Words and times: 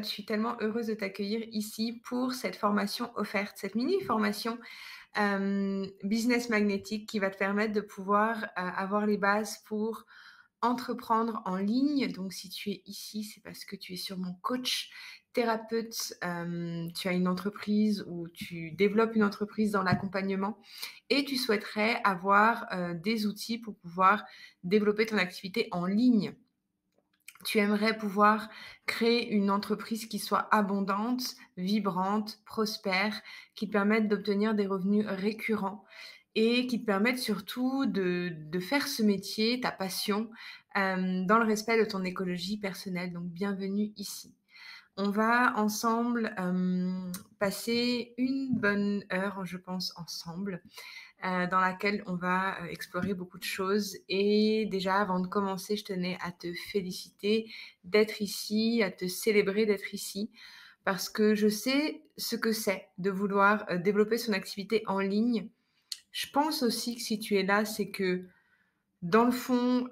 Je 0.00 0.08
suis 0.08 0.24
tellement 0.24 0.56
heureuse 0.60 0.86
de 0.86 0.94
t'accueillir 0.94 1.42
ici 1.50 2.00
pour 2.04 2.32
cette 2.34 2.56
formation 2.56 3.10
offerte, 3.16 3.56
cette 3.56 3.74
mini-formation 3.74 4.58
euh, 5.18 5.86
business 6.02 6.48
magnétique 6.48 7.06
qui 7.06 7.18
va 7.18 7.28
te 7.28 7.36
permettre 7.36 7.74
de 7.74 7.82
pouvoir 7.82 8.44
euh, 8.44 8.46
avoir 8.56 9.04
les 9.04 9.18
bases 9.18 9.58
pour 9.66 10.06
entreprendre 10.62 11.42
en 11.44 11.56
ligne. 11.56 12.10
Donc, 12.12 12.32
si 12.32 12.48
tu 12.48 12.70
es 12.70 12.82
ici, 12.86 13.24
c'est 13.24 13.42
parce 13.42 13.66
que 13.66 13.76
tu 13.76 13.92
es 13.92 13.96
sur 13.96 14.16
mon 14.16 14.32
coach 14.40 14.90
thérapeute, 15.34 16.14
euh, 16.24 16.88
tu 16.96 17.08
as 17.08 17.12
une 17.12 17.28
entreprise 17.28 18.04
ou 18.08 18.28
tu 18.28 18.70
développes 18.70 19.14
une 19.14 19.24
entreprise 19.24 19.72
dans 19.72 19.82
l'accompagnement 19.82 20.58
et 21.10 21.24
tu 21.24 21.36
souhaiterais 21.36 22.00
avoir 22.04 22.66
des 22.94 23.26
outils 23.26 23.58
pour 23.58 23.76
pouvoir 23.76 24.24
développer 24.62 25.04
ton 25.06 25.18
activité 25.18 25.68
en 25.72 25.84
ligne 25.84 26.34
tu 27.44 27.58
aimerais 27.58 27.96
pouvoir 27.96 28.48
créer 28.86 29.30
une 29.30 29.50
entreprise 29.50 30.06
qui 30.06 30.18
soit 30.18 30.48
abondante, 30.54 31.22
vibrante, 31.56 32.40
prospère, 32.44 33.20
qui 33.54 33.66
te 33.66 33.72
permette 33.72 34.08
d'obtenir 34.08 34.54
des 34.54 34.66
revenus 34.66 35.06
récurrents 35.06 35.84
et 36.34 36.66
qui 36.66 36.80
te 36.80 36.86
permette 36.86 37.18
surtout 37.18 37.86
de, 37.86 38.34
faire 38.60 38.88
ce 38.88 39.02
métier, 39.02 39.60
ta 39.60 39.70
passion, 39.70 40.30
euh, 40.76 41.24
dans 41.26 41.38
le 41.38 41.44
respect 41.44 41.78
de 41.78 41.88
ton 41.88 42.04
écologie 42.04 42.58
personnelle. 42.58 43.12
Donc 43.12 43.24
bienvenue 43.24 43.92
ici. 43.96 44.34
On 44.96 45.10
va 45.10 45.56
ensemble 45.56 46.34
passer 47.38 48.14
une 48.18 48.54
bonne 48.54 49.04
heure, 49.12 49.44
je 49.44 49.56
pense, 49.56 49.92
ensemble. 49.96 50.62
Dans 51.22 51.60
laquelle 51.60 52.02
on 52.06 52.16
va 52.16 52.56
explorer 52.68 53.14
beaucoup 53.14 53.38
de 53.38 53.44
choses. 53.44 53.96
Et 54.08 54.66
déjà, 54.72 54.96
avant 54.96 55.20
de 55.20 55.28
commencer, 55.28 55.76
je 55.76 55.84
tenais 55.84 56.18
à 56.20 56.32
te 56.32 56.52
féliciter 56.72 57.48
d'être 57.84 58.20
ici, 58.20 58.82
à 58.82 58.90
te 58.90 59.06
célébrer 59.06 59.64
d'être 59.64 59.94
ici, 59.94 60.32
parce 60.84 61.08
que 61.08 61.36
je 61.36 61.46
sais 61.46 62.02
ce 62.16 62.34
que 62.34 62.50
c'est 62.50 62.88
de 62.98 63.10
vouloir 63.10 63.64
développer 63.78 64.18
son 64.18 64.32
activité 64.32 64.82
en 64.88 64.98
ligne. 64.98 65.48
Je 66.10 66.26
pense 66.32 66.64
aussi 66.64 66.96
que 66.96 67.02
si 67.02 67.20
tu 67.20 67.36
es 67.36 67.44
là, 67.44 67.64
c'est 67.64 67.90
que 67.90 68.26
dans 69.00 69.24
le 69.24 69.30
fond, 69.30 69.88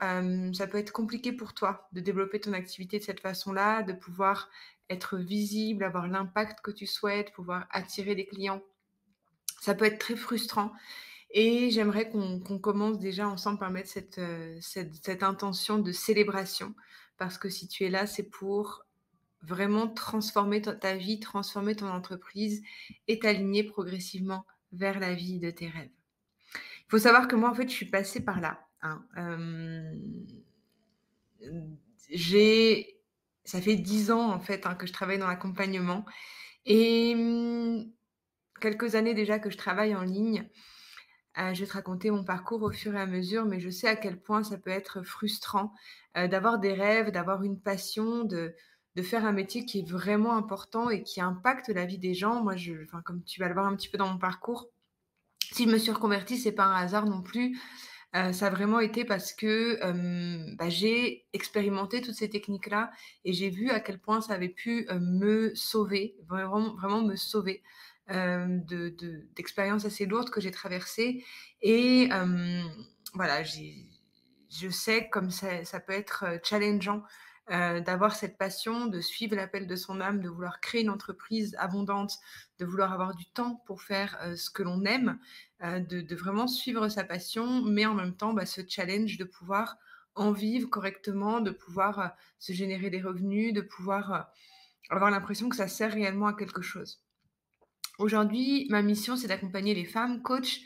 ça 0.53 0.67
peut 0.67 0.79
être 0.79 0.93
compliqué 0.93 1.33
pour 1.33 1.55
toi 1.55 1.89
de 1.93 2.01
développer 2.01 2.41
ton 2.41 2.55
activité 2.55 2.99
de 2.99 3.05
cette 3.05 3.21
façon-là, 3.21 3.85
de 3.85 3.93
pouvoir 3.93 4.51
être 4.91 5.17
visible, 5.17 5.85
avoir 5.85 6.09
l'impact 6.09 6.61
que 6.61 6.71
tu 6.71 6.87
souhaites, 6.87 7.33
pouvoir 7.33 7.67
attirer 7.71 8.15
des 8.15 8.27
clients. 8.27 8.61
Ça 9.61 9.75
peut 9.75 9.87
être 9.87 9.99
très 9.99 10.17
frustrant. 10.17 10.73
Et 11.33 11.71
j'aimerais 11.71 12.11
qu'on 12.11 12.59
commence 12.59 12.99
déjà 12.99 13.29
ensemble 13.29 13.59
par 13.59 13.71
mettre 13.71 13.93
euh, 14.19 14.59
cette, 14.61 15.23
intention 15.23 15.79
de 15.79 15.93
célébration, 15.93 16.75
parce 17.19 17.39
que 17.39 17.49
si 17.49 17.69
tu 17.69 17.85
es 17.85 17.89
là, 17.89 18.07
c'est 18.07 18.29
pour 18.29 18.85
vraiment 19.43 19.89
transformer 19.89 20.61
ta, 20.61 20.97
vie, 20.97 21.21
transformer 21.21 21.77
ton 21.77 21.89
entreprise 21.89 22.63
et 23.07 23.21
t'aligner 23.21 23.63
progressivement 23.63 24.45
vers 24.73 24.99
la 24.99 25.15
vie 25.15 25.39
de 25.39 25.51
tes 25.51 25.69
rêves. 25.69 25.91
Il 26.55 26.91
faut 26.91 26.99
savoir 26.99 27.29
que 27.29 27.37
moi, 27.37 27.51
en 27.51 27.55
fait, 27.55 27.69
je 27.69 27.75
suis 27.75 27.87
passée 27.87 28.25
par 28.25 28.41
là. 28.41 28.67
Hein. 28.83 29.05
j'ai, 32.11 33.00
ça 33.51 33.61
fait 33.61 33.75
dix 33.75 34.13
ans 34.13 34.31
en 34.31 34.39
fait 34.39 34.65
hein, 34.65 34.77
que 34.77 34.87
je 34.87 34.93
travaille 34.93 35.19
dans 35.19 35.27
l'accompagnement 35.27 36.05
et 36.67 37.15
hum, 37.17 37.85
quelques 38.61 38.95
années 38.95 39.15
déjà 39.15 39.39
que 39.41 39.51
je 39.51 39.57
travaille 39.57 39.95
en 39.95 40.03
ligne. 40.03 40.49
Euh, 41.39 41.55
je 41.55 41.61
vais 41.61 41.67
te 41.67 41.73
raconter 41.73 42.11
mon 42.11 42.25
parcours 42.25 42.63
au 42.63 42.71
fur 42.71 42.95
et 42.95 43.01
à 43.01 43.07
mesure, 43.07 43.45
mais 43.47 43.61
je 43.61 43.71
sais 43.71 43.89
à 43.89 43.97
quel 43.97 44.21
point 44.21 44.43
ça 44.43 44.59
peut 44.59 44.71
être 44.71 45.03
frustrant 45.03 45.73
euh, 46.17 46.29
d'avoir 46.29 46.59
des 46.59 46.73
rêves, 46.73 47.11
d'avoir 47.11 47.43
une 47.45 47.61
passion, 47.61 48.25
de, 48.25 48.55
de, 48.97 49.03
faire 49.03 49.25
un 49.25 49.33
métier 49.33 49.65
qui 49.65 49.81
est 49.81 49.89
vraiment 49.89 50.37
important 50.37 50.91
et 50.91 51.03
qui 51.05 51.21
impacte 51.21 51.69
la 51.69 51.87
vie 51.87 51.99
des 51.99 52.15
gens. 52.15 52.43
Moi, 52.43 52.57
je, 52.57 52.73
comme 53.05 53.23
tu 53.25 53.41
vas 53.41 53.49
le 53.49 53.55
voir 53.55 53.67
un 53.67 53.77
petit 53.77 53.89
peu 53.89 53.97
dans 53.97 54.09
mon 54.09 54.19
parcours, 54.19 54.69
si 55.53 55.65
je 55.65 55.71
me 55.71 55.79
suis 55.79 55.93
reconvertie, 55.93 56.37
c'est 56.37 56.53
pas 56.53 56.65
un 56.65 56.75
hasard 56.75 57.07
non 57.07 57.23
plus. 57.23 57.59
Euh, 58.17 58.33
ça 58.33 58.49
a 58.49 58.51
vraiment 58.51 58.81
été 58.81 59.05
parce 59.05 59.33
que 59.33 59.79
bah, 60.57 60.69
j'ai 60.69 61.27
expérimenté 61.33 62.01
toutes 62.01 62.15
ces 62.15 62.29
techniques-là 62.29 62.91
et 63.25 63.33
j'ai 63.33 63.51
vu 63.51 63.71
à 63.71 63.81
quel 63.81 63.99
point 64.01 64.21
ça 64.21 64.35
avait 64.35 64.49
pu 64.49 64.87
me 65.01 65.55
sauver, 65.55 66.17
vraiment, 66.27 66.75
vraiment 66.75 67.03
me 67.03 67.17
sauver. 67.17 67.63
D'expériences 68.09 69.85
assez 69.85 70.07
lourdes 70.07 70.31
que 70.31 70.41
j'ai 70.41 70.51
traversées. 70.51 71.25
Et 71.63 72.09
voilà, 73.15 73.43
je 73.45 74.69
sais 74.71 75.09
comme 75.09 75.31
ça, 75.31 75.65
ça, 75.65 75.79
peut 75.79 75.93
être 75.93 76.25
euh, 77.51 77.81
d'avoir 77.81 78.15
cette 78.15 78.39
passion, 78.39 78.87
de 78.87 79.01
suivre 79.01 79.37
l'appel 79.37 79.67
de 79.67 79.77
son 79.77 80.01
âme, 80.01 80.21
de 80.21 80.29
vouloir 80.29 80.61
créer 80.61 80.83
une 80.83 80.91
entreprise 80.91 81.57
abondante, 81.59 82.19
de 82.59 82.65
vouloir 82.65 82.93
avoir 82.93 83.15
du 83.15 83.27
temps 83.27 83.63
pour 83.67 83.83
faire 83.83 84.19
ce 84.37 84.51
que 84.51 84.63
l'on 84.63 84.85
aime, 84.85 85.19
de, 85.63 86.01
de, 86.01 86.15
vraiment 86.15 86.47
suivre 86.47 86.89
sa 86.89 87.05
passion, 87.05 87.63
mais 87.63 87.87
en 87.87 87.95
même 87.95 88.15
temps, 88.15 88.35
bah, 88.35 88.47
ce 88.47 88.61
challenge 88.69 89.17
de 89.17 89.25
pouvoir 89.25 89.79
en 90.15 90.33
vivre 90.33 90.69
correctement, 90.69 91.41
de 91.41 91.51
pouvoir 91.51 92.15
se 92.39 92.53
générer 92.53 92.91
des 92.91 93.01
revenus, 93.01 93.53
de 93.53 93.63
pouvoir 93.63 94.31
avoir 94.91 95.11
l'impression 95.11 95.49
que 95.49 95.57
ça 95.57 95.69
sert 95.69 95.93
réellement 95.93 96.27
à 96.27 96.35
quelque 96.35 96.63
chose. 96.63 97.03
Aujourd'hui, 97.99 98.67
ma 98.71 98.83
mission, 98.83 99.17
c'est 99.17 99.29
d'accompagner 99.29 99.75
les 99.75 99.85
femmes, 99.85 100.23
coachs, 100.23 100.61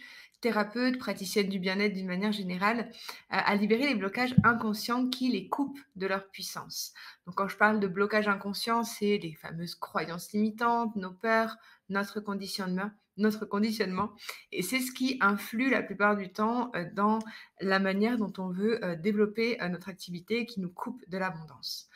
thérapeutes, 0.45 0.99
praticiennes 0.99 1.49
du 1.49 1.59
bien-être 1.59 1.95
d'une 1.95 2.07
manière 2.07 2.31
générale, 2.31 2.91
à 3.31 3.55
libérer 3.55 3.87
les 3.87 3.95
blocages 3.95 4.35
inconscients 4.45 5.09
qui 5.09 5.31
les 5.31 5.49
coupent 5.49 5.81
de 5.97 6.07
leur 6.07 6.29
puissance. 6.29 6.93
Donc 7.25 7.37
quand 7.37 7.49
je 7.49 7.57
parle 7.57 7.81
de 7.81 7.87
blocage 7.87 8.29
inconscient, 8.29 8.85
c'est 8.85 9.17
les 9.17 9.33
fameuses 9.33 9.75
croyances 9.75 10.33
limitantes, 10.33 10.95
nos 10.97 11.13
peurs, 11.13 11.57
notre 11.89 12.21
conditionnement, 12.21 12.91
notre 13.17 13.47
conditionnement. 13.47 14.13
Et 14.53 14.61
c'est 14.61 14.81
ce 14.81 14.93
qui 14.93 15.17
influe 15.23 15.71
la 15.71 15.83
plupart 15.83 16.15
du 16.15 16.31
temps 16.31 16.71
euh, 16.77 16.85
dans 16.93 17.21
la 17.63 17.79
manière 17.79 18.19
dont 18.19 18.33
on 18.37 18.51
veut 18.51 18.85
euh, 18.85 18.97
développer 18.97 19.63
euh, 19.63 19.71
notre 19.71 19.89
activité 19.89 20.45
qui 20.45 20.61
nous 20.61 20.71
coupe 20.71 21.03
de 21.09 21.17
l'abondance 21.17 21.89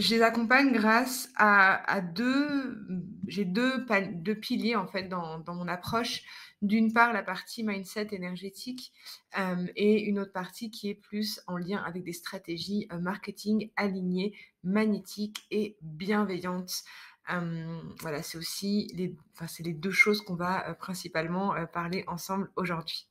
je 0.00 0.14
les 0.14 0.22
accompagne 0.22 0.72
grâce 0.72 1.30
à, 1.36 2.00
deux, 2.00 2.86
j'ai 3.26 3.44
deux, 3.44 3.86
piliers 4.40 4.76
en 4.76 4.86
fait 4.86 5.04
dans, 5.04 5.42
mon 5.46 5.68
approche. 5.68 6.22
D'une 6.62 6.92
part, 6.92 7.12
la 7.14 7.22
partie 7.22 7.64
mindset 7.64 8.08
énergétique 8.12 8.92
euh, 9.38 9.66
et 9.76 10.02
une 10.02 10.18
autre 10.18 10.32
partie 10.32 10.70
qui 10.70 10.90
est 10.90 10.94
plus 10.94 11.40
en 11.46 11.56
lien 11.56 11.82
avec 11.82 12.04
des 12.04 12.12
stratégies 12.12 12.86
euh, 12.92 12.98
marketing 12.98 13.70
alignées, 13.76 14.34
magnétiques 14.62 15.46
et 15.50 15.76
bienveillantes. 15.80 16.84
Euh, 17.32 17.80
voilà, 18.00 18.22
c'est 18.22 18.36
aussi 18.36 18.92
les 18.94 19.72
deux 19.72 19.90
choses 19.90 20.20
qu'on 20.20 20.34
va 20.34 20.74
principalement 20.74 21.54
parler 21.72 22.04
ensemble 22.08 22.50
aujourd'hui. 22.56 23.08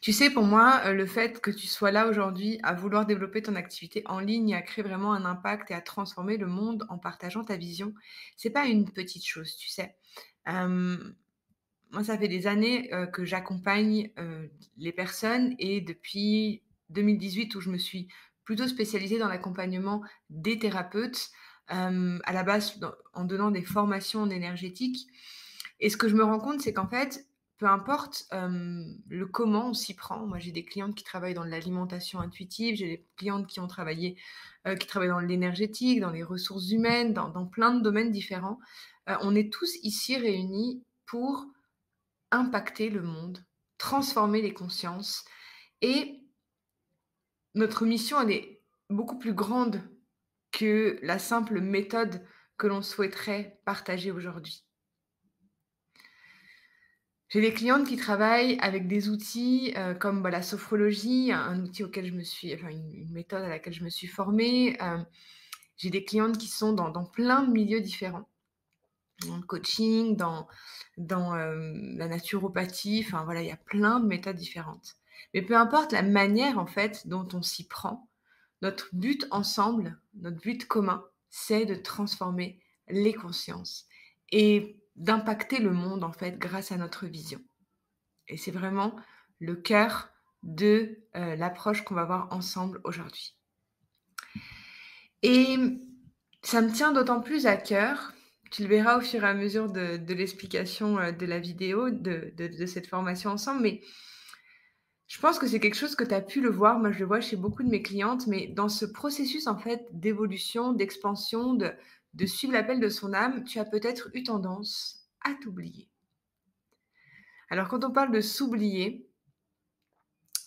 Tu 0.00 0.12
sais, 0.12 0.30
pour 0.30 0.44
moi, 0.44 0.82
euh, 0.84 0.92
le 0.92 1.06
fait 1.06 1.40
que 1.40 1.50
tu 1.50 1.66
sois 1.66 1.90
là 1.90 2.06
aujourd'hui 2.06 2.58
à 2.62 2.74
vouloir 2.74 3.06
développer 3.06 3.42
ton 3.42 3.54
activité 3.54 4.02
en 4.06 4.20
ligne 4.20 4.50
et 4.50 4.54
à 4.54 4.62
créer 4.62 4.84
vraiment 4.84 5.12
un 5.12 5.24
impact 5.24 5.70
et 5.70 5.74
à 5.74 5.80
transformer 5.80 6.36
le 6.36 6.46
monde 6.46 6.84
en 6.88 6.98
partageant 6.98 7.44
ta 7.44 7.56
vision, 7.56 7.94
c'est 8.36 8.50
pas 8.50 8.66
une 8.66 8.90
petite 8.90 9.24
chose, 9.24 9.56
tu 9.56 9.68
sais. 9.68 9.96
moi, 10.46 12.04
ça 12.04 12.18
fait 12.18 12.28
des 12.28 12.46
années 12.46 12.92
euh, 12.92 13.06
que 13.06 13.24
j'accompagne 13.24 14.10
euh, 14.18 14.46
les 14.76 14.92
personnes 14.92 15.54
et 15.58 15.80
depuis 15.80 16.62
2018 16.90 17.54
où 17.54 17.60
je 17.60 17.70
me 17.70 17.78
suis 17.78 18.08
plutôt 18.44 18.68
spécialisée 18.68 19.18
dans 19.18 19.28
l'accompagnement 19.28 20.02
des 20.30 20.58
thérapeutes, 20.58 21.30
à 21.68 22.32
la 22.32 22.44
base 22.44 22.78
en 23.12 23.24
donnant 23.24 23.50
des 23.50 23.64
formations 23.64 24.20
en 24.20 24.30
énergétique. 24.30 25.08
Et 25.80 25.90
ce 25.90 25.96
que 25.96 26.08
je 26.08 26.14
me 26.14 26.22
rends 26.22 26.38
compte, 26.38 26.60
c'est 26.60 26.72
qu'en 26.72 26.86
fait, 26.86 27.26
peu 27.58 27.66
importe 27.66 28.28
le 28.32 29.24
comment 29.26 29.68
on 29.68 29.74
s'y 29.74 29.94
prend. 29.94 30.26
Moi, 30.26 30.38
j'ai 30.38 30.52
des 30.52 30.64
clientes 30.64 30.94
qui 30.94 31.04
travaillent 31.04 31.34
dans 31.34 31.44
l'alimentation 31.44 32.20
intuitive, 32.20 32.76
j'ai 32.76 32.88
des 32.88 33.06
clientes 33.16 33.46
qui 33.46 33.60
ont 33.60 33.66
travaillé, 33.66 34.16
qui 34.78 34.86
travaillent 34.86 35.08
dans 35.08 35.20
l'énergétique, 35.20 36.00
dans 36.00 36.10
les 36.10 36.22
ressources 36.22 36.70
humaines, 36.70 37.14
dans, 37.14 37.46
plein 37.46 37.72
de 37.72 37.80
domaines 37.80 38.10
différents. 38.10 38.58
on 39.06 39.34
est 39.34 39.52
tous 39.52 39.76
ici 39.82 40.16
réunis 40.16 40.82
pour 41.06 41.46
impacter 42.30 42.90
le 42.90 43.02
monde, 43.02 43.44
transformer 43.78 44.42
les 44.42 44.52
consciences. 44.52 45.24
Et 45.80 46.20
notre 47.54 47.86
mission, 47.86 48.20
elle 48.20 48.32
est 48.32 48.62
beaucoup 48.90 49.18
plus 49.18 49.34
grande 49.34 49.80
que 50.52 50.98
la 51.02 51.18
simple 51.18 51.60
méthode 51.60 52.24
que 52.56 52.66
l'on 52.66 52.82
souhaiterait 52.82 53.60
partager 53.64 54.10
aujourd'hui. 54.10 54.65
J'ai 57.28 57.40
des 57.40 57.52
clientes 57.52 57.88
qui 57.88 57.96
travaillent 57.96 58.56
avec 58.60 58.86
des 58.86 59.08
outils 59.08 59.74
euh, 59.76 59.94
comme 59.94 60.22
bah, 60.22 60.30
la 60.30 60.42
sophrologie, 60.42 61.32
un, 61.32 61.60
outil 61.64 61.82
auquel 61.82 62.06
je 62.06 62.12
me 62.12 62.22
suis, 62.22 62.54
enfin 62.54 62.68
une, 62.68 63.10
méthode 63.10 63.42
à 63.42 63.48
laquelle 63.48 63.72
je 63.72 63.82
me 63.82 63.90
suis 63.90 64.06
formée. 64.06 64.80
Euh, 64.80 64.98
j'ai 65.76 65.90
des 65.90 66.04
clientes 66.04 66.38
qui 66.38 66.46
sont 66.46 66.72
dans, 66.72 67.04
plein 67.04 67.42
de 67.42 67.50
milieux 67.50 67.80
différents, 67.80 68.28
dans 69.26 69.36
le 69.36 69.42
coaching, 69.42 70.16
dans, 70.16 70.46
euh, 70.98 71.72
la 71.96 72.06
naturopathie. 72.06 73.04
Enfin 73.06 73.24
voilà, 73.24 73.42
il 73.42 73.48
y 73.48 73.52
a 73.52 73.56
plein 73.56 73.98
de 73.98 74.06
méthodes 74.06 74.36
différentes. 74.36 74.94
Mais 75.34 75.42
peu 75.42 75.56
importe 75.56 75.92
la 75.92 76.02
manière 76.02 76.58
en 76.58 76.66
fait 76.66 77.08
dont 77.08 77.26
on 77.32 77.42
s'y 77.42 77.66
prend, 77.66 78.08
notre 78.62 78.88
but 78.92 79.26
ensemble, 79.32 79.98
notre 80.14 80.38
but 80.38 80.66
commun, 80.66 81.04
c'est 81.28 81.66
de 81.66 81.74
transformer 81.74 82.60
les 82.88 83.12
consciences 83.12 83.86
et 84.30 84.76
d'impacter 84.96 85.58
le 85.58 85.72
monde 85.72 86.04
en 86.04 86.12
fait 86.12 86.38
grâce 86.38 86.72
à 86.72 86.76
notre 86.76 87.06
vision. 87.06 87.40
Et 88.28 88.36
c'est 88.36 88.50
vraiment 88.50 88.96
le 89.38 89.54
cœur 89.54 90.08
de 90.42 90.98
euh, 91.16 91.36
l'approche 91.36 91.82
qu'on 91.82 91.94
va 91.94 92.04
voir 92.04 92.28
ensemble 92.30 92.80
aujourd'hui. 92.84 93.36
Et 95.22 95.56
ça 96.42 96.60
me 96.60 96.70
tient 96.70 96.92
d'autant 96.92 97.20
plus 97.20 97.46
à 97.46 97.56
cœur, 97.56 98.12
tu 98.50 98.62
le 98.62 98.68
verras 98.68 98.98
au 98.98 99.00
fur 99.00 99.24
et 99.24 99.28
à 99.28 99.34
mesure 99.34 99.70
de, 99.70 100.14
l'explication 100.14 100.98
euh, 100.98 101.12
de 101.12 101.26
la 101.26 101.40
vidéo, 101.40 101.90
de, 101.90 102.32
de, 102.36 102.66
cette 102.66 102.86
formation 102.86 103.30
ensemble, 103.30 103.62
mais 103.62 103.80
je 105.08 105.20
pense 105.20 105.38
que 105.38 105.46
c'est 105.46 105.60
quelque 105.60 105.76
chose 105.76 105.96
que 105.96 106.04
tu 106.04 106.14
as 106.14 106.20
pu 106.20 106.40
le 106.40 106.50
voir, 106.50 106.78
moi 106.78 106.92
je 106.92 107.00
le 107.00 107.06
vois 107.06 107.20
chez 107.20 107.36
beaucoup 107.36 107.62
de 107.62 107.68
mes 107.68 107.82
clientes, 107.82 108.26
mais 108.26 108.46
dans 108.48 108.68
ce 108.68 108.84
processus 108.84 109.46
en 109.46 109.56
fait 109.56 109.86
d'évolution, 109.92 110.72
d'expansion, 110.72 111.54
de, 111.54 111.72
de 112.16 112.26
suivre 112.26 112.54
l'appel 112.54 112.80
de 112.80 112.88
son 112.88 113.12
âme, 113.12 113.44
tu 113.44 113.58
as 113.58 113.64
peut-être 113.66 114.08
eu 114.14 114.22
tendance 114.22 115.06
à 115.22 115.34
t'oublier. 115.34 115.88
Alors 117.50 117.68
quand 117.68 117.84
on 117.84 117.92
parle 117.92 118.10
de 118.10 118.22
s'oublier, 118.22 119.06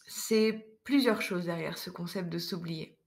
c'est 0.08 0.68
plusieurs 0.84 1.22
choses 1.22 1.46
derrière 1.46 1.78
ce 1.78 1.92
concept 1.92 2.30
de 2.30 2.40
s'oublier. 2.40 2.98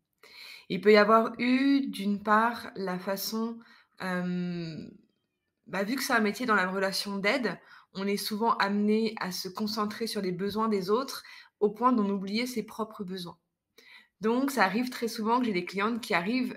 Il 0.68 0.80
peut 0.80 0.92
y 0.92 0.96
avoir 0.96 1.32
eu 1.40 1.88
d'une 1.88 2.22
part 2.22 2.70
la 2.76 3.00
façon, 3.00 3.58
bah, 4.00 5.82
vu 5.84 5.96
que 5.96 6.02
c'est 6.02 6.12
un 6.12 6.20
métier 6.20 6.46
dans 6.46 6.54
la 6.54 6.70
relation 6.70 7.18
d'aide, 7.18 7.58
on 7.94 8.06
est 8.06 8.16
souvent 8.16 8.56
amené 8.58 9.14
à 9.18 9.32
se 9.32 9.48
concentrer 9.48 10.06
sur 10.06 10.22
les 10.22 10.32
besoins 10.32 10.68
des 10.68 10.88
autres 10.88 11.24
au 11.58 11.70
point 11.70 11.92
d'en 11.92 12.08
oublier 12.08 12.46
ses 12.46 12.62
propres 12.62 13.02
besoins. 13.02 13.38
Donc 14.20 14.52
ça 14.52 14.62
arrive 14.62 14.88
très 14.88 15.08
souvent 15.08 15.40
que 15.40 15.46
j'ai 15.46 15.52
des 15.52 15.64
clientes 15.64 16.00
qui 16.00 16.14
arrivent 16.14 16.56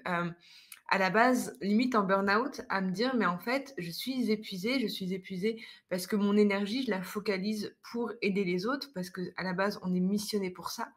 à 0.88 0.98
la 1.00 1.10
base, 1.10 1.58
limite 1.62 1.96
en 1.96 2.04
burn-out, 2.04 2.62
à 2.70 2.82
me 2.82 2.92
dire, 2.92 3.16
mais 3.16 3.26
en 3.26 3.40
fait, 3.40 3.74
je 3.78 3.90
suis 3.90 4.32
épuisée, 4.32 4.80
je 4.80 4.88
suis 4.88 5.14
épuisée 5.14 5.64
parce 5.90 6.06
que 6.06 6.16
mon 6.16 6.38
énergie, 6.38 6.84
je 6.84 6.92
la 6.92 7.02
focalise 7.02 7.76
pour 7.92 8.12
aider 8.22 8.44
les 8.44 8.68
autres, 8.68 8.92
parce 8.94 9.10
que 9.10 9.22
à 9.36 9.44
la 9.44 9.54
base, 9.54 9.80
on 9.82 9.94
est 9.96 10.00
missionné 10.00 10.52
pour 10.52 10.70
ça. 10.70 10.90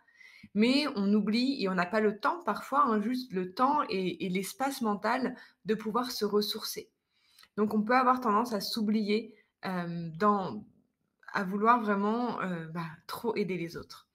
Mais 0.55 0.87
on 0.94 1.12
oublie 1.12 1.62
et 1.62 1.69
on 1.69 1.75
n'a 1.75 1.87
pas 1.87 2.00
le 2.00 2.20
temps 2.20 2.43
parfois, 2.44 2.85
hein, 2.85 3.00
juste 3.00 3.32
le 3.32 3.55
temps 3.55 3.82
et, 3.88 4.29
l'espace 4.29 4.82
mental 4.82 5.37
de 5.64 5.75
pouvoir 5.75 6.11
se 6.11 6.25
ressourcer. 6.25 6.91
Donc 7.56 7.75
on 7.75 7.82
peut 7.82 7.96
avoir 7.96 8.20
tendance 8.20 8.52
à 8.52 8.61
s'oublier, 8.61 9.34
à 9.62 9.87
vouloir 11.44 11.81
vraiment 11.81 12.38
bah, 12.73 12.87
trop 13.06 13.34
aider 13.37 13.56
les 13.56 13.76
autres. 13.76 14.08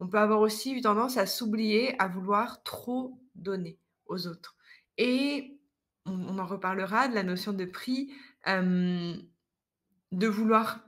On 0.00 0.08
peut 0.08 0.18
avoir 0.18 0.40
aussi 0.40 0.80
tendance 0.80 1.16
à 1.16 1.26
s'oublier, 1.26 2.00
à 2.00 2.08
vouloir 2.08 2.62
trop 2.62 3.18
donner 3.34 3.78
aux 4.06 4.26
autres. 4.26 4.53
Et 4.98 5.60
on, 6.06 6.38
en 6.38 6.46
reparlera 6.46 7.08
de 7.08 7.14
la 7.14 7.22
notion 7.22 7.52
de 7.52 7.64
prix, 7.64 8.12
de 8.46 10.26
vouloir 10.26 10.80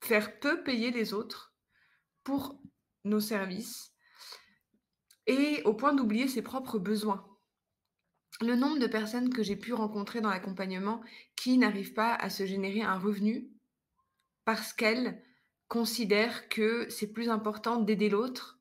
faire 0.00 0.38
peu 0.38 0.62
payer 0.62 0.90
les 0.90 1.12
autres 1.14 1.54
pour 2.24 2.60
nos 3.04 3.20
services 3.20 3.92
et 5.26 5.62
au 5.64 5.74
point 5.74 5.94
d'oublier 5.94 6.28
ses 6.28 6.42
propres 6.42 6.78
besoins. 6.78 7.26
Le 8.40 8.54
nombre 8.54 8.78
de 8.78 8.86
personnes 8.86 9.32
que 9.32 9.42
j'ai 9.42 9.56
pu 9.56 9.72
rencontrer 9.72 10.20
dans 10.20 10.30
l'accompagnement 10.30 11.02
qui 11.36 11.56
n'arrivent 11.56 11.94
pas 11.94 12.14
à 12.14 12.28
se 12.30 12.46
générer 12.46 12.82
un 12.82 12.98
revenu 12.98 13.48
parce 14.44 14.72
qu'elles 14.72 15.22
considèrent 15.68 16.48
que 16.48 16.88
c'est 16.90 17.12
plus 17.12 17.30
important 17.30 17.80
d'aider 17.80 18.08
l'autre 18.08 18.60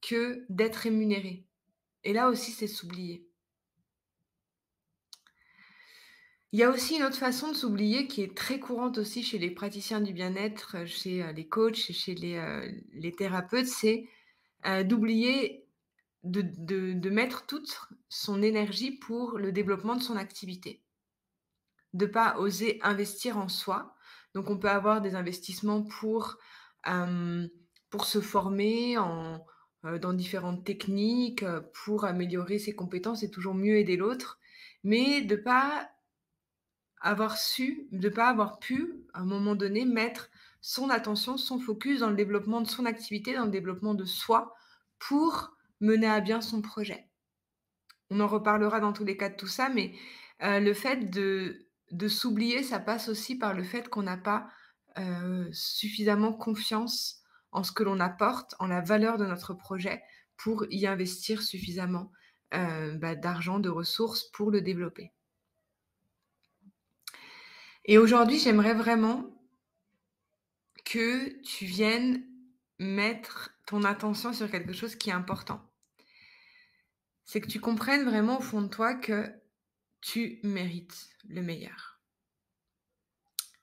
que 0.00 0.44
d'être 0.48 0.76
rémunéré. 0.76 1.46
Et 2.04 2.12
là 2.12 2.28
aussi, 2.28 2.50
c'est 2.50 2.66
s'oublier. 2.66 3.28
Il 6.52 6.58
y 6.58 6.64
a 6.64 6.70
aussi 6.70 6.96
une 6.96 7.02
autre 7.02 7.16
façon 7.16 7.48
de 7.50 7.56
s'oublier 7.56 8.06
qui 8.06 8.22
est 8.22 8.36
très 8.36 8.60
courante 8.60 8.98
aussi 8.98 9.22
chez 9.22 9.38
les 9.38 9.50
praticiens 9.50 10.02
du 10.02 10.12
bien-être, 10.12 10.76
euh, 10.76 10.86
chez 10.86 11.22
euh, 11.22 11.32
les 11.32 11.48
coachs 11.48 11.88
et 11.88 11.94
chez 11.94 12.14
les, 12.14 12.36
euh, 12.36 13.10
thérapeutes, 13.16 13.66
c'est 13.66 14.06
d'oublier 14.84 15.66
de, 16.22 17.10
mettre 17.10 17.46
toute 17.46 17.88
son 18.08 18.42
énergie 18.42 18.92
pour 18.92 19.38
le 19.38 19.50
développement 19.50 19.96
de 19.96 20.02
son 20.02 20.16
activité. 20.16 20.84
De 21.94 22.06
pas 22.06 22.38
oser 22.38 22.78
investir 22.82 23.38
en 23.38 23.48
soi. 23.48 23.96
Donc 24.32 24.48
on 24.48 24.56
peut 24.56 24.70
avoir 24.70 25.00
des 25.00 25.16
investissements 25.16 25.82
pour, 25.82 26.38
se 26.86 28.20
former 28.20 28.94
dans 29.82 30.12
différentes 30.12 30.64
techniques, 30.64 31.44
pour 31.84 32.04
améliorer 32.04 32.60
ses 32.60 32.76
compétences 32.76 33.24
et 33.24 33.30
toujours 33.30 33.54
mieux 33.54 33.78
aider 33.78 33.96
l'autre, 33.96 34.38
mais 34.84 35.22
de 35.22 35.34
pas 35.34 35.91
avoir 37.02 37.36
su, 37.36 37.88
de 37.90 38.08
ne 38.08 38.14
pas 38.14 38.28
avoir 38.28 38.58
pu, 38.58 38.94
à 39.12 39.20
un 39.20 39.24
moment 39.24 39.54
donné, 39.54 39.84
mettre 39.84 40.30
son 40.60 40.88
attention, 40.88 41.36
son 41.36 41.58
focus 41.58 42.00
dans 42.00 42.10
le 42.10 42.16
développement 42.16 42.60
de 42.60 42.68
son 42.68 42.86
activité, 42.86 43.34
dans 43.34 43.44
le 43.44 43.50
développement 43.50 43.94
de 43.94 44.04
soi, 44.04 44.54
pour 44.98 45.56
mener 45.80 46.06
à 46.06 46.20
bien 46.20 46.40
son 46.40 46.62
projet. 46.62 47.08
On 48.10 48.20
en 48.20 48.28
reparlera 48.28 48.78
dans 48.78 48.92
tous 48.92 49.04
les 49.04 49.16
cas 49.16 49.28
de 49.28 49.36
tout 49.36 49.48
ça, 49.48 49.68
mais 49.68 49.92
euh, 50.42 50.60
le 50.60 50.74
fait 50.74 51.10
de, 51.10 51.66
s'oublier, 52.08 52.62
ça 52.62 52.78
passe 52.78 53.08
aussi 53.08 53.36
par 53.36 53.52
le 53.52 53.64
fait 53.64 53.88
qu'on 53.88 54.02
n'a 54.02 54.16
pas 54.16 54.48
euh, 54.98 55.48
suffisamment 55.52 56.32
confiance 56.32 57.22
en 57.50 57.64
ce 57.64 57.72
que 57.72 57.82
l'on 57.82 58.00
apporte, 58.00 58.54
en 58.60 58.66
la 58.66 58.80
valeur 58.80 59.18
de 59.18 59.26
notre 59.26 59.54
projet, 59.54 60.02
pour 60.36 60.66
y 60.70 60.86
investir 60.86 61.42
suffisamment 61.42 62.12
euh, 62.54 62.96
bah, 62.98 63.16
d'argent, 63.16 63.58
de 63.58 63.68
ressources 63.68 64.24
pour 64.32 64.50
le 64.50 64.60
développer. 64.60 65.12
Et 67.84 67.98
aujourd'hui, 67.98 68.38
j'aimerais 68.38 68.74
vraiment 68.74 69.24
que 70.84 71.40
tu 71.42 71.64
viennes 71.64 72.24
mettre 72.78 73.50
ton 73.66 73.84
attention 73.84 74.32
sur 74.32 74.50
quelque 74.50 74.72
chose 74.72 74.96
qui 74.96 75.10
est 75.10 75.14
important. 75.14 75.60
C'est 77.24 77.40
que 77.40 77.48
tu 77.48 77.60
comprennes 77.60 78.04
vraiment 78.04 78.38
au 78.38 78.42
fond 78.42 78.62
de 78.62 78.68
toi 78.68 78.94
que 78.94 79.30
tu 80.00 80.40
mérites 80.42 81.10
le 81.28 81.42
meilleur. 81.42 82.00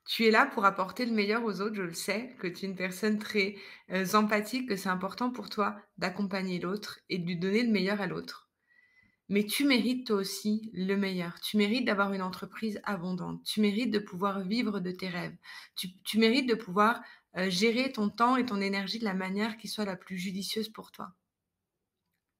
Tu 0.05 0.25
es 0.25 0.31
là 0.31 0.47
pour 0.47 0.65
apporter 0.65 1.05
le 1.05 1.11
meilleur 1.11 1.43
aux 1.43 1.61
autres, 1.61 1.75
je 1.75 1.83
le 1.83 1.93
sais, 1.93 2.35
que 2.39 2.47
tu 2.47 2.65
es 2.65 2.69
une 2.69 2.75
personne 2.75 3.19
très 3.19 3.55
euh, 3.91 4.05
empathique, 4.13 4.67
que 4.67 4.75
c'est 4.75 4.89
important 4.89 5.29
pour 5.29 5.49
toi 5.49 5.79
d'accompagner 5.99 6.59
l'autre 6.59 6.99
et 7.09 7.19
de 7.19 7.25
lui 7.25 7.37
donner 7.37 7.61
le 7.61 7.71
meilleur 7.71 8.01
à 8.01 8.07
l'autre. 8.07 8.48
Mais 9.29 9.45
tu 9.45 9.63
mérites 9.63 10.07
toi 10.07 10.17
aussi 10.17 10.71
le 10.73 10.95
meilleur. 10.95 11.39
Tu 11.39 11.57
mérites 11.57 11.85
d'avoir 11.85 12.13
une 12.13 12.23
entreprise 12.23 12.81
abondante. 12.83 13.43
Tu 13.43 13.61
mérites 13.61 13.91
de 13.91 13.99
pouvoir 13.99 14.41
vivre 14.41 14.79
de 14.79 14.91
tes 14.91 15.07
rêves. 15.07 15.35
Tu, 15.75 16.17
mérites 16.17 16.49
de 16.49 16.55
pouvoir 16.55 17.01
euh, 17.37 17.47
gérer 17.47 17.91
ton 17.91 18.09
temps 18.09 18.37
et 18.37 18.45
ton 18.45 18.59
énergie 18.59 18.97
de 18.97 19.05
la 19.05 19.13
manière 19.13 19.57
qui 19.57 19.67
soit 19.67 19.85
la 19.85 19.95
plus 19.95 20.17
judicieuse 20.17 20.69
pour 20.69 20.91
toi. 20.91 21.13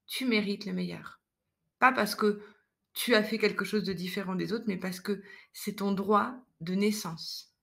Tu 0.08 0.26
mérites 0.26 0.66
le 0.66 0.74
meilleur. 0.74 1.22
Pas 1.78 1.92
parce 1.92 2.16
que 2.16 2.42
tu 2.94 3.14
as 3.14 3.24
fait 3.24 3.38
quelque 3.38 3.66
chose 3.66 3.84
de 3.84 3.94
différent 3.94 4.34
des 4.34 4.52
autres, 4.52 4.66
mais 4.68 4.78
parce 4.78 5.00
que 5.00 5.22
c'est 5.54 5.78
ton 5.78 5.92
droit 5.92 6.34
de 6.60 6.74
naissance. 6.74 7.54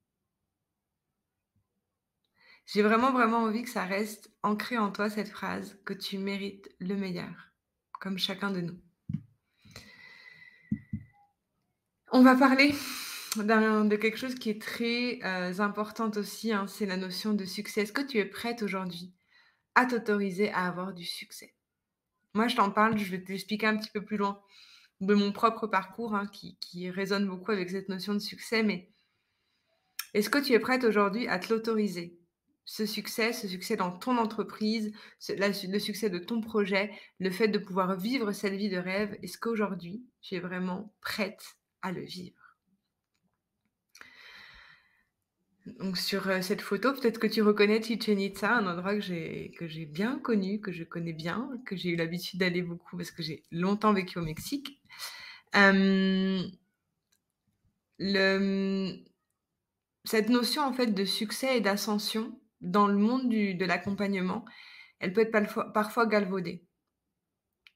J'ai 2.66 2.83
vraiment, 2.83 3.12
vraiment 3.12 3.38
envie 3.38 3.62
que 3.62 3.71
ça 3.71 3.85
reste 3.85 4.30
ancré 4.45 4.78
en 4.78 4.92
toi, 4.92 5.11
cette 5.11 5.28
phrase, 5.28 5.78
que 5.85 5.95
tu 5.95 6.18
mérites 6.18 6.68
le 6.78 6.95
meilleur, 6.95 7.50
comme 8.00 8.18
chacun 8.18 8.50
de 8.52 8.61
nous. 8.61 8.86
On 12.13 12.23
va 12.23 12.37
parler 12.37 12.73
de 13.37 13.97
quelque 13.97 14.17
chose 14.17 14.37
qui 14.37 14.49
est 14.51 14.63
très 14.63 15.19
euh, 15.25 15.59
importante 15.59 16.17
aussi, 16.17 16.53
hein, 16.53 16.67
c'est 16.69 16.87
la 16.87 16.97
notion 16.97 17.35
de 17.35 17.45
succès. 17.45 17.83
Est-ce 17.83 17.93
que 17.93 18.03
tu 18.03 18.19
es 18.19 18.25
prête 18.25 18.63
aujourd'hui 18.63 19.13
à 19.75 19.87
t'autoriser 19.87 20.51
à 20.53 20.67
avoir 20.67 20.95
du 20.95 21.05
succès? 21.05 21.55
Moi, 22.35 22.49
je 22.49 22.57
t'en 22.57 22.71
parle, 22.71 22.97
je 22.97 23.11
vais 23.11 23.23
t'expliquer 23.23 23.67
un 23.67 23.77
petit 23.77 23.91
peu 23.91 24.05
plus 24.05 24.17
loin 24.17 24.41
de 25.01 25.15
mon 25.15 25.33
propre 25.33 25.67
parcours 25.67 26.15
hein, 26.15 26.27
qui, 26.33 26.91
résonne 26.91 27.27
beaucoup 27.27 27.51
avec 27.51 27.71
cette 27.71 27.89
notion 27.89 28.15
de 28.15 28.21
succès, 28.21 28.63
mais 28.63 28.89
est-ce 30.15 30.31
que 30.31 30.39
tu 30.39 30.53
es 30.53 30.59
prête 30.59 30.85
aujourd'hui 30.85 31.27
à 31.29 31.39
te 31.39 31.53
l'autoriser? 31.53 32.19
Ce 32.65 32.87
succès, 32.87 33.33
ce 33.33 33.49
succès 33.49 33.77
dans 33.77 33.91
ton 33.91 34.17
entreprise, 34.17 34.93
le 35.29 35.79
succès 35.79 36.09
de 36.09 36.19
ton 36.19 36.41
projet, 36.41 36.91
le 37.19 37.31
fait 37.31 37.49
de 37.49 37.59
pouvoir 37.59 37.97
vivre 37.97 38.33
cette 38.33 38.55
vie 38.55 38.71
de 38.71 38.79
rêve, 38.79 39.17
est-ce 39.23 39.39
qu'aujourd'hui 39.39 40.05
tu 40.23 40.35
es 40.35 40.41
vraiment 40.41 40.95
prête 41.01 41.43
le 41.93 42.02
vivre. 42.02 42.57
Donc 45.81 45.99
sur 45.99 46.28
euh, 46.28 46.43
cette 46.43 46.62
photo, 46.62 46.93
peut-être 46.93 47.19
que 47.19 47.26
tu 47.26 47.43
reconnais 47.43 47.83
Chichen 47.83 48.19
un 48.43 48.66
endroit 48.66 48.95
que 48.95 49.00
j'ai 49.00 49.87
bien 49.87 50.19
connu, 50.21 50.61
que 50.61 50.71
je 50.73 50.85
connais 50.85 51.12
bien, 51.12 51.50
que 51.66 51.75
j'ai 51.76 51.90
eu 51.90 51.97
l'habitude 51.97 52.38
d'aller 52.38 52.62
beaucoup 52.62 52.97
parce 52.97 53.11
que 53.11 53.23
j'ai 53.23 53.43
longtemps 53.50 53.93
vécu 53.93 54.19
au 54.19 54.23
Mexique. 54.23 54.81
le, 57.99 58.93
cette 60.05 60.28
notion 60.28 60.62
en 60.62 60.73
fait 60.73 60.88
de 60.88 61.05
succès 61.05 61.57
et 61.57 61.61
d'ascension 61.61 62.40
dans 62.61 62.87
le 62.87 62.97
monde 62.97 63.28
de 63.28 63.64
l'accompagnement, 63.64 64.45
elle 65.00 65.12
peut 65.12 65.23
être 65.23 65.73
parfois 65.73 66.07
galvaudée. 66.07 66.65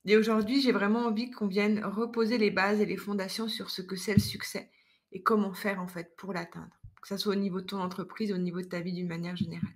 Et 0.07 0.16
aujourd'hui, 0.16 0.61
j'ai 0.61 0.73
vraiment 0.73 1.07
envie 1.07 1.30
qu'on 1.30 1.47
vienne 1.47 1.85
reposer 1.85 2.38
les 2.38 2.50
bases 2.50 2.80
et 2.80 2.87
les 2.87 2.97
fondations 2.97 3.49
sur 3.49 3.71
ce 3.71 3.83
que 3.83 3.97
c'est 3.97 4.14
le 4.14 4.21
succès 4.21 4.71
et 5.12 5.23
comment 5.23 5.52
faire 5.52 5.80
en 5.80 5.88
fait 5.88 6.16
pour 6.16 6.33
l'atteindre, 6.33 6.80
que 7.02 7.09
ce 7.09 7.16
soit 7.16 7.33
au 7.33 7.38
niveau 7.38 7.61
de 7.61 7.66
ton 7.66 7.80
entreprise, 7.80 8.33
au 8.33 8.38
niveau 8.38 8.61
de 8.61 8.66
ta 8.66 8.80
vie 8.80 8.92
d'une 8.92 9.09
manière 9.09 9.37
générale. 9.37 9.69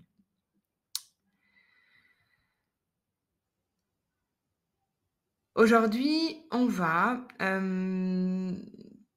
Aujourd'hui, 5.56 6.42
on 6.50 6.66
va 6.66 7.28
euh, 7.40 8.52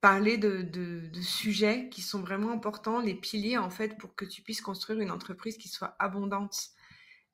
parler 0.02 0.38
de, 0.38 0.62
de, 0.62 1.22
sujets 1.22 1.90
qui 1.90 2.02
sont 2.02 2.22
vraiment 2.22 2.52
importants, 2.52 3.00
les 3.00 3.16
piliers 3.16 3.58
en 3.58 3.72
fait 3.72 3.98
pour 3.98 4.16
que 4.16 4.26
tu 4.26 4.44
puisses 4.44 4.62
construire 4.62 5.00
une 5.00 5.10
entreprise 5.10 5.58
qui 5.58 5.68
soit 5.68 5.96
abondante 5.98 6.70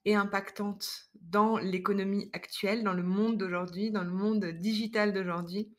et 0.06 0.16
impactante 0.16 1.10
dans 1.16 1.58
l'économie 1.58 2.30
actuelle, 2.34 2.84
dans 2.84 2.94
le 2.94 3.04
monde 3.04 3.38
d'aujourd'hui, 3.38 3.92
dans 3.92 4.04
le 4.04 4.12
monde 4.12 4.46
digital 4.46 5.14
d'aujourd'hui. 5.14 5.72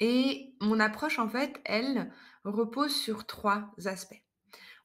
Et 0.00 0.54
mon 0.60 0.80
approche 0.80 1.18
en 1.18 1.28
fait, 1.28 1.60
elle 1.64 2.10
repose 2.44 2.94
sur 2.94 3.26
trois 3.26 3.74
aspects. 3.84 4.22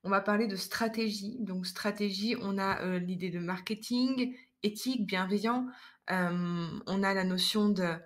On 0.04 0.10
va 0.10 0.22
parler 0.22 0.48
de 0.48 0.56
stratégie. 0.56 1.38
Donc 1.40 1.66
stratégie, 1.66 2.36
on 2.42 2.60
a 2.60 2.82
euh, 2.82 3.00
l'idée 3.00 3.32
de 3.32 3.40
marketing, 3.40 4.36
éthique, 4.62 5.08
bienveillant. 5.08 5.68
Euh, 6.12 6.68
on 6.86 7.02
a 7.02 7.14
la 7.14 7.24
notion 7.24 7.70
de, 7.70 7.98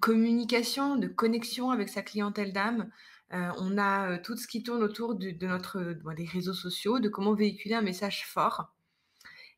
communication, 0.00 0.96
de 0.96 1.08
connexion 1.08 1.70
avec 1.70 1.88
sa 1.88 2.02
clientèle 2.02 2.52
d'âme. 2.52 2.90
Euh, 3.32 3.50
on 3.58 3.78
a 3.78 4.18
tout 4.18 4.36
ce 4.36 4.46
qui 4.46 4.62
tourne 4.62 4.82
autour 4.82 5.16
de, 5.16 5.34
notre, 5.44 5.96
des 6.14 6.24
réseaux 6.24 6.54
sociaux, 6.54 7.00
de 7.00 7.08
comment 7.08 7.34
véhiculer 7.34 7.74
un 7.74 7.82
message 7.82 8.26
fort. 8.26 8.72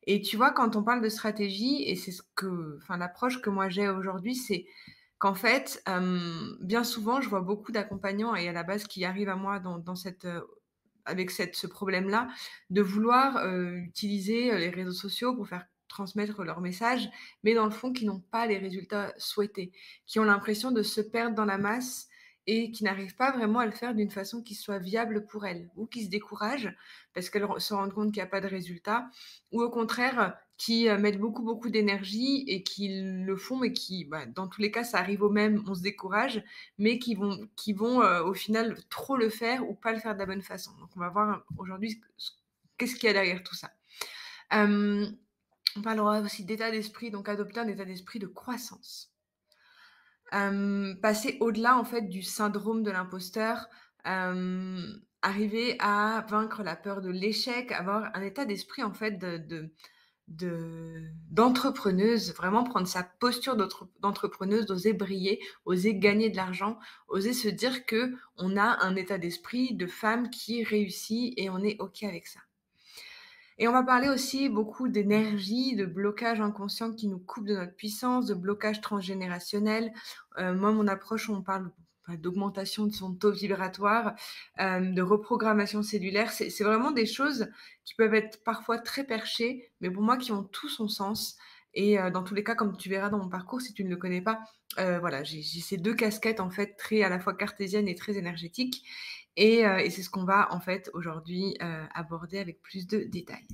Et 0.05 0.21
tu 0.21 0.37
vois, 0.37 0.51
quand 0.51 0.75
on 0.75 0.83
parle 0.83 1.01
de 1.01 1.09
stratégie, 1.09 1.83
et 1.83 1.95
c'est 1.95 2.11
ce 2.11 2.21
que, 2.35 2.77
enfin, 2.81 2.97
l'approche 2.97 3.41
que 3.41 3.49
moi 3.49 3.69
j'ai 3.69 3.87
aujourd'hui, 3.89 4.35
c'est 4.35 4.65
qu'en 5.17 5.33
fait, 5.33 5.83
bien 6.61 6.83
souvent, 6.83 7.21
je 7.21 7.29
vois 7.29 7.41
beaucoup 7.41 7.71
d'accompagnants 7.71 8.35
et 8.35 8.49
à 8.49 8.53
la 8.53 8.63
base 8.63 8.85
qui 8.85 9.05
arrivent 9.05 9.29
à 9.29 9.35
moi 9.37 9.59
dans, 9.59 9.95
cette, 9.95 10.27
avec 11.05 11.31
ce 11.31 11.67
problème-là, 11.67 12.27
de 12.69 12.81
vouloir 12.81 13.45
utiliser 13.75 14.57
les 14.57 14.69
réseaux 14.69 14.91
sociaux 14.91 15.33
pour 15.35 15.47
faire 15.47 15.65
transmettre 15.87 16.43
leur 16.43 16.59
message, 16.59 17.09
mais 17.43 17.53
dans 17.53 17.65
le 17.65 17.71
fond, 17.71 17.93
qui 17.93 18.05
n'ont 18.05 18.19
pas 18.19 18.47
les 18.47 18.57
résultats 18.57 19.13
souhaités, 19.17 19.71
qui 20.07 20.19
ont 20.19 20.23
l'impression 20.23 20.71
de 20.71 20.81
se 20.83 21.01
perdre 21.01 21.35
dans 21.35 21.45
la 21.45 21.57
masse 21.57 22.09
et 22.47 22.71
qui 22.71 22.83
n'arrivent 22.83 23.15
pas 23.15 23.31
vraiment 23.31 23.59
à 23.59 23.65
le 23.65 23.71
faire 23.71 23.95
d'une 23.95 24.11
façon 24.11 24.41
qui 24.41 24.55
soit 24.55 24.79
viable 24.79 25.25
pour 25.25 25.45
elles, 25.45 25.69
ou 25.75 25.85
qui 25.85 26.03
se 26.03 26.09
découragent 26.09 26.75
parce 27.13 27.29
qu'elles 27.29 27.47
se 27.57 27.73
rendent 27.73 27.93
compte 27.93 28.11
qu'il 28.11 28.21
n'y 28.21 28.27
a 28.27 28.29
pas 28.29 28.41
de 28.41 28.47
résultat, 28.47 29.09
ou 29.51 29.61
au 29.61 29.69
contraire, 29.69 30.37
qui 30.57 30.89
euh, 30.89 30.97
mettent 30.97 31.19
beaucoup, 31.19 31.43
beaucoup 31.43 31.69
d'énergie 31.69 32.43
et 32.47 32.63
qui 32.63 33.01
le 33.01 33.35
font, 33.35 33.57
mais 33.57 33.73
qui, 33.73 34.05
bah, 34.05 34.25
dans 34.25 34.47
tous 34.47 34.61
les 34.61 34.71
cas, 34.71 34.83
ça 34.83 34.99
arrive 34.99 35.23
au 35.23 35.29
même, 35.29 35.63
on 35.67 35.75
se 35.75 35.81
décourage, 35.81 36.43
mais 36.77 36.99
qui 36.99 37.15
vont, 37.15 37.47
qui 37.55 37.73
vont 37.73 38.01
euh, 38.01 38.23
au 38.23 38.33
final 38.33 38.77
trop 38.89 39.17
le 39.17 39.29
faire 39.29 39.67
ou 39.69 39.73
pas 39.73 39.93
le 39.93 39.99
faire 39.99 40.13
de 40.13 40.19
la 40.19 40.25
bonne 40.25 40.41
façon. 40.41 40.71
Donc, 40.79 40.89
on 40.95 40.99
va 40.99 41.09
voir 41.09 41.43
aujourd'hui 41.57 42.01
qu'est-ce 42.77 42.95
qu'il 42.95 43.05
y 43.05 43.09
a 43.09 43.13
derrière 43.13 43.43
tout 43.43 43.55
ça. 43.55 43.71
On 45.75 45.81
parlera 45.81 46.21
aussi 46.21 46.45
d'état 46.45 46.69
d'esprit, 46.69 47.09
donc 47.09 47.27
adopter 47.29 47.59
un 47.59 47.67
état 47.67 47.85
d'esprit 47.85 48.19
de 48.19 48.27
croissance. 48.27 49.12
Euh, 50.33 50.95
passer 50.95 51.37
au-delà 51.41 51.77
en 51.77 51.83
fait 51.83 52.09
du 52.09 52.23
syndrome 52.23 52.81
de 52.81 52.89
l'imposteur, 52.89 53.67
euh, 54.07 54.81
arriver 55.21 55.75
à 55.79 56.25
vaincre 56.27 56.63
la 56.63 56.75
peur 56.75 57.01
de 57.01 57.09
l'échec, 57.09 57.71
avoir 57.71 58.09
un 58.15 58.21
état 58.23 58.45
d'esprit 58.45 58.83
en 58.83 58.93
fait 58.93 59.19
de, 59.19 59.71
d'entrepreneuse, 61.29 62.33
vraiment 62.33 62.63
prendre 62.63 62.87
sa 62.87 63.03
posture 63.03 63.55
d'entrepreneuse, 63.99 64.65
d'oser 64.65 64.93
briller, 64.93 65.39
oser 65.65 65.95
gagner 65.95 66.29
de 66.31 66.37
l'argent, 66.37 66.79
oser 67.09 67.33
se 67.33 67.49
dire 67.49 67.85
que 67.85 68.13
on 68.37 68.57
a 68.57 68.83
un 68.83 68.95
état 68.95 69.19
d'esprit 69.19 69.75
de 69.75 69.85
femme 69.85 70.31
qui 70.31 70.63
réussit 70.63 71.33
et 71.37 71.49
on 71.51 71.59
est 71.59 71.79
ok 71.79 72.03
avec 72.03 72.25
ça. 72.25 72.39
Et 73.59 73.67
on 73.67 73.71
va 73.71 73.83
parler 73.83 74.09
aussi 74.09 74.49
beaucoup 74.49 74.87
d'énergie, 74.87 75.75
de 75.75 75.85
blocage 75.85 76.41
inconscient 76.41 76.93
qui 76.93 77.07
nous 77.07 77.19
coupe 77.19 77.45
de 77.45 77.55
notre 77.55 77.75
puissance, 77.75 78.25
de 78.25 78.33
blocage 78.33 78.81
transgénérationnel. 78.81 79.93
Euh, 80.39 80.53
moi, 80.53 80.71
mon 80.71 80.87
approche, 80.87 81.29
on 81.29 81.41
parle 81.41 81.71
d'augmentation 82.09 82.85
de 82.85 82.91
son 82.91 83.13
taux 83.13 83.31
vibratoire, 83.31 84.15
euh, 84.59 84.79
de 84.79 85.01
reprogrammation 85.01 85.83
cellulaire. 85.83 86.31
C'est 86.31 86.63
vraiment 86.63 86.91
des 86.91 87.05
choses 87.05 87.47
qui 87.85 87.95
peuvent 87.95 88.15
être 88.15 88.43
parfois 88.43 88.79
très 88.79 89.03
perchées, 89.03 89.71
mais 89.79 89.89
pour 89.89 90.03
moi 90.03 90.17
qui 90.17 90.31
ont 90.31 90.43
tout 90.43 90.69
son 90.69 90.87
sens. 90.87 91.37
Et 91.75 91.99
euh, 91.99 92.09
dans 92.09 92.23
tous 92.23 92.35
les 92.35 92.43
cas, 92.43 92.55
comme 92.55 92.75
tu 92.75 92.89
verras 92.89 93.09
dans 93.09 93.19
mon 93.19 93.29
parcours, 93.29 93.61
si 93.61 93.73
tu 93.73 93.83
ne 93.83 93.89
le 93.89 93.97
connais 93.97 94.21
pas, 94.21 94.41
voilà, 94.75 95.23
j'ai 95.23 95.43
ces 95.43 95.77
deux 95.77 95.93
casquettes 95.93 96.39
en 96.39 96.49
fait 96.49 96.75
très 96.77 97.03
à 97.03 97.09
la 97.09 97.19
fois 97.19 97.35
cartésiennes 97.35 97.87
et 97.87 97.93
très 97.93 98.17
Euh, 99.39 99.77
et, 99.77 99.89
c'est 99.89 100.03
ce 100.03 100.09
qu'on 100.09 100.25
va 100.25 100.53
en 100.53 100.59
fait 100.59 100.89
aujourd'hui 100.93 101.57
euh, 101.61 101.85
aborder 101.93 102.39
avec 102.39 102.61
plus 102.61 102.87
de 102.87 102.99
détails. 102.99 103.47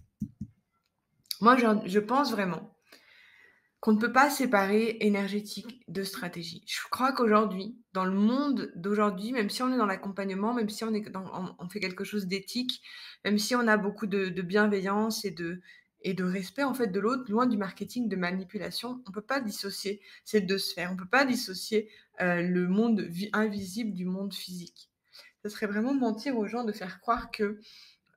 Moi, 1.42 1.56
je, 1.86 2.00
pense 2.00 2.32
vraiment 2.32 2.76
qu'on 3.80 3.94
ne 3.94 4.00
peut 4.00 4.12
pas 4.12 4.30
séparer 4.30 4.98
énergétique 5.00 5.86
de 5.88 6.04
stratégie. 6.04 6.64
Je 6.68 6.80
crois 6.92 7.14
qu'aujourd'hui, 7.14 7.78
dans 7.94 8.04
le 8.04 8.12
monde 8.12 8.74
d'aujourd'hui, 8.76 9.32
même 9.32 9.50
si 9.50 9.64
on 9.64 9.72
est 9.74 9.78
dans 9.78 9.86
l'accompagnement, 9.86 10.54
même 10.54 10.68
si 10.68 10.84
on, 10.84 11.70
fait 11.70 11.80
quelque 11.80 12.04
chose 12.04 12.28
d'éthique, 12.28 12.82
même 13.24 13.38
si 13.38 13.56
on 13.56 13.68
a 13.68 13.78
beaucoup 13.78 14.06
de, 14.06 14.42
bienveillance 14.42 15.24
et 15.24 15.32
de, 15.32 15.62
et 16.02 16.14
de 16.14 16.26
respect 16.26 16.64
en 16.64 16.74
fait 16.74 16.88
de 16.88 17.00
l'autre, 17.00 17.32
loin 17.32 17.46
du 17.46 17.56
marketing 17.56 18.10
de 18.10 18.18
manipulation, 18.18 19.02
on 19.06 19.10
ne 19.10 19.14
peut 19.14 19.22
pas 19.22 19.40
dissocier 19.40 20.02
ces 20.26 20.42
deux 20.42 20.58
sphères. 20.58 20.90
On 20.92 20.96
ne 20.96 21.00
peut 21.00 21.08
pas 21.08 21.24
dissocier 21.24 21.90
euh, 22.20 22.42
le 22.42 22.68
monde 22.68 23.08
invisible 23.32 23.94
du 23.94 24.04
monde 24.04 24.34
physique 24.34 24.90
ce 25.44 25.50
serait 25.50 25.68
vraiment 25.68 25.94
mentir 25.94 26.38
aux 26.38 26.48
gens 26.48 26.64
de 26.64 26.72
faire 26.72 27.00
croire 27.00 27.32
que 27.32 27.60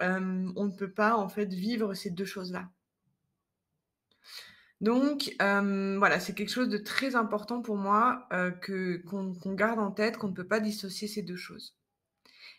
euh, 0.02 0.52
on 0.56 0.64
ne 0.64 0.72
peut 0.72 0.90
pas 0.90 1.16
en 1.16 1.28
fait 1.28 1.52
vivre 1.52 1.94
ces 1.94 2.10
deux 2.10 2.24
choses-là. 2.24 2.68
Donc 4.80 5.34
euh, 5.40 5.96
voilà, 5.98 6.18
c'est 6.18 6.34
quelque 6.34 6.50
chose 6.50 6.68
de 6.68 6.78
très 6.78 7.14
important 7.14 7.62
pour 7.62 7.76
moi 7.76 8.26
euh, 8.32 8.50
que 8.50 8.96
qu'on 9.06 9.54
garde 9.54 9.78
en 9.78 9.92
tête, 9.92 10.16
qu'on 10.18 10.28
ne 10.28 10.34
peut 10.34 10.46
pas 10.46 10.58
dissocier 10.58 11.06
ces 11.06 11.22
deux 11.22 11.36
choses. 11.36 11.76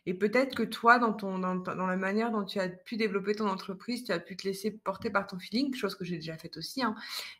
Et 0.05 0.13
peut-être 0.13 0.55
que 0.55 0.63
toi, 0.63 0.99
dans, 0.99 1.13
ton, 1.13 1.39
dans, 1.39 1.87
la 1.87 1.95
manière 1.95 2.29
dont 2.31 2.43
tu 2.43 2.59
as 2.59 2.67
pu 2.67 2.97
développer 2.97 3.35
ton 3.35 3.47
entreprise, 3.47 4.03
tu 4.03 4.11
as 4.11 4.19
pu 4.19 4.35
te 4.35 4.45
laisser 4.45 4.71
porter 4.71 5.09
par 5.09 5.27
ton 5.27 5.39
feeling, 5.39 5.73
chose 5.75 5.95
que 5.95 6.03
j'ai 6.03 6.15
déjà 6.15 6.37
faite 6.37 6.57
aussi. 6.57 6.83
Hein. 6.83 6.95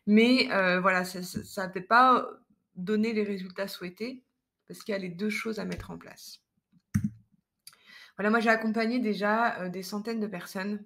Mais 0.07 0.47
voilà, 0.79 1.03
ça 1.03 1.19
ne 1.67 1.73
peut 1.73 1.83
pas 1.83 2.25
donner 2.75 3.11
les 3.11 3.23
résultats 3.23 3.67
souhaités 3.67 4.23
parce 4.67 4.81
qu'il 4.81 4.93
y 4.93 4.95
a 4.95 4.99
les 4.99 5.09
deux 5.09 5.29
choses 5.29 5.59
à 5.59 5.65
mettre 5.65 5.91
en 5.91 5.97
place. 5.97 6.43
Voilà, 8.17 8.29
moi 8.29 8.39
j'ai 8.39 8.49
accompagné 8.49 8.99
déjà 8.99 9.69
des 9.69 9.83
centaines 9.83 10.19
de 10.19 10.27
personnes 10.27 10.83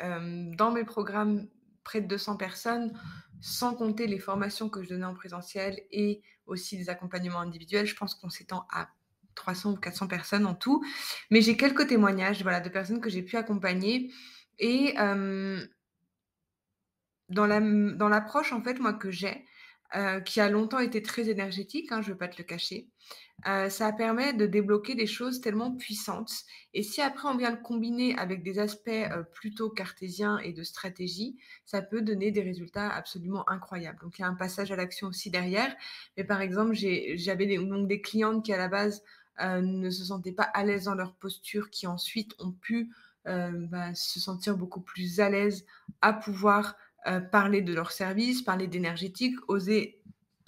dans 0.00 0.70
mes 0.70 0.84
programmes, 0.84 1.48
près 1.84 2.00
de 2.00 2.06
200 2.06 2.36
personnes, 2.36 2.98
sans 3.40 3.74
compter 3.74 4.06
les 4.06 4.18
formations 4.18 4.68
que 4.68 4.82
je 4.82 4.88
donnais 4.88 5.06
en 5.06 5.14
présentiel 5.14 5.80
et 5.90 6.22
aussi 6.46 6.76
des 6.76 6.90
accompagnements 6.90 7.40
individuels. 7.40 7.86
Je 7.86 7.96
pense 7.96 8.14
qu'on 8.14 8.30
s'étend 8.30 8.66
à 8.70 8.88
300 9.34 9.72
ou 9.72 9.76
400 9.76 10.08
personnes 10.08 10.46
en 10.46 10.54
tout. 10.54 10.84
Mais 11.30 11.40
j'ai 11.40 11.56
quelques 11.56 11.86
témoignages 11.86 12.42
voilà, 12.42 12.60
de 12.60 12.68
personnes 12.68 13.00
que 13.00 13.08
j'ai 13.08 13.22
pu 13.22 13.36
accompagner. 13.36 14.12
Et 14.58 14.94
dans 17.28 17.46
l'approche, 18.08 18.52
en 18.52 18.62
fait, 18.62 18.78
moi, 18.80 18.92
que 18.92 19.10
j'ai, 19.10 19.46
qui 20.24 20.40
a 20.40 20.48
longtemps 20.50 20.80
été 20.80 21.02
très 21.02 21.28
énergétique, 21.28 21.90
hein, 21.92 22.02
je 22.02 22.08
ne 22.08 22.12
veux 22.12 22.18
pas 22.18 22.28
te 22.28 22.38
le 22.38 22.44
cacher. 22.44 22.88
Euh, 23.46 23.68
ça 23.68 23.92
permet 23.92 24.32
de 24.32 24.46
débloquer 24.46 24.96
des 24.96 25.06
choses 25.06 25.40
tellement 25.40 25.70
puissantes. 25.70 26.32
Et 26.74 26.82
si 26.82 27.00
après 27.00 27.28
on 27.28 27.36
vient 27.36 27.52
le 27.52 27.62
combiner 27.62 28.18
avec 28.18 28.42
des 28.42 28.58
aspects 28.58 28.88
euh, 28.88 29.22
plutôt 29.22 29.70
cartésiens 29.70 30.38
et 30.38 30.52
de 30.52 30.64
stratégie, 30.64 31.36
ça 31.64 31.80
peut 31.80 32.02
donner 32.02 32.32
des 32.32 32.42
résultats 32.42 32.88
absolument 32.90 33.48
incroyables. 33.48 34.00
Donc 34.00 34.18
il 34.18 34.22
y 34.22 34.24
a 34.24 34.28
un 34.28 34.34
passage 34.34 34.72
à 34.72 34.76
l'action 34.76 35.08
aussi 35.08 35.30
derrière. 35.30 35.72
Mais 36.16 36.24
par 36.24 36.40
exemple, 36.40 36.74
j'avais 36.74 37.46
des, 37.46 37.58
donc 37.58 37.86
des 37.86 38.00
clientes 38.00 38.44
qui 38.44 38.52
à 38.52 38.58
la 38.58 38.68
base 38.68 39.02
ne 39.40 39.88
se 39.88 40.04
sentaient 40.04 40.32
pas 40.32 40.42
à 40.42 40.64
l'aise 40.64 40.84
dans 40.84 40.96
leur 40.96 41.14
posture, 41.14 41.70
qui 41.70 41.86
ensuite 41.86 42.34
ont 42.40 42.50
pu 42.50 42.90
bah, 43.24 43.94
se 43.94 44.18
sentir 44.18 44.56
beaucoup 44.56 44.80
plus 44.80 45.20
à 45.20 45.30
l'aise 45.30 45.64
à 46.02 46.12
pouvoir 46.12 46.74
euh, 47.06 47.20
parler 47.20 47.62
de 47.62 47.72
leur 47.72 47.92
service, 47.92 48.42
parler 48.42 48.66
d'énergétique, 48.66 49.36
oser 49.46 49.97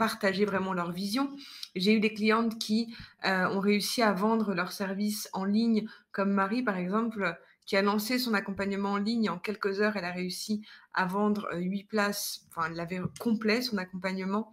partager 0.00 0.47
vraiment 0.47 0.73
leur 0.73 0.92
vision. 0.92 1.28
J'ai 1.76 1.92
eu 1.92 2.00
des 2.00 2.14
clientes 2.14 2.59
qui 2.59 2.97
euh, 3.26 3.47
ont 3.50 3.61
réussi 3.61 4.00
à 4.00 4.14
vendre 4.14 4.54
leur 4.54 4.73
service 4.73 5.28
en 5.35 5.45
ligne, 5.45 5.87
comme 6.11 6.33
Marie 6.33 6.62
par 6.62 6.78
exemple, 6.78 7.38
qui 7.66 7.76
a 7.76 7.83
lancé 7.83 8.19
son 8.19 8.33
accompagnement 8.33 8.92
en 8.92 8.97
ligne 8.97 9.28
en 9.28 9.38
quelques 9.38 9.83
heures. 9.83 9.99
Elle 9.99 10.07
a 10.07 10.11
réussi 10.11 10.62
à 10.95 11.04
vendre 11.04 11.49
euh, 11.52 11.59
huit 11.59 11.85
places, 11.85 12.47
enfin 12.49 12.71
elle 12.73 12.80
avait 12.80 13.02
complet 13.19 13.61
son 13.61 13.76
accompagnement 13.76 14.50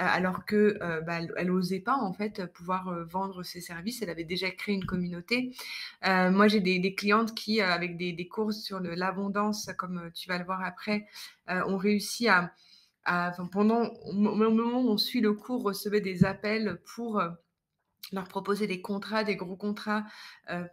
euh, 0.00 0.04
alors 0.06 0.46
que 0.46 0.78
bah, 1.06 1.18
elle 1.36 1.48
n'osait 1.48 1.80
pas 1.80 1.96
en 1.96 2.14
fait 2.14 2.50
pouvoir 2.54 3.04
vendre 3.04 3.42
ses 3.42 3.60
services. 3.60 4.00
Elle 4.00 4.08
avait 4.08 4.24
déjà 4.24 4.50
créé 4.50 4.74
une 4.74 4.86
communauté. 4.86 5.52
moi, 6.04 6.48
j'ai 6.48 6.60
des, 6.60 6.94
clientes 6.94 7.34
qui, 7.34 7.60
avec 7.60 7.98
des, 7.98 8.14
des 8.14 8.28
courses 8.28 8.62
sur 8.62 8.80
l'abondance, 8.80 9.68
comme 9.76 10.10
tu 10.14 10.26
vas 10.28 10.38
le 10.38 10.44
voir 10.44 10.62
après, 10.64 11.06
ont 11.48 11.78
réussi 11.78 12.28
à, 12.28 12.52
pendant 13.52 13.92
au 14.04 14.12
moment 14.12 14.80
où 14.80 14.90
on 14.90 14.98
suit 14.98 15.20
le 15.20 15.32
cours, 15.32 15.62
recevait 15.62 16.00
des 16.00 16.24
appels 16.24 16.80
pour 16.94 17.22
leur 18.12 18.28
proposer 18.28 18.66
des 18.66 18.80
contrats, 18.80 19.24
des 19.24 19.36
gros 19.36 19.56
contrats 19.56 20.04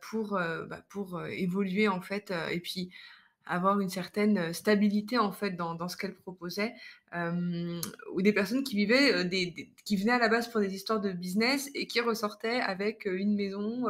pour, 0.01 0.31
bah, 0.31 0.83
pour 0.89 1.23
évoluer 1.25 1.87
en 1.87 2.01
fait 2.01 2.33
et 2.51 2.59
puis 2.59 2.91
avoir 3.45 3.81
une 3.81 3.89
certaine 3.89 4.53
stabilité 4.53 5.17
en 5.17 5.31
fait 5.31 5.51
dans, 5.51 5.87
ce 5.87 5.97
qu'elle 5.97 6.15
proposait 6.15 6.73
ou 7.13 8.21
des 8.21 8.33
personnes 8.33 8.63
qui 8.63 8.75
vivaient 8.75 9.29
qui 9.85 9.97
venaient 9.97 10.13
à 10.13 10.19
la 10.19 10.29
base 10.29 10.47
pour 10.49 10.61
des 10.61 10.73
histoires 10.73 11.01
de 11.01 11.11
business 11.11 11.69
et 11.75 11.87
qui 11.87 12.01
ressortaient 12.01 12.61
avec 12.61 13.05
une 13.05 13.35
maison 13.35 13.85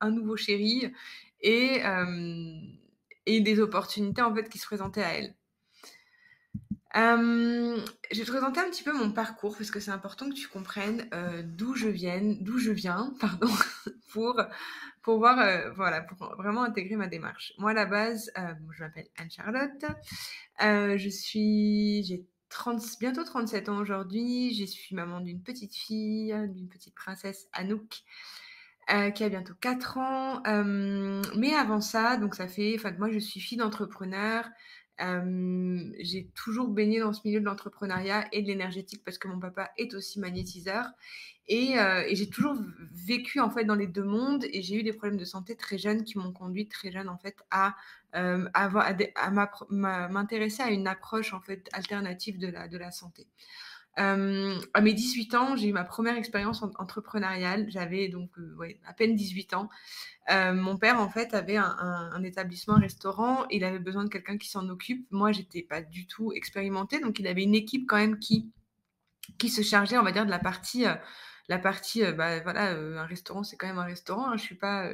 un 0.00 0.10
nouveau 0.10 0.36
chéri 0.36 0.92
et 1.40 1.82
et 3.26 3.40
des 3.40 3.60
opportunités 3.60 4.22
en 4.22 4.34
fait 4.34 4.48
qui 4.48 4.58
se 4.58 4.66
présentaient 4.66 5.02
à 5.02 5.14
elles 5.14 5.34
je 6.94 8.18
vais 8.18 8.24
te 8.24 8.30
présenter 8.30 8.60
un 8.60 8.70
petit 8.70 8.84
peu 8.84 8.92
mon 8.92 9.10
parcours 9.10 9.56
parce 9.56 9.70
que 9.70 9.80
c'est 9.80 9.90
important 9.90 10.28
que 10.28 10.34
tu 10.34 10.48
comprennes 10.48 11.08
d'où 11.56 11.74
je 11.74 11.88
viens, 11.88 12.20
d'où 12.40 12.58
je 12.58 12.70
viens, 12.70 13.12
pardon, 13.20 13.50
pour 14.12 14.40
pour 15.02 15.18
voir, 15.18 15.36
voilà, 15.74 16.00
pour 16.00 16.34
vraiment 16.36 16.62
intégrer 16.62 16.96
ma 16.96 17.08
démarche. 17.08 17.52
Moi, 17.58 17.72
à 17.72 17.74
la 17.74 17.84
base, 17.84 18.32
je 18.70 18.82
m'appelle 18.82 19.08
Anne 19.18 19.30
Charlotte. 19.30 19.84
je 20.60 21.08
suis, 21.10 22.04
j'ai 22.04 22.24
30, 22.48 22.80
bientôt 23.00 23.22
37 23.24 23.68
ans 23.68 23.78
aujourd'hui. 23.78 24.54
Je 24.54 24.64
suis 24.64 24.94
maman 24.94 25.20
d'une 25.20 25.42
petite 25.42 25.74
fille, 25.74 26.34
d'une 26.54 26.68
petite 26.68 26.94
princesse 26.94 27.48
Anouk. 27.52 28.02
qui 29.14 29.24
a 29.24 29.28
bientôt 29.28 29.54
4 29.60 29.98
ans. 29.98 30.42
mais 31.36 31.54
avant 31.54 31.80
ça, 31.80 32.16
donc 32.16 32.34
ça 32.34 32.48
fait, 32.48 32.74
enfin 32.78 32.92
moi 32.98 33.10
je 33.10 33.18
suis 33.18 33.40
fille 33.40 33.58
d'entrepreneur, 33.58 34.48
j'ai 34.98 36.28
toujours 36.34 36.68
baigné 36.68 37.00
dans 37.00 37.12
ce 37.12 37.20
milieu 37.24 37.40
de 37.40 37.44
l'entrepreneuriat 37.44 38.28
et 38.32 38.42
de 38.42 38.46
l'énergétique 38.46 39.02
parce 39.04 39.18
que 39.18 39.28
mon 39.28 39.38
papa 39.38 39.70
est 39.76 39.94
aussi 39.94 40.20
magnétiseur. 40.20 40.86
Et, 41.46 41.74
j'ai 42.12 42.28
toujours 42.28 42.56
vécu 42.92 43.40
en 43.40 43.50
fait 43.50 43.64
dans 43.64 43.74
les 43.74 43.86
deux 43.86 44.04
mondes 44.04 44.44
et 44.52 44.62
j'ai 44.62 44.76
eu 44.76 44.82
des 44.82 44.92
problèmes 44.92 45.18
de 45.18 45.24
santé 45.24 45.56
très 45.56 45.78
jeunes 45.78 46.04
qui 46.04 46.18
m'ont 46.18 46.32
conduit 46.32 46.68
très 46.68 46.90
jeune 46.92 47.08
en 47.08 47.18
fait 47.18 47.36
à, 47.50 47.76
m'intéresser 49.70 50.62
à 50.62 50.70
une 50.70 50.86
approche 50.86 51.32
en 51.34 51.40
fait 51.40 51.68
alternative 51.72 52.38
de 52.38 52.78
la 52.78 52.90
santé. 52.90 53.26
À 53.96 54.80
mes 54.80 54.92
18 54.92 55.34
ans, 55.34 55.56
j'ai 55.56 55.68
eu 55.68 55.72
ma 55.72 55.84
première 55.84 56.16
expérience 56.16 56.62
entrepreneuriale. 56.78 57.66
J'avais 57.68 58.08
donc 58.08 58.30
ouais, 58.58 58.80
à 58.86 58.92
peine 58.92 59.14
18 59.14 59.54
ans. 59.54 59.68
Euh, 60.30 60.54
mon 60.54 60.76
père, 60.78 61.00
en 61.00 61.08
fait, 61.08 61.34
avait 61.34 61.56
un, 61.56 62.22
établissement, 62.22 62.74
un 62.74 62.80
restaurant. 62.80 63.46
Il 63.50 63.64
avait 63.64 63.78
besoin 63.78 64.04
de 64.04 64.08
quelqu'un 64.08 64.38
qui 64.38 64.48
s'en 64.48 64.68
occupe. 64.68 65.06
Moi, 65.10 65.32
j'étais 65.32 65.62
pas 65.62 65.82
du 65.82 66.06
tout 66.06 66.32
expérimentée, 66.32 67.00
donc 67.00 67.18
il 67.18 67.26
avait 67.26 67.42
une 67.42 67.54
équipe 67.54 67.86
quand 67.88 67.96
même 67.96 68.18
qui 68.18 68.50
qui 69.38 69.48
se 69.48 69.62
chargeait, 69.62 69.96
on 69.96 70.02
va 70.02 70.12
dire, 70.12 70.26
de 70.26 70.30
la 70.30 70.38
partie, 70.38 70.86
euh, 70.86 70.94
la 71.48 71.58
partie, 71.58 72.04
euh, 72.04 72.12
bah, 72.12 72.40
voilà, 72.40 72.72
un 72.72 73.06
restaurant, 73.06 73.42
c'est 73.42 73.56
quand 73.56 73.66
même 73.66 73.78
un 73.78 73.84
restaurant. 73.84 74.28
Hein. 74.28 74.36
je 74.36 74.42
suis 74.42 74.54
pas 74.54 74.90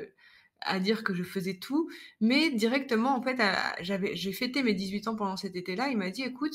à 0.63 0.79
dire 0.79 1.05
que 1.05 1.15
je 1.15 1.23
faisais 1.23 1.55
tout, 1.55 1.91
mais 2.21 2.51
directement, 2.51 3.17
en 3.17 3.23
fait, 3.23 3.41
j'ai 3.81 4.33
fêté 4.33 4.63
mes 4.63 4.75
18 4.75 5.09
ans 5.09 5.17
pendant 5.17 5.37
cet 5.37 5.57
été-là. 5.57 5.89
Il 5.89 5.97
m'a 5.97 6.11
dit, 6.11 6.23
écoute, 6.23 6.55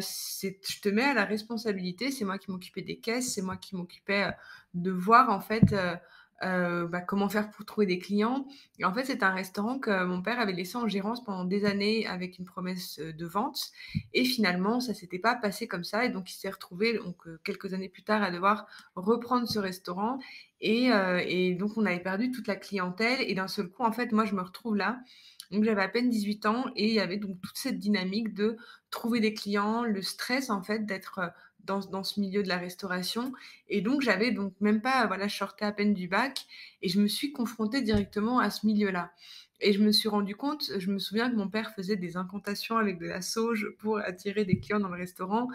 c'est, 0.00 0.58
je 0.68 0.80
te 0.80 0.88
mets 0.88 1.02
à 1.02 1.14
la 1.14 1.24
responsabilité. 1.24 2.10
C'est 2.10 2.24
moi 2.24 2.38
qui 2.38 2.50
m'occupais 2.50 2.82
des 2.82 2.96
caisses, 2.96 3.34
c'est 3.34 3.42
moi 3.42 3.56
qui 3.56 3.76
m'occupais 3.76 4.30
de 4.74 4.90
voir, 4.90 5.30
en 5.30 5.40
fait 5.40 5.72
euh, 5.72 5.96
bah, 6.42 7.00
comment 7.00 7.28
faire 7.28 7.50
pour 7.50 7.64
trouver 7.64 7.86
des 7.86 7.98
clients. 7.98 8.46
Et 8.78 8.84
en 8.84 8.92
fait, 8.92 9.04
c'est 9.04 9.22
un 9.22 9.30
restaurant 9.30 9.78
que 9.78 10.04
mon 10.04 10.22
père 10.22 10.40
avait 10.40 10.52
laissé 10.52 10.76
en 10.76 10.88
gérance 10.88 11.24
pendant 11.24 11.44
des 11.44 11.64
années 11.64 12.06
avec 12.06 12.38
une 12.38 12.44
promesse 12.44 12.98
euh, 12.98 13.12
de 13.12 13.26
vente. 13.26 13.70
Et 14.12 14.24
finalement, 14.24 14.80
ça 14.80 14.94
s'était 14.94 15.18
pas 15.18 15.34
passé 15.34 15.66
comme 15.68 15.84
ça. 15.84 16.04
Et 16.04 16.10
donc, 16.10 16.30
il 16.30 16.34
s'est 16.34 16.50
retrouvé 16.50 16.98
donc, 16.98 17.16
euh, 17.26 17.40
quelques 17.44 17.72
années 17.72 17.88
plus 17.88 18.02
tard 18.02 18.22
à 18.22 18.30
devoir 18.30 18.66
reprendre 18.94 19.48
ce 19.48 19.58
restaurant. 19.58 20.18
Et, 20.60 20.88
et 21.26 21.54
donc, 21.54 21.76
on 21.76 21.84
avait 21.84 22.00
perdu 22.00 22.30
toute 22.30 22.46
la 22.46 22.56
clientèle. 22.56 23.20
Et 23.20 23.34
d'un 23.34 23.48
seul 23.48 23.68
coup, 23.68 23.82
en 23.82 23.92
fait, 23.92 24.12
moi, 24.12 24.24
je 24.24 24.34
me 24.34 24.40
retrouve 24.40 24.76
là. 24.76 25.00
Donc, 25.50 25.64
j'avais 25.64 25.82
à 25.82 25.88
peine 25.88 26.08
18 26.08 26.46
ans 26.46 26.64
et 26.74 26.88
il 26.88 26.94
y 26.94 27.00
avait 27.00 27.18
donc 27.18 27.40
toute 27.42 27.56
cette 27.56 27.78
dynamique 27.78 28.32
de 28.32 28.56
trouver 28.90 29.20
des 29.20 29.34
clients, 29.34 29.84
le 29.84 30.00
stress, 30.00 30.48
en 30.48 30.62
fait, 30.62 30.86
d'être 30.86 31.20
dans, 31.64 32.04
ce 32.04 32.20
milieu 32.20 32.42
de 32.42 32.48
la 32.48 32.58
restauration. 32.58 33.32
Et 33.68 33.80
donc, 33.80 34.02
j'avais 34.02 34.30
donc 34.30 34.52
même 34.60 34.80
pas, 34.80 35.06
voilà, 35.06 35.28
je 35.28 35.36
sortais 35.36 35.64
à 35.64 35.72
peine 35.72 35.94
du 35.94 36.08
bac 36.08 36.46
et 36.82 36.88
je 36.88 37.00
me 37.00 37.08
suis 37.08 37.32
confrontée 37.32 37.82
directement 37.82 38.38
à 38.38 38.50
ce 38.50 38.66
milieu-là. 38.66 39.12
Et 39.60 39.72
je 39.72 39.80
me 39.80 39.92
suis 39.92 40.08
rendu 40.08 40.34
compte, 40.34 40.70
je 40.76 40.90
me 40.90 40.98
souviens 40.98 41.30
que 41.30 41.36
mon 41.36 41.48
père 41.48 41.72
faisait 41.74 41.96
des 41.96 42.16
incantations 42.16 42.76
avec 42.76 42.98
de 42.98 43.06
la 43.06 43.22
sauge 43.22 43.70
pour 43.78 43.98
attirer 43.98 44.44
des 44.44 44.58
clients 44.58 44.80
dans 44.80 44.88
le 44.88 44.98
restaurant. 44.98 45.48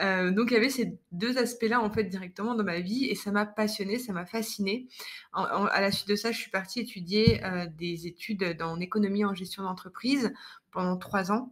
Euh, 0.00 0.30
donc 0.30 0.50
il 0.50 0.54
y 0.54 0.56
avait 0.56 0.68
ces 0.68 0.96
deux 1.10 1.38
aspects-là 1.38 1.80
en 1.80 1.90
fait 1.90 2.04
directement 2.04 2.54
dans 2.54 2.64
ma 2.64 2.80
vie 2.80 3.06
et 3.06 3.14
ça 3.14 3.32
m'a 3.32 3.46
passionnée, 3.46 3.98
ça 3.98 4.12
m'a 4.12 4.26
fascinée. 4.26 4.86
à 5.32 5.80
la 5.80 5.90
suite 5.90 6.08
de 6.08 6.16
ça, 6.16 6.32
je 6.32 6.38
suis 6.38 6.50
partie 6.50 6.80
étudier 6.80 7.44
euh, 7.44 7.66
des 7.78 8.06
études 8.06 8.56
en 8.60 8.78
économie 8.78 9.24
en 9.24 9.34
gestion 9.34 9.62
d'entreprise 9.62 10.32
pendant 10.70 10.96
trois 10.98 11.32
ans. 11.32 11.50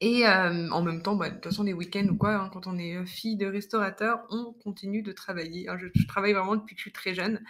Et 0.00 0.26
en 0.26 0.82
même 0.82 1.02
temps, 1.02 1.16
bah, 1.16 1.30
de 1.30 1.34
toute 1.34 1.44
façon, 1.44 1.62
les 1.62 1.72
week-ends 1.72 2.06
ou 2.08 2.16
quoi, 2.16 2.34
hein, 2.34 2.50
quand 2.52 2.66
on 2.66 2.76
est 2.76 3.04
fille 3.06 3.36
de 3.36 3.46
restaurateur, 3.46 4.26
on 4.28 4.52
continue 4.52 5.02
de 5.02 5.12
travailler. 5.12 5.68
Hein, 5.68 5.78
je, 5.78 6.06
travaille 6.06 6.34
vraiment 6.34 6.56
depuis 6.56 6.74
que 6.74 6.80
je 6.80 6.84
suis 6.84 6.92
très 6.92 7.14
jeune. 7.14 7.42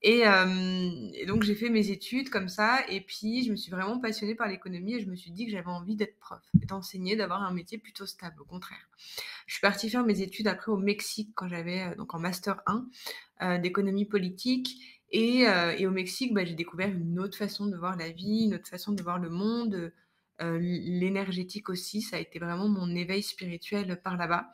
Et, 0.00 0.24
donc, 1.26 1.42
j'ai 1.42 1.54
fait 1.54 1.68
mes 1.68 1.90
études 1.90 2.30
comme 2.30 2.48
ça. 2.48 2.80
Et 2.88 3.02
puis, 3.02 3.44
je 3.44 3.50
me 3.50 3.56
suis 3.56 3.70
vraiment 3.70 4.00
passionnée 4.00 4.34
par 4.34 4.48
l'économie 4.48 4.94
et 4.94 5.00
je 5.00 5.06
me 5.06 5.16
suis 5.16 5.30
dit 5.30 5.44
que 5.44 5.52
j'avais 5.52 5.68
envie 5.68 5.94
d'être 5.94 6.18
prof, 6.18 6.40
d'enseigner, 6.54 7.14
d'avoir 7.14 7.42
un 7.42 7.52
métier 7.52 7.76
plutôt 7.76 8.06
stable, 8.06 8.40
au 8.40 8.46
contraire. 8.46 8.88
Je 9.46 9.52
suis 9.52 9.60
partie 9.60 9.90
faire 9.90 10.04
mes 10.04 10.22
études 10.22 10.48
après 10.48 10.72
au 10.72 10.78
Mexique 10.78 11.32
quand 11.34 11.48
j'avais, 11.48 11.94
donc 11.96 12.14
en 12.14 12.18
Master 12.18 12.62
1 13.40 13.58
d'économie 13.58 14.06
politique. 14.06 15.02
Et, 15.10 15.42
et, 15.42 15.86
au 15.86 15.90
Mexique, 15.90 16.32
bah, 16.32 16.46
j'ai 16.46 16.54
découvert 16.54 16.88
une 16.88 17.20
autre 17.20 17.36
façon 17.36 17.66
de 17.66 17.76
voir 17.76 17.96
la 17.98 18.08
vie, 18.08 18.44
une 18.44 18.54
autre 18.54 18.68
façon 18.68 18.92
de 18.92 19.02
voir 19.02 19.18
le 19.18 19.28
monde 19.28 19.92
euh, 20.40 20.58
l'énergétique 20.60 21.68
aussi, 21.68 22.02
ça 22.02 22.16
a 22.16 22.18
été 22.20 22.38
vraiment 22.38 22.68
mon 22.68 22.94
éveil 22.94 23.22
spirituel 23.22 24.00
par 24.02 24.16
là-bas. 24.16 24.52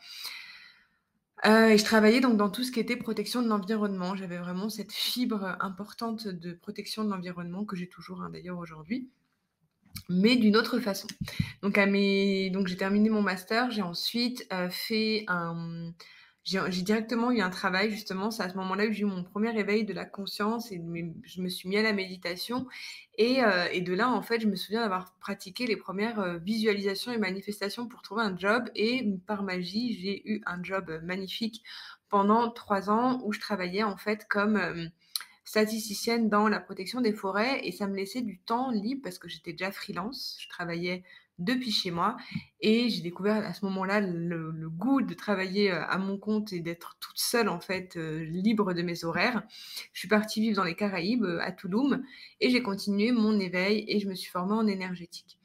Euh, 1.47 1.69
et 1.69 1.79
je 1.79 1.85
travaillais 1.85 2.21
donc 2.21 2.37
dans 2.37 2.51
tout 2.51 2.65
ce 2.65 2.73
qui 2.73 2.81
était 2.81 2.97
protection 2.97 3.43
de 3.43 3.49
l'environnement. 3.49 4.17
J'avais 4.17 4.39
vraiment 4.39 4.69
cette 4.69 4.93
fibre 4.93 5.57
importante 5.61 6.27
de 6.27 6.53
protection 6.53 7.05
de 7.05 7.11
l'environnement 7.11 7.65
que 7.65 7.77
j'ai 7.77 7.89
toujours 7.89 8.23
hein, 8.23 8.31
d'ailleurs 8.31 8.59
aujourd'hui, 8.59 9.09
mais 10.09 10.37
d'une 10.37 10.57
autre 10.57 10.81
façon. 10.81 11.07
Donc, 11.63 11.79
mes... 11.79 12.51
donc 12.51 12.67
j'ai 12.67 12.77
terminé 12.77 13.09
mon 13.09 13.23
master. 13.23 13.71
J'ai 13.71 13.83
ensuite 13.83 14.47
euh, 14.53 14.69
fait 14.69 15.25
un 15.29 15.93
j'ai 16.49 16.83
directement 16.83 17.31
eu 17.31 17.41
un 17.41 17.51
travail, 17.51 17.91
justement, 17.91 18.31
c'est 18.31 18.43
à 18.43 18.49
ce 18.49 18.57
moment-là 18.57 18.87
que 18.87 18.93
j'ai 18.93 19.03
eu 19.03 19.07
mon 19.07 19.23
premier 19.23 19.51
réveil 19.51 19.85
de 19.85 19.93
la 19.93 20.05
conscience 20.07 20.73
et 20.73 20.81
je 21.25 21.43
me 21.43 21.49
suis 21.49 21.69
mis 21.69 21.77
à 21.77 21.83
la 21.83 21.93
méditation. 21.93 22.67
Et, 23.19 23.43
euh, 23.45 23.67
et 23.73 23.83
de 23.83 23.93
là, 23.93 24.09
en 24.09 24.23
fait, 24.23 24.41
je 24.41 24.47
me 24.47 24.57
souviens 24.57 24.81
d'avoir 24.81 25.15
pratiqué 25.21 25.67
les 25.67 25.77
premières 25.77 26.21
euh, 26.21 26.39
visualisations 26.39 27.13
et 27.13 27.19
manifestations 27.19 27.87
pour 27.87 28.03
trouver 28.03 28.23
un 28.23 28.37
job. 28.37 28.71
Et 28.75 29.07
par 29.27 29.43
magie, 29.43 29.99
j'ai 30.01 30.31
eu 30.31 30.43
un 30.47 30.63
job 30.63 31.01
magnifique 31.03 31.63
pendant 32.09 32.51
trois 32.51 32.89
ans 32.91 33.21
où 33.25 33.33
je 33.33 33.41
travaillais 33.41 33.83
en 33.83 33.97
fait 33.97 34.27
comme 34.29 34.57
euh, 34.57 34.87
statisticienne 35.45 36.29
dans 36.29 36.49
la 36.49 36.61
protection 36.61 37.01
des 37.01 37.13
forêts 37.13 37.61
et 37.67 37.73
ça 37.73 37.87
me 37.87 37.97
laissait 37.97 38.23
du 38.23 38.39
temps 38.39 38.71
libre 38.71 39.03
parce 39.03 39.19
que 39.19 39.29
j'étais 39.29 39.53
déjà 39.53 39.71
freelance. 39.71 40.37
Je 40.41 40.49
travaillais 40.49 41.05
depuis 41.39 41.71
chez 41.71 41.91
moi. 41.91 42.17
Et 42.61 42.89
j'ai 42.89 43.03
découvert 43.03 43.45
à 43.47 43.55
ce 43.55 43.65
moment-là 43.67 44.01
le, 44.01 44.69
goût 44.69 45.03
de 45.03 45.15
travailler 45.15 45.73
euh, 45.73 45.85
à 45.87 45.99
mon 45.99 46.19
compte 46.19 46.53
et 46.53 46.61
d'être 46.61 46.97
toute 47.01 47.19
seule, 47.19 47.49
en 47.49 47.61
fait, 47.61 47.97
euh, 47.97 48.25
libre 48.25 48.75
de 48.75 48.83
mes 48.83 49.05
horaires. 49.05 49.43
Je 49.93 50.01
suis 50.01 50.09
partie 50.09 50.41
vivre 50.41 50.57
dans 50.57 50.65
les 50.65 50.75
Caraïbes, 50.75 51.25
euh, 51.25 51.41
à 51.41 51.53
Touloum, 51.53 52.03
et 52.41 52.51
j'ai 52.51 52.63
continué 52.63 53.13
mon 53.13 53.39
éveil 53.39 53.85
et 53.89 54.01
je 54.01 54.09
me 54.09 54.15
suis 54.15 54.31
formée 54.31 54.55
en 54.55 54.67
énergétique. 54.67 55.39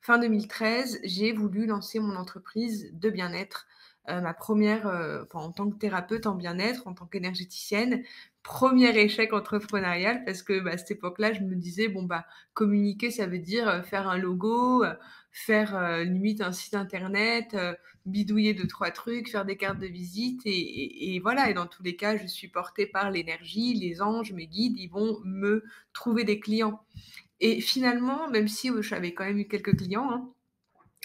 Fin 0.00 0.18
2013, 0.18 1.00
j'ai 1.04 1.32
voulu 1.32 1.66
lancer 1.66 2.00
mon 2.00 2.16
entreprise 2.16 2.90
de 2.92 3.10
bien-être. 3.10 3.66
ma 4.08 4.32
première, 4.32 4.86
en 5.34 5.52
tant 5.52 5.70
que 5.70 5.76
thérapeute 5.76 6.26
en 6.26 6.34
bien-être, 6.34 6.86
en 6.86 6.94
tant 6.94 7.06
qu'énergéticienne, 7.06 8.02
premier 8.42 8.96
échec 8.98 9.32
entrepreneurial 9.32 10.24
parce 10.24 10.42
que 10.42 10.60
bah, 10.60 10.72
à 10.72 10.78
cette 10.78 10.92
époque-là, 10.92 11.32
je 11.32 11.40
me 11.40 11.54
disais 11.54 11.88
bon 11.88 12.02
bah 12.02 12.24
communiquer, 12.54 13.10
ça 13.10 13.26
veut 13.26 13.38
dire 13.38 13.84
faire 13.84 14.08
un 14.08 14.18
logo, 14.18 14.84
faire 15.32 15.76
euh, 15.76 16.04
limite 16.04 16.40
un 16.40 16.52
site 16.52 16.74
internet, 16.74 17.54
euh, 17.54 17.74
bidouiller 18.06 18.54
deux, 18.54 18.66
trois 18.66 18.90
trucs, 18.90 19.30
faire 19.30 19.44
des 19.44 19.56
cartes 19.56 19.78
de 19.78 19.86
visite. 19.86 20.42
Et, 20.44 21.20
voilà, 21.22 21.50
et 21.50 21.54
dans 21.54 21.66
tous 21.66 21.82
les 21.82 21.96
cas, 21.96 22.16
je 22.16 22.26
suis 22.26 22.48
portée 22.48 22.86
par 22.86 23.10
l'énergie, 23.10 23.74
les 23.74 24.02
anges, 24.02 24.32
mes 24.32 24.46
guides, 24.46 24.76
ils 24.76 24.88
vont 24.88 25.20
me 25.24 25.64
trouver 25.92 26.24
des 26.24 26.40
clients. 26.40 26.80
Et 27.40 27.60
finalement, 27.60 28.28
même 28.28 28.48
si 28.48 28.70
euh, 28.70 28.82
j'avais 28.82 29.14
quand 29.14 29.24
même 29.24 29.38
eu 29.38 29.48
quelques 29.48 29.76
clients, 29.76 30.10
hein, 30.10 30.30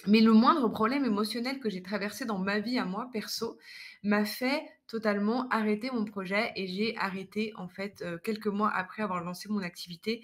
mais 0.07 0.21
le 0.21 0.31
moindre 0.31 0.67
problème 0.69 1.05
émotionnel 1.05 1.59
que 1.59 1.69
j'ai 1.69 1.81
traversé 1.81 2.25
dans 2.25 2.37
ma 2.37 2.59
vie 2.59 2.77
à 2.77 2.85
moi, 2.85 3.09
perso, 3.11 3.57
m'a 4.03 4.25
fait 4.25 4.63
totalement 4.87 5.47
arrêter 5.49 5.89
mon 5.91 6.05
projet 6.05 6.51
et 6.55 6.67
j'ai 6.67 6.95
arrêté 6.97 7.53
en 7.55 7.67
fait 7.67 8.03
quelques 8.23 8.47
mois 8.47 8.71
après 8.71 9.01
avoir 9.01 9.23
lancé 9.23 9.49
mon 9.49 9.61
activité 9.61 10.21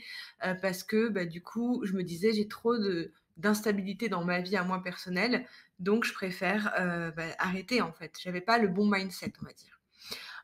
parce 0.61 0.83
que 0.83 1.09
bah, 1.09 1.25
du 1.25 1.41
coup 1.41 1.81
je 1.83 1.93
me 1.93 2.03
disais 2.03 2.31
j'ai 2.31 2.47
trop 2.47 2.77
de, 2.77 3.11
d'instabilité 3.37 4.07
dans 4.07 4.23
ma 4.23 4.39
vie 4.39 4.55
à 4.55 4.63
moi 4.63 4.83
personnelle, 4.83 5.47
donc 5.79 6.03
je 6.03 6.13
préfère 6.13 6.71
bah, 7.17 7.23
arrêter 7.39 7.81
en 7.81 7.91
fait. 7.91 8.13
J'avais 8.21 8.41
pas 8.41 8.59
le 8.59 8.67
bon 8.67 8.87
mindset, 8.87 9.33
on 9.41 9.45
va 9.45 9.53
dire. 9.53 9.79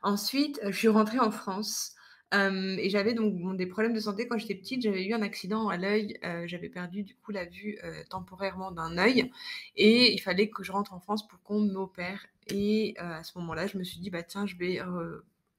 Ensuite, 0.02 0.60
je 0.64 0.76
suis 0.76 0.88
rentrée 0.88 1.18
en 1.20 1.30
France 1.30 1.94
et 2.32 2.90
j'avais 2.90 3.14
donc 3.14 3.56
des 3.56 3.66
problèmes 3.66 3.94
de 3.94 4.00
santé 4.00 4.28
quand 4.28 4.38
j'étais 4.38 4.54
petite. 4.54 4.82
J'avais 4.82 5.04
eu 5.06 5.14
un 5.14 5.22
accident 5.22 5.68
à 5.68 5.76
l'œil. 5.76 6.18
j'avais 6.46 6.68
perdu 6.68 7.02
du 7.02 7.14
coup 7.14 7.32
la 7.32 7.44
vue 7.44 7.78
temporairement 8.10 8.70
d'un 8.70 8.98
œil 8.98 9.30
et 9.76 10.12
il 10.12 10.18
fallait 10.18 10.48
que 10.50 10.62
je 10.62 10.72
rentre 10.72 10.92
en 10.92 11.00
France 11.00 11.26
pour 11.26 11.42
qu'on 11.42 11.60
m'opère. 11.60 12.26
Et 12.48 12.94
à 12.98 13.22
ce 13.22 13.38
moment-là, 13.38 13.66
je 13.66 13.78
me 13.78 13.84
suis 13.84 14.00
dit 14.00 14.10
bah 14.10 14.22
tiens, 14.22 14.46
je 14.46 14.56
vais 14.56 14.80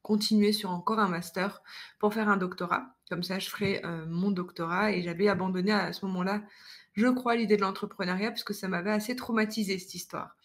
continuer 0.03 0.51
sur 0.51 0.71
encore 0.71 0.99
un 0.99 1.07
master 1.09 1.61
pour 1.99 2.13
faire 2.13 2.29
un 2.29 2.37
doctorat. 2.37 2.95
Comme 3.09 3.23
ça, 3.23 3.39
je 3.39 3.49
ferai 3.49 3.81
mon 4.07 4.31
doctorat 4.31 4.91
et 4.91 5.01
j'avais 5.01 5.27
abandonné 5.27 5.71
à 5.71 5.91
ce 5.91 6.05
moment-là, 6.05 6.43
je 6.93 7.07
crois, 7.07 7.35
l'idée 7.35 7.57
de 7.57 7.61
l'entrepreneuriat 7.61 8.29
parce 8.29 8.43
que 8.43 8.53
ça 8.53 8.67
m'avait 8.67 8.91
assez 8.91 9.15
traumatisé 9.15 9.79
cette 9.79 9.95
histoire 9.95 10.35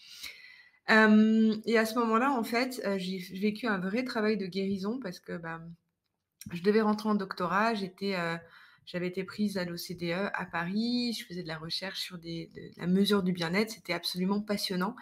et 0.89 1.79
à 1.79 1.87
ce 1.87 1.95
moment-là, 1.99 2.33
en 2.33 2.45
fait, 2.45 2.83
j'ai 2.99 3.19
vécu 3.41 3.67
un 3.67 3.79
vrai 3.79 4.05
travail 4.05 4.37
de 4.37 4.47
guérison 4.47 4.99
parce 5.01 5.19
que, 5.19 5.37
bah, 5.37 5.61
je 6.52 6.62
devais 6.62 6.80
rentrer 6.80 7.09
en 7.09 7.14
doctorat. 7.14 7.74
J'étais, 7.74 8.16
j'avais 8.87 9.09
été 9.09 9.24
prise 9.24 9.57
à 9.57 9.64
l'OCDE 9.64 10.30
à 10.35 10.44
Paris. 10.44 11.16
Je 11.18 11.24
faisais 11.24 11.42
de 11.42 11.48
la 11.48 11.57
recherche 11.57 12.00
sur 12.00 12.18
la 12.76 12.87
mesure 12.87 13.22
du 13.22 13.33
bien-être. 13.33 13.70
C'était 13.70 13.92
absolument 13.92 14.40
passionnant. 14.40 14.94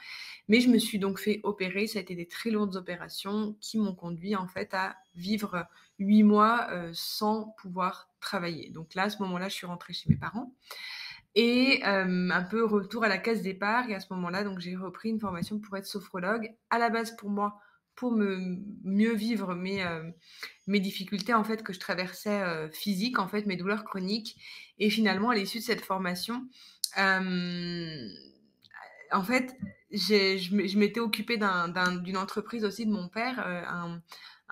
Mais 0.48 0.60
je 0.60 0.68
me 0.68 0.78
suis 0.78 0.98
donc 0.98 1.18
fait 1.18 1.40
opérer. 1.42 1.86
Ça 1.86 1.98
a 1.98 2.02
été 2.02 2.14
des 2.14 2.26
très 2.26 2.50
lourdes 2.50 2.76
opérations 2.76 3.56
qui 3.60 3.78
m'ont 3.78 3.94
conduit, 3.94 4.36
en 4.36 4.46
fait, 4.46 4.72
à 4.74 4.96
vivre 5.14 5.66
huit 5.98 6.22
mois, 6.22 6.68
sans 6.92 7.54
pouvoir 7.58 8.08
travailler. 8.20 8.70
Donc 8.70 8.94
là, 8.94 9.04
à 9.04 9.10
ce 9.10 9.20
moment-là, 9.22 9.48
je 9.48 9.54
suis 9.54 9.66
rentrée 9.66 9.92
chez 9.92 10.08
mes 10.10 10.16
parents 10.16 10.54
et 11.34 11.82
un 11.84 12.42
peu 12.42 12.64
retour 12.64 13.04
à 13.04 13.08
la 13.08 13.18
case 13.18 13.42
départ. 13.42 13.88
Et 13.88 13.94
à 13.94 14.00
ce 14.00 14.12
moment-là, 14.14 14.44
donc 14.44 14.60
j'ai 14.60 14.76
repris 14.76 15.08
une 15.08 15.18
formation 15.18 15.58
pour 15.58 15.76
être 15.76 15.86
sophrologue. 15.86 16.54
À 16.70 16.78
la 16.78 16.88
base, 16.88 17.16
pour 17.16 17.30
moi, 17.30 17.58
pour 17.94 18.12
me 18.12 18.56
mieux 18.84 19.14
vivre 19.14 19.54
mes, 19.54 19.84
mes 20.66 20.80
difficultés 20.80 21.34
en 21.34 21.44
fait 21.44 21.62
que 21.62 21.72
je 21.72 21.80
traversais 21.80 22.42
euh, 22.42 22.70
physiques, 22.70 23.18
en 23.18 23.28
fait 23.28 23.46
mes 23.46 23.56
douleurs 23.56 23.84
chroniques. 23.84 24.36
Et 24.78 24.90
finalement, 24.90 25.30
à 25.30 25.34
l'issue 25.34 25.58
de 25.58 25.64
cette 25.64 25.82
formation, 25.82 26.48
en 26.96 27.24
fait, 29.24 29.56
je 29.90 30.78
m'étais 30.78 31.00
occupée 31.00 31.36
d'une 31.36 32.16
entreprise 32.16 32.64
aussi 32.64 32.86
de 32.86 32.92
mon 32.92 33.08
père, 33.08 33.40
un, 33.40 34.00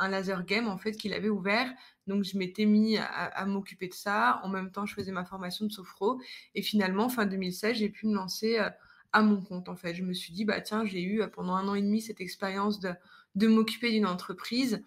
un 0.01 0.09
laser 0.09 0.45
game 0.45 0.69
en 0.69 0.79
fait 0.79 0.93
qu'il 0.93 1.13
avait 1.13 1.29
ouvert. 1.29 1.73
Donc 2.07 2.25
je 2.25 2.37
m'étais 2.37 2.65
mis 2.65 2.97
à, 2.97 3.47
m'occuper 3.47 3.87
de 3.87 3.95
ça. 3.95 4.41
En 4.43 4.49
même 4.49 4.73
temps, 4.73 4.87
je 4.87 4.95
faisais 4.95 5.13
ma 5.13 5.25
formation 5.25 5.67
de 5.67 5.71
sophro. 5.71 6.21
Et 6.55 6.63
finalement, 6.63 7.09
fin 7.09 7.27
2016, 7.27 7.77
j'ai 7.77 7.91
pu 7.91 8.07
me 8.07 8.15
lancer 8.15 8.59
euh, 8.59 8.71
à 9.13 9.23
mon 9.23 9.43
compte 9.43 9.69
en 9.69 9.77
fait. 9.77 9.95
Je 9.95 10.03
me 10.03 10.13
suis 10.13 10.33
dit 10.33 10.45
bah 10.45 10.61
tiens, 10.61 10.85
j'ai 10.85 11.03
eu 11.03 11.23
euh, 11.23 11.29
pendant 11.29 11.55
un 11.55 11.69
an 11.69 11.75
et 11.75 11.83
demi 11.83 12.01
cette 12.01 12.21
expérience 12.21 12.81
de, 12.81 12.91
de 13.35 13.47
m'occuper 13.47 13.91
d'une 13.91 14.07
entreprise. 14.07 14.83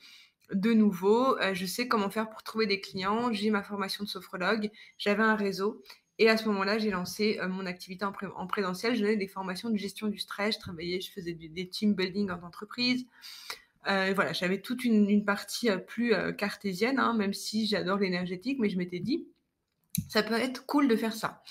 De 0.54 0.74
nouveau, 0.74 1.38
euh, 1.40 1.54
je 1.54 1.66
sais 1.66 1.88
comment 1.88 2.10
faire 2.10 2.30
pour 2.30 2.44
trouver 2.44 2.66
des 2.66 2.82
clients. 2.82 3.32
J'ai 3.32 3.50
ma 3.50 3.64
formation 3.64 4.04
de 4.04 4.10
sophrologue. 4.10 4.70
J'avais 4.98 5.24
un 5.24 5.36
réseau. 5.36 5.82
Et 6.20 6.30
à 6.30 6.38
ce 6.38 6.46
moment-là, 6.50 6.78
j'ai 6.78 6.92
lancé 6.92 7.40
mon 7.50 7.66
activité 7.66 8.06
en, 8.06 8.14
en, 8.36 8.46
présentiel. 8.46 8.96
Je 8.96 9.02
donnais 9.02 9.16
des 9.18 9.28
formations 9.28 9.72
de 9.72 9.78
gestion 9.78 10.08
du 10.08 10.20
stress. 10.20 10.56
Je 10.56 10.60
travaillais, 10.60 11.02
je 11.02 11.12
faisais 11.12 11.34
des 11.34 11.68
team 11.68 11.96
building 11.96 12.30
en 12.30 12.44
entreprise. 12.44 13.08
Euh, 13.88 14.14
voilà, 14.16 14.32
j'avais 14.34 14.62
toute 14.62 14.86
une, 14.86 15.26
partie 15.26 15.70
euh, 15.70 15.78
plus 15.78 16.14
euh, 16.14 16.32
cartésienne, 16.32 17.00
hein, 17.00 17.14
même 17.14 17.34
si 17.34 17.68
j'adore 17.68 17.98
l'énergétique, 17.98 18.60
mais 18.60 18.70
je 18.70 18.78
m'étais 18.78 19.00
dit, 19.00 19.28
ça 20.08 20.24
peut 20.24 20.36
être 20.36 20.66
cool 20.66 20.88
de 20.88 20.96
faire 20.96 21.14
ça. 21.14 21.44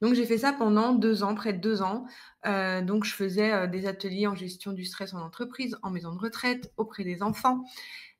Donc 0.00 0.14
j'ai 0.14 0.26
fait 0.26 0.38
ça 0.38 0.52
pendant 0.52 0.92
deux 0.92 1.22
ans, 1.22 1.34
près 1.34 1.52
de 1.52 1.58
deux 1.58 1.82
ans. 1.82 2.06
donc 2.44 3.04
je 3.04 3.14
faisais 3.14 3.68
des 3.68 3.86
ateliers 3.86 4.26
en 4.26 4.34
gestion 4.34 4.72
du 4.72 4.84
stress 4.84 5.14
en 5.14 5.20
entreprise, 5.20 5.76
en 5.82 5.90
maison 5.90 6.12
de 6.12 6.18
retraite, 6.18 6.72
auprès 6.76 7.04
des 7.04 7.22
enfants. 7.22 7.64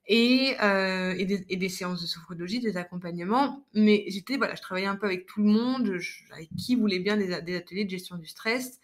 Et, 0.07 0.55
des, 0.59 1.69
séances 1.69 2.03
de 2.03 2.07
sophrologie, 2.07 2.61
des 2.61 2.77
accompagnements. 2.77 3.67
Mais 3.75 4.05
j'étais, 4.09 4.37
voilà, 4.37 4.55
je 4.55 4.63
travaillais 4.63 4.87
un 4.87 4.97
peu 4.97 5.07
avec 5.07 5.27
tout 5.27 5.41
le 5.41 5.49
monde, 5.49 5.99
avec 6.33 6.49
qui 6.57 6.77
voulait 6.77 7.01
bien 7.01 7.17
des, 7.17 7.33
ateliers 7.33 7.85
de 7.85 7.91
gestion 7.91 8.17
du 8.17 8.27
stress. 8.27 8.81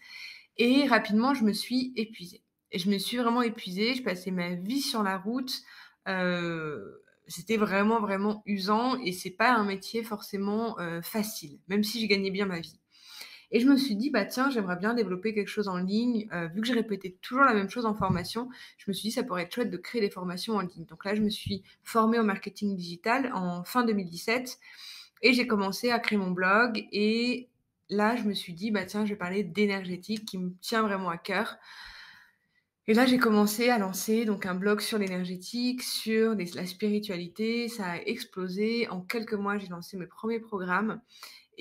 Et 0.57 0.87
rapidement, 0.87 1.33
je 1.33 1.43
me 1.43 1.53
suis 1.53 1.93
épuisée. 1.95 2.43
Et 2.71 2.79
je 2.79 2.89
me 2.89 2.97
suis 2.97 3.17
vraiment 3.17 3.41
épuisée. 3.41 3.95
Je 3.95 4.03
passais 4.03 4.31
ma 4.31 4.55
vie 4.55 4.81
sur 4.81 5.03
la 5.03 5.17
route. 5.17 5.61
Euh, 6.07 7.01
c'était 7.27 7.57
vraiment, 7.57 7.99
vraiment 7.99 8.43
usant 8.45 8.97
et 8.97 9.11
c'est 9.13 9.31
pas 9.31 9.53
un 9.53 9.63
métier 9.63 10.03
forcément 10.03 10.79
euh, 10.79 11.01
facile, 11.01 11.59
même 11.67 11.83
si 11.83 11.99
j'ai 11.99 12.07
gagné 12.07 12.31
bien 12.31 12.45
ma 12.45 12.59
vie. 12.59 12.79
Et 13.51 13.59
je 13.59 13.67
me 13.67 13.75
suis 13.75 13.95
dit, 13.95 14.09
bah 14.09 14.25
tiens, 14.25 14.49
j'aimerais 14.49 14.77
bien 14.77 14.93
développer 14.93 15.33
quelque 15.33 15.49
chose 15.49 15.67
en 15.67 15.77
ligne. 15.77 16.27
Euh, 16.33 16.47
vu 16.47 16.61
que 16.61 16.67
j'ai 16.67 16.73
répété 16.73 17.17
toujours 17.21 17.43
la 17.43 17.53
même 17.53 17.69
chose 17.69 17.85
en 17.85 17.93
formation, 17.93 18.49
je 18.77 18.85
me 18.87 18.93
suis 18.93 19.09
dit, 19.09 19.11
ça 19.11 19.23
pourrait 19.23 19.43
être 19.43 19.53
chouette 19.53 19.69
de 19.69 19.77
créer 19.77 20.01
des 20.01 20.09
formations 20.09 20.55
en 20.55 20.61
ligne. 20.61 20.85
Donc 20.85 21.03
là, 21.03 21.15
je 21.15 21.21
me 21.21 21.29
suis 21.29 21.63
formée 21.83 22.17
au 22.19 22.23
marketing 22.23 22.75
digital 22.75 23.31
en 23.33 23.63
fin 23.63 23.83
2017 23.83 24.57
et 25.21 25.33
j'ai 25.33 25.47
commencé 25.47 25.91
à 25.91 25.99
créer 25.99 26.17
mon 26.17 26.31
blog. 26.31 26.87
Et 26.91 27.49
là, 27.89 28.15
je 28.15 28.23
me 28.23 28.33
suis 28.33 28.53
dit, 28.53 28.71
bah 28.71 28.85
tiens, 28.85 29.05
je 29.05 29.09
vais 29.09 29.17
parler 29.17 29.43
d'énergétique 29.43 30.25
qui 30.25 30.37
me 30.37 30.51
tient 30.61 30.81
vraiment 30.81 31.09
à 31.09 31.17
cœur. 31.17 31.57
Et 32.87 32.93
là, 32.93 33.05
j'ai 33.05 33.19
commencé 33.19 33.69
à 33.69 33.77
lancer 33.77 34.25
donc 34.25 34.45
un 34.45 34.55
blog 34.55 34.81
sur 34.81 34.97
l'énergétique, 34.97 35.83
sur 35.83 36.35
la 36.55 36.65
spiritualité. 36.65 37.67
Ça 37.67 37.85
a 37.85 37.97
explosé. 37.97 38.87
En 38.89 39.01
quelques 39.01 39.33
mois, 39.33 39.57
j'ai 39.57 39.67
lancé 39.67 39.97
mes 39.97 40.07
premiers 40.07 40.39
programmes. 40.39 40.99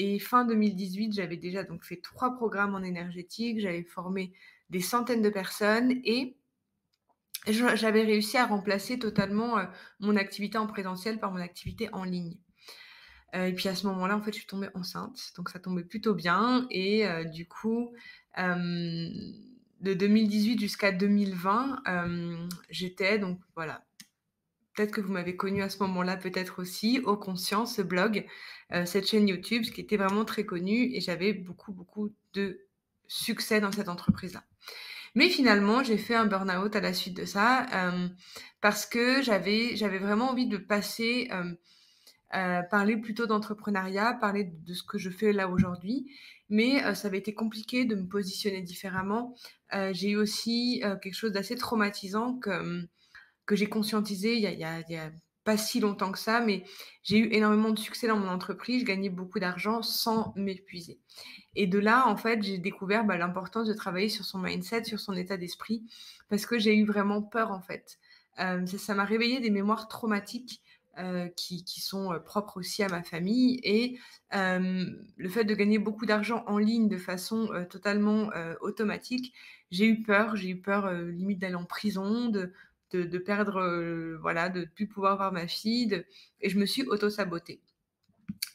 Et 0.02 0.18
fin 0.18 0.46
2018, 0.46 1.12
j'avais 1.12 1.36
déjà 1.36 1.62
donc 1.62 1.84
fait 1.84 2.00
trois 2.00 2.34
programmes 2.34 2.74
en 2.74 2.82
énergétique. 2.82 3.60
J'avais 3.60 3.82
formé 3.82 4.32
des 4.70 4.80
centaines 4.80 5.20
de 5.20 5.28
personnes 5.28 5.92
et 6.04 6.38
j'avais 7.46 8.02
réussi 8.02 8.38
à 8.38 8.46
remplacer 8.46 8.98
totalement 8.98 9.58
euh, 9.58 9.66
mon 9.98 10.16
activité 10.16 10.56
en 10.56 10.66
présentiel 10.66 11.20
par 11.20 11.32
mon 11.32 11.40
activité 11.40 11.90
en 11.92 12.04
ligne. 12.04 12.38
Euh, 13.34 13.48
et 13.48 13.52
puis 13.52 13.68
à 13.68 13.74
ce 13.74 13.86
moment-là, 13.88 14.16
en 14.16 14.22
fait, 14.22 14.32
je 14.32 14.38
suis 14.38 14.46
tombée 14.46 14.70
enceinte, 14.72 15.20
donc 15.36 15.50
ça 15.50 15.58
tombait 15.58 15.84
plutôt 15.84 16.14
bien. 16.14 16.66
Et 16.70 17.06
euh, 17.06 17.24
du 17.24 17.46
coup, 17.46 17.92
de 18.38 19.94
2018 19.94 20.60
jusqu'à 20.60 20.92
2020, 20.92 21.82
euh, 21.88 22.48
j'étais 22.70 23.18
donc 23.18 23.38
voilà. 23.54 23.84
Peut-être 24.80 24.92
que 24.94 25.02
vous 25.02 25.12
m'avez 25.12 25.36
connu 25.36 25.62
à 25.62 25.68
ce 25.68 25.76
moment-là, 25.80 26.16
peut-être 26.16 26.62
aussi, 26.62 27.00
au 27.04 27.14
Conscience, 27.14 27.76
ce 27.76 27.82
blog, 27.82 28.24
euh, 28.72 28.86
cette 28.86 29.06
chaîne 29.06 29.28
YouTube, 29.28 29.62
ce 29.64 29.70
qui 29.70 29.82
était 29.82 29.98
vraiment 29.98 30.24
très 30.24 30.44
connu 30.44 30.90
et 30.94 31.02
j'avais 31.02 31.34
beaucoup, 31.34 31.70
beaucoup 31.70 32.14
de 32.32 32.66
succès 33.06 33.60
dans 33.60 33.72
cette 33.72 33.90
entreprise-là. 33.90 34.42
Mais 35.14 35.28
finalement, 35.28 35.84
j'ai 35.84 35.98
fait 35.98 36.14
un 36.14 36.24
burn-out 36.24 36.74
à 36.74 36.80
la 36.80 36.94
suite 36.94 37.14
de 37.14 37.26
ça 37.26 37.66
euh, 37.74 38.08
parce 38.62 38.86
que 38.86 39.20
j'avais, 39.20 39.76
j'avais 39.76 39.98
vraiment 39.98 40.30
envie 40.30 40.48
de 40.48 40.56
passer, 40.56 41.28
parler 42.30 42.96
plutôt 42.96 43.26
d'entrepreneuriat, 43.26 44.14
parler 44.14 44.44
de 44.44 44.72
ce 44.72 44.82
que 44.82 44.96
je 44.96 45.10
fais 45.10 45.34
là 45.34 45.46
aujourd'hui 45.50 46.10
mais 46.52 46.82
ça 46.96 47.06
avait 47.06 47.18
été 47.18 47.32
compliqué 47.32 47.84
de 47.84 47.94
me 47.94 48.08
positionner 48.08 48.62
différemment. 48.62 49.36
j'ai 49.92 50.10
eu 50.10 50.16
aussi 50.16 50.82
quelque 51.00 51.14
chose 51.14 51.30
d'assez 51.30 51.54
traumatisant 51.54 52.38
que, 52.38 52.88
que 53.50 53.56
j'ai 53.56 53.66
conscientisé 53.66 54.36
il 54.36 54.42
y, 54.42 54.64
a, 54.64 55.10
pas 55.42 55.56
si 55.56 55.80
longtemps 55.80 56.12
que 56.12 56.20
ça, 56.20 56.38
mais 56.38 56.62
j'ai 57.02 57.18
eu 57.18 57.32
énormément 57.32 57.70
de 57.70 57.78
succès 57.80 58.06
dans 58.06 58.16
mon 58.16 58.28
entreprise, 58.28 58.82
je 58.82 58.86
gagnais 58.86 59.08
beaucoup 59.08 59.40
d'argent 59.40 59.82
sans 59.82 60.32
m'épuiser. 60.36 61.00
Et 61.56 61.66
de 61.66 61.80
là, 61.80 62.06
en 62.06 62.16
fait, 62.16 62.44
j'ai 62.44 62.58
découvert 62.58 63.04
bah, 63.04 63.16
l'importance 63.16 63.66
de 63.66 63.72
travailler 63.72 64.08
sur 64.08 64.24
son 64.24 64.38
mindset, 64.38 64.84
sur 64.84 65.00
son 65.00 65.14
état 65.14 65.36
d'esprit, 65.36 65.82
parce 66.28 66.46
que 66.46 66.60
j'ai 66.60 66.76
eu 66.76 66.84
vraiment 66.84 67.22
peur, 67.22 67.50
en 67.50 67.60
fait. 67.60 67.98
ça 68.36 68.94
m'a 68.94 69.04
réveillé 69.04 69.40
des 69.40 69.50
mémoires 69.50 69.88
traumatiques 69.88 70.62
euh, 70.98 71.28
qui, 71.36 71.64
sont 71.80 72.12
euh, 72.12 72.18
propres 72.18 72.58
aussi 72.58 72.82
à 72.82 72.88
ma 72.88 73.02
famille. 73.02 73.58
Et 73.64 73.98
le 74.32 75.28
fait 75.28 75.44
de 75.44 75.54
gagner 75.54 75.78
beaucoup 75.78 76.06
d'argent 76.06 76.44
en 76.46 76.58
ligne 76.58 76.88
de 76.88 76.98
façon 76.98 77.48
euh, 77.52 77.64
totalement 77.64 78.30
automatique, 78.60 79.34
j'ai 79.72 79.86
eu 79.86 80.02
peur. 80.02 80.36
J'ai 80.36 80.50
eu 80.50 80.60
peur 80.60 80.92
limite 80.92 81.40
d'aller 81.40 81.56
en 81.56 81.64
prison, 81.64 82.28
de, 82.28 82.52
de, 82.92 83.18
perdre, 83.18 84.18
voilà, 84.20 84.48
de 84.48 84.60
ne 84.60 84.64
plus 84.64 84.86
pouvoir 84.86 85.16
voir 85.16 85.32
ma 85.32 85.46
fille. 85.46 86.04
Et 86.40 86.48
je 86.48 86.58
me 86.58 86.66
suis 86.66 86.82
auto-sabotée. 86.82 87.60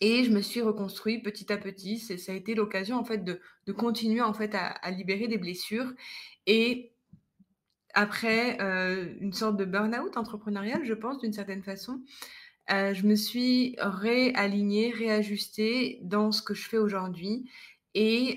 Et 0.02 0.24
je 0.24 0.32
me 0.32 0.42
suis 0.42 0.62
reconstruit 0.62 1.22
petit 1.22 1.52
à 1.52 1.58
petit. 1.58 2.00
Ça 2.00 2.32
a 2.32 2.36
été 2.36 2.56
l'occasion 2.56 2.98
en 2.98 3.04
fait 3.04 3.24
de, 3.24 3.40
de, 3.66 3.72
continuer 3.72 4.22
en 4.22 4.34
fait 4.34 4.54
à, 4.56 4.68
à 4.68 4.92
libérer 4.92 5.28
des 5.28 5.38
blessures. 5.38 5.92
Et 6.48 6.92
après 7.94 8.58
une 9.22 9.34
sorte 9.34 9.58
de 9.58 9.66
burn-out 9.66 10.18
entrepreneurial, 10.18 10.84
je 10.86 10.94
pense, 10.94 11.20
d'une 11.20 11.34
certaine 11.34 11.64
façon, 11.64 12.02
je 12.70 13.08
me 13.08 13.16
suis 13.16 13.76
réalignée, 13.80 14.92
réajustée 14.92 16.00
dans 16.04 16.32
ce 16.32 16.42
que 16.42 16.54
je 16.54 16.68
fais 16.68 16.78
aujourd'hui. 16.78 17.50
Et 17.98 18.36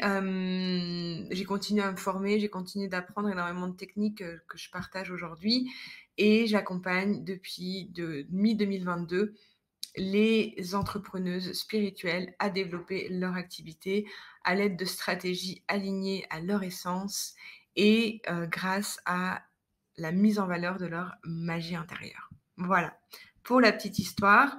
j'ai 1.31 1.45
continué 1.45 1.83
à 1.83 1.91
me 1.91 1.97
former, 1.97 2.39
j'ai 2.39 2.49
continué 2.49 2.89
d'apprendre 2.89 3.29
énormément 3.29 3.67
de 3.67 3.77
techniques 3.77 4.19
que 4.19 4.59
je 4.59 4.71
partage 4.71 5.11
aujourd'hui. 5.11 5.69
Et 6.17 6.47
j'accompagne 6.47 7.25
depuis 7.25 7.91
de 7.93 8.27
mi-2022 8.31 9.35
les 9.97 10.75
entrepreneuses 10.75 11.53
spirituelles 11.53 12.35
à 12.39 12.51
développer 12.51 13.09
leur 13.09 13.35
activité 13.35 14.07
à 14.45 14.55
l'aide 14.55 14.77
de 14.77 14.85
stratégies 14.85 15.65
alignées 15.69 16.25
à 16.31 16.41
leur 16.41 16.63
essence 16.63 17.35
et 17.77 18.23
euh, 18.29 18.47
grâce 18.47 19.01
à 19.07 19.43
la 19.97 20.13
mise 20.13 20.39
en 20.39 20.47
valeur 20.47 20.79
de 20.79 20.87
leur 20.87 21.17
magie 21.25 21.75
intérieure. 21.75 22.31
Voilà, 22.57 22.99
pour 23.43 23.61
la 23.61 23.73
petite 23.73 23.99
histoire. 23.99 24.57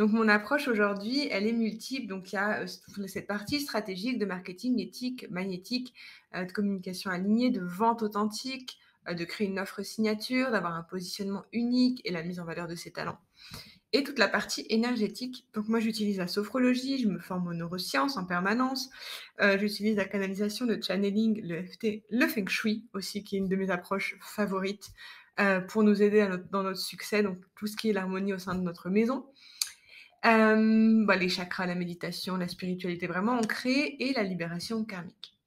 Donc 0.00 0.12
mon 0.12 0.28
approche 0.28 0.66
aujourd'hui, 0.66 1.28
elle 1.30 1.46
est 1.46 1.52
multiple. 1.52 2.06
Donc 2.06 2.32
il 2.32 2.36
y 2.36 2.38
a 2.38 2.62
euh, 2.62 3.06
cette 3.06 3.26
partie 3.26 3.60
stratégique 3.60 4.18
de 4.18 4.24
marketing 4.24 4.80
éthique, 4.80 5.26
magnétique, 5.28 5.92
euh, 6.34 6.46
de 6.46 6.52
communication 6.52 7.10
alignée, 7.10 7.50
de 7.50 7.60
vente 7.60 8.02
authentique, 8.02 8.78
euh, 9.10 9.12
de 9.12 9.24
créer 9.26 9.46
une 9.46 9.58
offre 9.58 9.82
signature, 9.82 10.52
d'avoir 10.52 10.74
un 10.74 10.84
positionnement 10.84 11.44
unique 11.52 12.00
et 12.06 12.12
la 12.12 12.22
mise 12.22 12.40
en 12.40 12.46
valeur 12.46 12.66
de 12.66 12.74
ses 12.76 12.92
talents. 12.92 13.18
Et 13.92 14.02
toute 14.02 14.18
la 14.18 14.28
partie 14.28 14.64
énergétique. 14.70 15.46
Donc 15.52 15.68
moi 15.68 15.80
j'utilise 15.80 16.16
la 16.16 16.28
sophrologie, 16.28 16.96
je 16.96 17.06
me 17.06 17.18
forme 17.18 17.48
aux 17.48 17.54
neurosciences 17.54 18.16
en 18.16 18.24
permanence. 18.24 18.88
j'utilise 19.58 19.96
la 19.96 20.06
canalisation, 20.06 20.64
de 20.64 20.80
channeling, 20.80 21.42
le 21.42 21.62
FT, 21.62 22.04
le 22.08 22.26
feng 22.26 22.48
shui 22.48 22.88
aussi, 22.94 23.22
qui 23.22 23.36
est 23.36 23.38
une 23.40 23.48
de 23.48 23.56
mes 23.56 23.70
approches 23.70 24.16
favorites 24.22 24.92
pour 25.68 25.82
nous 25.82 26.02
aider 26.02 26.26
dans 26.52 26.62
notre 26.62 26.78
succès. 26.78 27.22
Donc 27.22 27.38
tout 27.56 27.66
ce 27.66 27.76
qui 27.76 27.90
est 27.90 27.92
l'harmonie 27.92 28.32
au 28.32 28.38
sein 28.38 28.54
de 28.54 28.62
notre 28.62 28.88
maison. 28.88 29.26
Euh, 30.26 31.04
bah, 31.06 31.16
les 31.16 31.28
chakras, 31.28 31.66
la 31.66 31.74
méditation, 31.74 32.36
la 32.36 32.48
spiritualité 32.48 33.06
vraiment 33.06 33.32
ancrée 33.32 33.96
et 33.98 34.12
la 34.12 34.22
libération 34.22 34.84
karmique. 34.84 35.38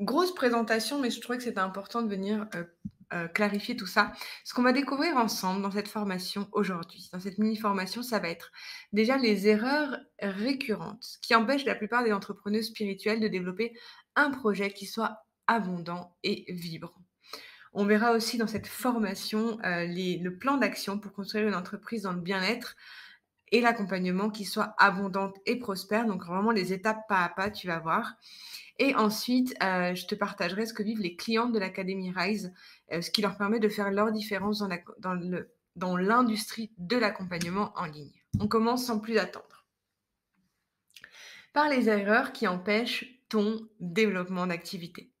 Grosse 0.00 0.34
présentation, 0.34 1.00
mais 1.00 1.10
je 1.10 1.20
trouvais 1.20 1.38
que 1.38 1.44
c'était 1.44 1.58
important 1.58 2.02
de 2.02 2.08
venir 2.08 2.46
euh, 2.54 2.64
euh, 3.12 3.28
clarifier 3.28 3.76
tout 3.76 3.86
ça. 3.86 4.12
Ce 4.42 4.54
qu'on 4.54 4.62
va 4.62 4.72
découvrir 4.72 5.16
ensemble 5.16 5.62
dans 5.62 5.70
cette 5.70 5.88
formation 5.88 6.48
aujourd'hui, 6.52 7.08
dans 7.12 7.20
cette 7.20 7.38
mini-formation, 7.38 8.02
ça 8.02 8.18
va 8.18 8.28
être 8.28 8.50
déjà 8.92 9.18
les 9.18 9.48
erreurs 9.48 9.98
récurrentes 10.20 11.18
qui 11.20 11.34
empêchent 11.34 11.66
la 11.66 11.74
plupart 11.74 12.04
des 12.04 12.12
entrepreneurs 12.12 12.64
spirituels 12.64 13.20
de 13.20 13.28
développer 13.28 13.78
un 14.16 14.30
projet 14.30 14.72
qui 14.72 14.86
soit 14.86 15.26
abondant 15.46 16.16
et 16.22 16.46
vibrant. 16.48 17.03
On 17.76 17.86
verra 17.86 18.12
aussi 18.12 18.38
dans 18.38 18.46
cette 18.46 18.68
formation 18.68 19.58
euh, 19.64 19.86
le 19.86 20.28
plan 20.30 20.58
d'action 20.58 21.00
pour 21.00 21.12
construire 21.12 21.48
une 21.48 21.56
entreprise 21.56 22.02
dans 22.02 22.12
le 22.12 22.20
bien-être 22.20 22.76
et 23.50 23.60
l'accompagnement 23.60 24.30
qui 24.30 24.44
soit 24.44 24.76
abondante 24.78 25.36
et 25.44 25.56
prospère. 25.56 26.06
Donc 26.06 26.24
vraiment 26.24 26.52
les 26.52 26.72
étapes 26.72 27.06
pas 27.08 27.24
à 27.24 27.28
pas, 27.28 27.50
tu 27.50 27.66
vas 27.66 27.80
voir. 27.80 28.14
Et 28.78 28.94
ensuite, 28.94 29.56
euh, 29.60 29.92
je 29.96 30.06
te 30.06 30.14
partagerai 30.14 30.66
ce 30.66 30.72
que 30.72 30.84
vivent 30.84 31.00
les 31.00 31.16
clientes 31.16 31.52
de 31.52 31.58
l'Académie 31.58 32.12
Rise, 32.12 32.52
euh, 32.92 33.00
ce 33.00 33.10
qui 33.10 33.22
leur 33.22 33.36
permet 33.36 33.58
de 33.58 33.68
faire 33.68 33.90
leur 33.90 34.12
différence 34.12 34.62
dans 34.96 35.96
l'industrie 35.96 36.70
de 36.78 36.96
l'accompagnement 36.96 37.72
en 37.74 37.86
ligne. 37.86 38.22
On 38.38 38.46
commence 38.46 38.86
sans 38.86 39.00
plus 39.00 39.18
attendre. 39.18 39.66
Par 41.52 41.68
les 41.68 41.88
erreurs 41.88 42.32
qui 42.32 42.46
empêchent 42.46 43.20
ton 43.28 43.68
développement 43.80 44.46
d'activité 44.46 45.13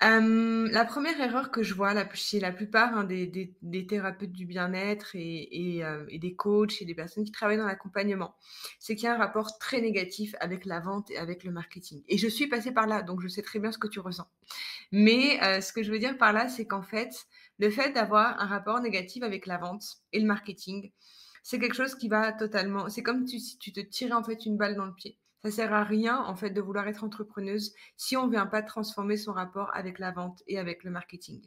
la 0.00 0.84
première 0.84 1.20
erreur 1.20 1.50
que 1.50 1.62
je 1.62 1.74
vois 1.74 1.92
chez 2.14 2.40
la 2.40 2.52
plupart, 2.52 2.96
hein, 2.96 3.04
des 3.04 3.86
thérapeutes 3.86 4.32
du 4.32 4.46
bien-être 4.46 5.10
et 5.14 5.82
des 6.12 6.34
coachs 6.34 6.80
et 6.80 6.84
des 6.84 6.94
personnes 6.94 7.24
qui 7.24 7.32
travaillent 7.32 7.58
dans 7.58 7.66
l'accompagnement, 7.66 8.34
c'est 8.78 8.96
qu'il 8.96 9.04
y 9.04 9.08
a 9.08 9.14
un 9.14 9.18
rapport 9.18 9.58
très 9.58 9.80
négatif 9.80 10.34
avec 10.40 10.64
la 10.64 10.80
vente 10.80 11.10
et 11.10 11.18
avec 11.18 11.44
le 11.44 11.52
marketing 11.52 12.02
et 12.08 12.16
je 12.18 12.28
suis 12.28 12.46
passée 12.46 12.72
par 12.72 12.86
là, 12.86 13.02
donc 13.02 13.20
je 13.20 13.28
sais 13.28 13.42
très 13.42 13.58
bien 13.58 13.72
ce 13.72 13.78
que 13.78 13.88
tu 13.88 14.00
ressens. 14.00 14.28
Mais 14.92 15.38
ce 15.60 15.72
que 15.72 15.82
je 15.82 15.92
veux 15.92 15.98
dire 15.98 16.16
par 16.16 16.32
là, 16.32 16.48
c'est 16.48 16.66
qu'en 16.66 16.82
fait, 16.82 17.26
le 17.58 17.70
fait 17.70 17.92
d'avoir 17.92 18.40
un 18.40 18.46
rapport 18.46 18.80
négatif 18.80 19.22
avec 19.22 19.46
la 19.46 19.58
vente 19.58 19.84
et 20.12 20.20
le 20.20 20.26
marketing, 20.26 20.92
c'est 21.42 21.58
quelque 21.58 21.76
chose 21.76 21.94
qui 21.94 22.08
va 22.08 22.32
totalement 22.32 22.88
c'est 22.88 23.02
comme 23.02 23.26
si 23.26 23.58
tu 23.58 23.72
te 23.72 23.80
tirais, 23.80 24.12
en 24.12 24.22
fait, 24.22 24.46
une 24.46 24.56
balle 24.56 24.76
dans 24.76 24.86
le 24.86 24.94
pied. 24.94 25.18
Ça 25.42 25.50
sert 25.50 25.72
à 25.72 25.84
rien, 25.84 26.18
en 26.18 26.36
fait, 26.36 26.50
de 26.50 26.60
vouloir 26.60 26.86
être 26.86 27.02
entrepreneuse 27.02 27.74
si 27.96 28.16
on 28.16 28.26
ne 28.26 28.32
vient 28.32 28.46
pas 28.46 28.62
transformer 28.62 29.16
son 29.16 29.32
rapport 29.32 29.70
avec 29.72 29.98
la 29.98 30.10
vente 30.10 30.42
et 30.46 30.58
avec 30.58 30.84
le 30.84 30.90
marketing. 30.90 31.40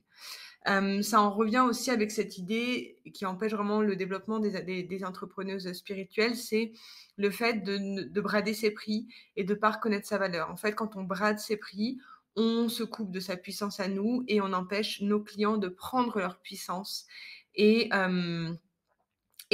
ça 0.65 1.21
en 1.21 1.29
revient 1.29 1.63
aussi 1.67 1.91
avec 1.91 2.10
cette 2.10 2.39
idée 2.39 2.97
qui 3.13 3.25
empêche 3.27 3.53
vraiment 3.53 3.82
le 3.82 3.95
développement 3.95 4.39
des, 4.39 5.03
entrepreneuses 5.06 5.71
spirituelles, 5.73 6.36
c'est 6.36 6.71
le 7.17 7.29
fait 7.29 7.63
de, 7.63 8.19
brader 8.19 8.56
ses 8.56 8.71
prix 8.71 9.08
et 9.36 9.43
de 9.43 9.53
ne 9.53 9.60
pas 9.60 9.71
reconnaître 9.71 10.08
sa 10.08 10.17
valeur. 10.17 10.49
En 10.49 10.58
fait, 10.58 10.73
quand 10.73 10.95
on 10.95 11.03
brade 11.03 11.38
ses 11.38 11.58
prix, 11.58 11.99
on 12.36 12.69
se 12.69 12.84
coupe 12.84 13.12
de 13.12 13.19
sa 13.19 13.38
puissance 13.38 13.79
à 13.79 13.88
nous 13.88 14.23
et 14.27 14.41
on 14.41 14.53
empêche 14.53 15.01
nos 15.01 15.21
clients 15.21 15.58
de 15.58 15.67
prendre 15.67 16.17
leur 16.17 16.39
puissance 16.39 17.06
et, 17.53 17.89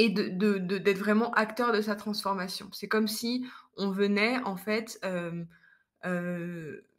et 0.00 0.08
d'être 0.08 0.98
vraiment 0.98 1.30
acteur 1.34 1.72
de 1.72 1.82
sa 1.82 1.94
transformation. 1.94 2.70
C'est 2.72 2.88
comme 2.88 3.06
si 3.06 3.44
on 3.76 3.90
venait 3.90 4.38
en 4.44 4.56
fait 4.56 4.98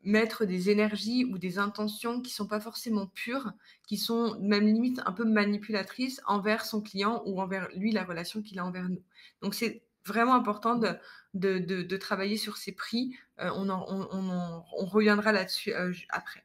mettre 0.03 0.45
des 0.45 0.69
énergies 0.69 1.25
ou 1.25 1.39
des 1.39 1.57
intentions 1.57 2.21
qui 2.21 2.31
sont 2.31 2.45
pas 2.45 2.59
forcément 2.59 3.07
pures, 3.07 3.53
qui 3.87 3.97
sont 3.97 4.37
même 4.39 4.67
limite 4.67 5.01
un 5.05 5.13
peu 5.13 5.25
manipulatrices 5.25 6.21
envers 6.27 6.63
son 6.63 6.81
client 6.81 7.23
ou 7.25 7.41
envers 7.41 7.69
lui, 7.75 7.91
la 7.91 8.03
relation 8.03 8.43
qu'il 8.43 8.59
a 8.59 8.65
envers 8.65 8.87
nous. 8.87 9.01
Donc 9.41 9.55
c'est 9.55 9.81
vraiment 10.05 10.35
important 10.35 10.75
de, 10.75 10.95
de, 11.33 11.97
travailler 11.97 12.37
sur 12.37 12.57
ses 12.57 12.71
prix. 12.71 13.15
on, 13.39 13.67
on, 13.69 14.85
reviendra 14.85 15.31
là-dessus 15.31 15.73
après. 16.09 16.43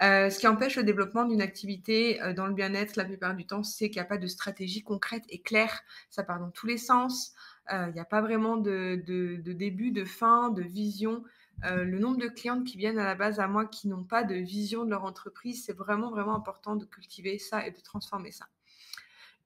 Ce 0.00 0.38
qui 0.38 0.46
empêche 0.46 0.76
le 0.76 0.82
développement 0.82 1.24
d'une 1.24 1.42
activité 1.42 2.20
dans 2.36 2.46
le 2.46 2.54
bien-être 2.54 2.96
la 2.96 3.04
plupart 3.04 3.34
du 3.34 3.46
temps, 3.46 3.62
c'est 3.62 3.88
qu'il 3.88 4.00
n'y 4.00 4.06
a 4.06 4.08
pas 4.08 4.18
de 4.18 4.26
stratégie 4.26 4.82
concrète 4.82 5.24
et 5.28 5.40
claire. 5.40 5.80
Ça 6.10 6.22
part 6.22 6.40
dans 6.40 6.50
tous 6.50 6.66
les 6.66 6.78
sens. 6.78 7.34
Il 7.70 7.92
n'y 7.94 8.00
a 8.00 8.04
pas 8.04 8.20
vraiment 8.20 8.56
de, 8.56 9.02
début, 9.44 9.90
de 9.92 10.04
fin, 10.04 10.50
de 10.50 10.62
vision. 10.62 11.24
le 11.62 11.98
nombre 11.98 12.18
de 12.18 12.28
clientes 12.28 12.64
qui 12.64 12.76
viennent 12.76 12.98
à 12.98 13.04
la 13.04 13.14
base 13.14 13.40
à 13.40 13.48
moi 13.48 13.64
qui 13.64 13.88
n'ont 13.88 14.04
pas 14.04 14.22
de 14.24 14.34
vision 14.34 14.84
de 14.84 14.90
leur 14.90 15.04
entreprise, 15.04 15.64
c'est 15.64 15.76
vraiment, 15.76 16.10
vraiment 16.10 16.34
important 16.34 16.76
de 16.76 16.84
cultiver 16.84 17.38
ça 17.38 17.66
et 17.66 17.70
de 17.70 17.80
transformer 17.80 18.32
ça. 18.32 18.46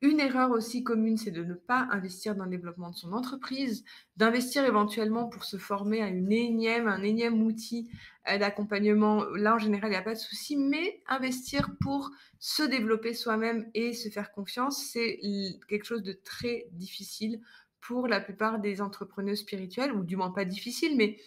Une 0.02 0.18
erreur 0.18 0.50
aussi 0.50 0.82
commune, 0.82 1.18
c'est 1.18 1.30
de 1.30 1.44
ne 1.44 1.52
pas 1.52 1.86
investir 1.90 2.34
dans 2.34 2.44
le 2.44 2.50
développement 2.50 2.88
de 2.88 2.96
son 2.96 3.12
entreprise, 3.12 3.84
d'investir 4.16 4.64
éventuellement 4.64 5.28
pour 5.28 5.44
se 5.44 5.58
former 5.58 6.00
à 6.00 6.08
une 6.08 6.32
énième, 6.32 6.88
un 6.88 7.02
énième 7.02 7.42
outil 7.42 7.90
d'accompagnement. 8.26 9.24
Là, 9.34 9.56
en 9.56 9.58
général, 9.58 9.90
il 9.90 9.92
n'y 9.92 9.98
a 9.98 10.02
pas 10.02 10.14
de 10.14 10.18
souci, 10.18 10.56
mais 10.56 11.02
investir 11.06 11.70
pour 11.82 12.10
se 12.38 12.62
développer 12.62 13.12
soi-même 13.12 13.70
et 13.74 13.92
se 13.92 14.08
faire 14.08 14.32
confiance, 14.32 14.82
c'est 14.90 15.20
quelque 15.68 15.84
chose 15.84 16.02
de 16.02 16.14
très 16.14 16.68
difficile 16.72 17.42
pour 17.82 18.08
la 18.08 18.20
plupart 18.20 18.58
des 18.58 18.80
entrepreneurs 18.80 19.36
spirituels, 19.36 19.92
ou 19.92 20.02
du 20.02 20.16
moins 20.16 20.30
pas 20.30 20.46
difficile, 20.46 20.96
mais 20.96 21.18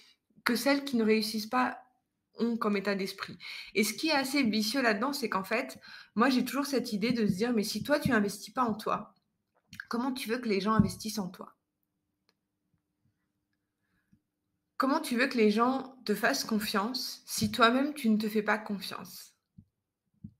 que 0.43 0.55
celles 0.55 0.83
qui 0.83 0.97
ne 0.97 1.03
réussissent 1.03 1.47
pas 1.47 1.77
ont 2.39 2.57
comme 2.57 2.77
état 2.77 2.95
d'esprit. 2.95 3.37
Et 3.75 3.83
ce 3.83 3.93
qui 3.93 4.09
est 4.09 4.13
assez 4.13 4.43
vicieux 4.43 4.81
là-dedans, 4.81 5.13
c'est 5.13 5.29
qu'en 5.29 5.43
fait, 5.43 5.79
moi 6.15 6.29
j'ai 6.29 6.45
toujours 6.45 6.65
cette 6.65 6.93
idée 6.93 7.11
de 7.11 7.27
se 7.27 7.33
dire, 7.33 7.53
mais 7.53 7.63
si 7.63 7.83
toi 7.83 7.99
tu 7.99 8.11
investis 8.11 8.53
pas 8.53 8.63
en 8.63 8.73
toi, 8.73 9.13
comment 9.89 10.11
tu 10.11 10.29
veux 10.29 10.37
que 10.37 10.49
les 10.49 10.61
gens 10.61 10.73
investissent 10.73 11.19
en 11.19 11.29
toi? 11.29 11.55
Comment 14.77 14.99
tu 14.99 15.15
veux 15.15 15.27
que 15.27 15.37
les 15.37 15.51
gens 15.51 15.95
te 16.03 16.13
fassent 16.13 16.43
confiance 16.43 17.21
si 17.25 17.51
toi-même 17.51 17.93
tu 17.93 18.09
ne 18.09 18.17
te 18.17 18.27
fais 18.27 18.41
pas 18.41 18.57
confiance? 18.57 19.33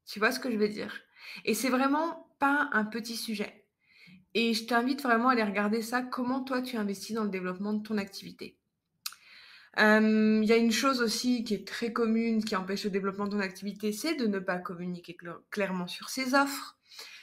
Tu 0.06 0.20
vois 0.20 0.32
ce 0.32 0.40
que 0.40 0.52
je 0.52 0.58
veux 0.58 0.70
dire? 0.70 1.00
Et 1.46 1.54
c'est 1.54 1.70
vraiment 1.70 2.28
pas 2.40 2.70
un 2.74 2.84
petit 2.84 3.16
sujet. 3.16 3.66
Et 4.34 4.54
je 4.54 4.66
t'invite 4.66 5.02
vraiment 5.02 5.30
à 5.30 5.34
aller 5.34 5.44
regarder 5.44 5.82
ça, 5.82 6.02
comment 6.02 6.44
toi 6.44 6.62
tu 6.62 6.76
investis 6.78 7.16
dans 7.16 7.24
le 7.24 7.30
développement 7.30 7.74
de 7.74 7.84
ton 7.84 7.98
activité. 7.98 8.58
Il 9.78 10.46
y 10.46 10.54
a 10.54 10.58
une 10.58 10.72
chose 10.72 11.02
aussi 11.02 11.44
qui 11.44 11.56
est 11.56 11.68
très 11.68 11.92
commune, 11.92 12.44
qui 12.44 12.56
empêche 12.56 12.84
le 12.84 12.92
développement 12.92 13.26
de 13.26 13.32
ton 13.32 13.40
activité, 13.40 13.92
c'est 13.92 14.16
de 14.16 14.28
ne 14.28 14.40
pas 14.40 14.58
communiquer 14.60 15.18
clairement 15.50 15.88
sur 15.88 16.10
ses 16.10 16.36
offres, 16.36 16.78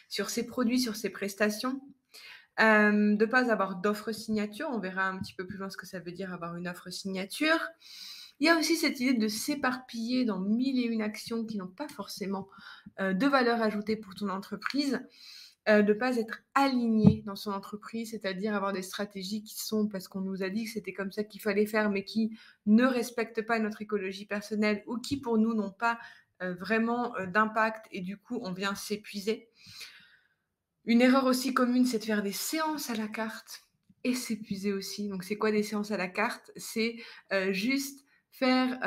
sur 0.09 0.31
ses 0.31 0.47
produits, 0.47 0.81
sur 0.81 0.97
ses 0.97 1.11
prestations. 1.11 1.81
de 2.59 3.17
ne 3.17 3.27
pas 3.27 3.53
avoir 3.53 3.77
d'offre 3.77 4.13
signature, 4.13 4.69
on 4.73 4.81
verra 4.81 5.09
un 5.09 5.19
petit 5.19 5.35
peu 5.35 5.47
plus 5.47 5.59
loin 5.59 5.71
ce 5.71 5.77
que 5.77 5.87
ça 5.87 6.01
veut 6.01 6.13
dire 6.13 6.33
avoir 6.33 6.57
une 6.57 6.69
offre 6.69 6.91
signature. 6.91 7.61
Il 8.41 8.47
y 8.47 8.49
a 8.49 8.59
aussi 8.59 8.75
cette 8.77 8.99
idée 9.01 9.15
de 9.15 9.29
s'éparpiller 9.29 10.25
dans 10.25 10.41
mille 10.41 10.79
et 10.79 10.87
une 10.87 11.03
actions 11.03 11.45
qui 11.45 11.59
n'ont 11.59 11.69
pas 11.69 11.89
forcément 11.89 12.49
de 12.99 13.27
valeur 13.27 13.63
ajoutée 13.63 13.97
pour 13.97 14.15
ton 14.15 14.29
entreprise. 14.29 15.01
Euh, 15.68 15.83
de 15.83 15.92
ne 15.92 15.99
pas 15.99 16.16
être 16.16 16.40
aligné 16.55 17.23
dans 17.27 17.37
son 17.37 17.53
entreprise, 17.53 18.12
c'est-à-dire 18.12 18.55
avoir 18.55 18.73
des 18.73 18.81
stratégies 18.81 19.42
qui 19.42 19.61
sont, 19.61 19.88
parce 19.88 20.09
qu'on 20.09 20.23
nous 20.23 20.42
a 20.42 20.49
dit 20.49 20.64
que 20.64 20.70
c'était 20.70 20.94
comme 20.94 21.12
ça 21.12 21.23
qu'il 21.23 21.42
fallait 21.42 21.66
faire, 21.66 21.90
mais 21.90 22.03
qui 22.03 22.35
ne 22.64 22.85
respectent 22.85 23.42
pas 23.42 23.59
notre 23.59 23.83
écologie 23.83 24.25
personnelle 24.25 24.83
ou 24.87 24.96
qui 24.96 25.20
pour 25.20 25.37
nous 25.37 25.53
n'ont 25.53 25.70
pas 25.70 25.99
euh, 26.40 26.55
vraiment 26.55 27.14
euh, 27.16 27.27
d'impact 27.27 27.87
et 27.92 28.01
du 28.01 28.16
coup 28.16 28.38
on 28.42 28.53
vient 28.53 28.75
s'épuiser. 28.75 29.51
Une 30.87 31.03
erreur 31.03 31.27
aussi 31.27 31.53
commune, 31.53 31.85
c'est 31.85 31.99
de 31.99 32.05
faire 32.05 32.23
des 32.23 32.33
séances 32.33 32.88
à 32.88 32.94
la 32.94 33.07
carte 33.07 33.61
et 34.03 34.14
s'épuiser 34.14 34.73
aussi. 34.73 35.09
Donc 35.09 35.25
c'est 35.25 35.37
quoi 35.37 35.53
des 35.53 35.62
séances 35.62 35.90
à 35.90 35.99
la 35.99 36.09
carte? 36.09 36.51
C'est 36.57 36.96
juste 37.51 38.07
faire... 38.31 38.79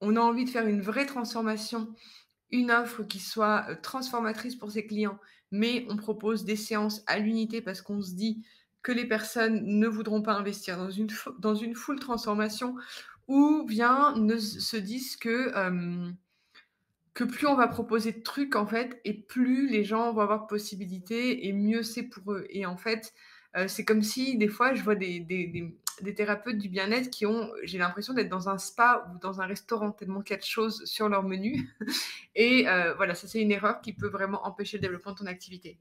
on 0.00 0.16
a 0.16 0.20
envie 0.20 0.46
de 0.46 0.50
faire 0.50 0.66
une 0.66 0.80
vraie 0.80 1.04
transformation 1.04 1.94
une 2.50 2.70
offre 2.70 3.02
qui 3.02 3.18
soit 3.18 3.66
transformatrice 3.82 4.56
pour 4.56 4.70
ses 4.70 4.86
clients, 4.86 5.18
mais 5.50 5.86
on 5.88 5.96
propose 5.96 6.44
des 6.44 6.56
séances 6.56 7.02
à 7.06 7.18
l'unité 7.18 7.60
parce 7.60 7.82
qu'on 7.82 8.02
se 8.02 8.14
dit 8.14 8.44
que 8.82 8.92
les 8.92 9.06
personnes 9.06 9.62
ne 9.64 9.88
voudront 9.88 10.22
pas 10.22 10.34
investir 10.34 10.76
dans 10.76 10.90
une, 10.90 11.08
dans 11.38 11.54
une 11.54 11.74
full 11.74 11.98
transformation 11.98 12.76
ou 13.28 13.64
bien 13.64 14.14
ne 14.16 14.36
se 14.36 14.76
disent 14.76 15.16
que, 15.16 15.52
plus 17.14 17.46
on 17.46 17.54
va 17.54 17.68
proposer 17.68 18.12
de 18.12 18.20
trucs, 18.20 18.56
en 18.56 18.66
fait, 18.66 19.00
et 19.04 19.14
plus 19.14 19.68
les 19.68 19.84
gens 19.84 20.12
vont 20.12 20.20
avoir 20.20 20.42
de 20.42 20.46
possibilités, 20.46 21.46
et 21.46 21.52
mieux 21.52 21.82
c'est 21.82 22.02
pour 22.02 22.32
eux. 22.32 22.46
Et 22.50 22.66
en 22.66 22.76
fait, 22.76 23.14
c'est 23.66 23.84
comme 23.84 24.02
si, 24.02 24.36
des 24.36 24.48
fois, 24.48 24.74
je 24.74 24.82
vois 24.82 24.96
des, 24.96 25.74
thérapeutes 26.14 26.58
du 26.58 26.68
bien-être 26.68 27.10
qui 27.10 27.26
ont, 27.26 27.50
j'ai 27.62 27.78
l'impression 27.78 28.14
d'être 28.14 28.28
dans 28.28 28.48
un 28.48 28.58
spa 28.58 29.06
ou 29.12 29.18
dans 29.18 29.40
un 29.40 29.46
restaurant, 29.46 29.92
tellement 29.92 30.22
quelque 30.22 30.46
chose 30.46 30.84
sur 30.84 31.08
leur 31.08 31.22
menu. 31.22 31.68
et 32.34 32.64
voilà, 32.96 33.14
ça, 33.14 33.28
c'est 33.28 33.40
une 33.40 33.52
erreur 33.52 33.80
qui 33.80 33.92
peut 33.92 34.08
vraiment 34.08 34.46
empêcher 34.46 34.78
le 34.78 34.82
développement 34.82 35.12
de 35.12 35.18
ton 35.18 35.26
activité. 35.26 35.78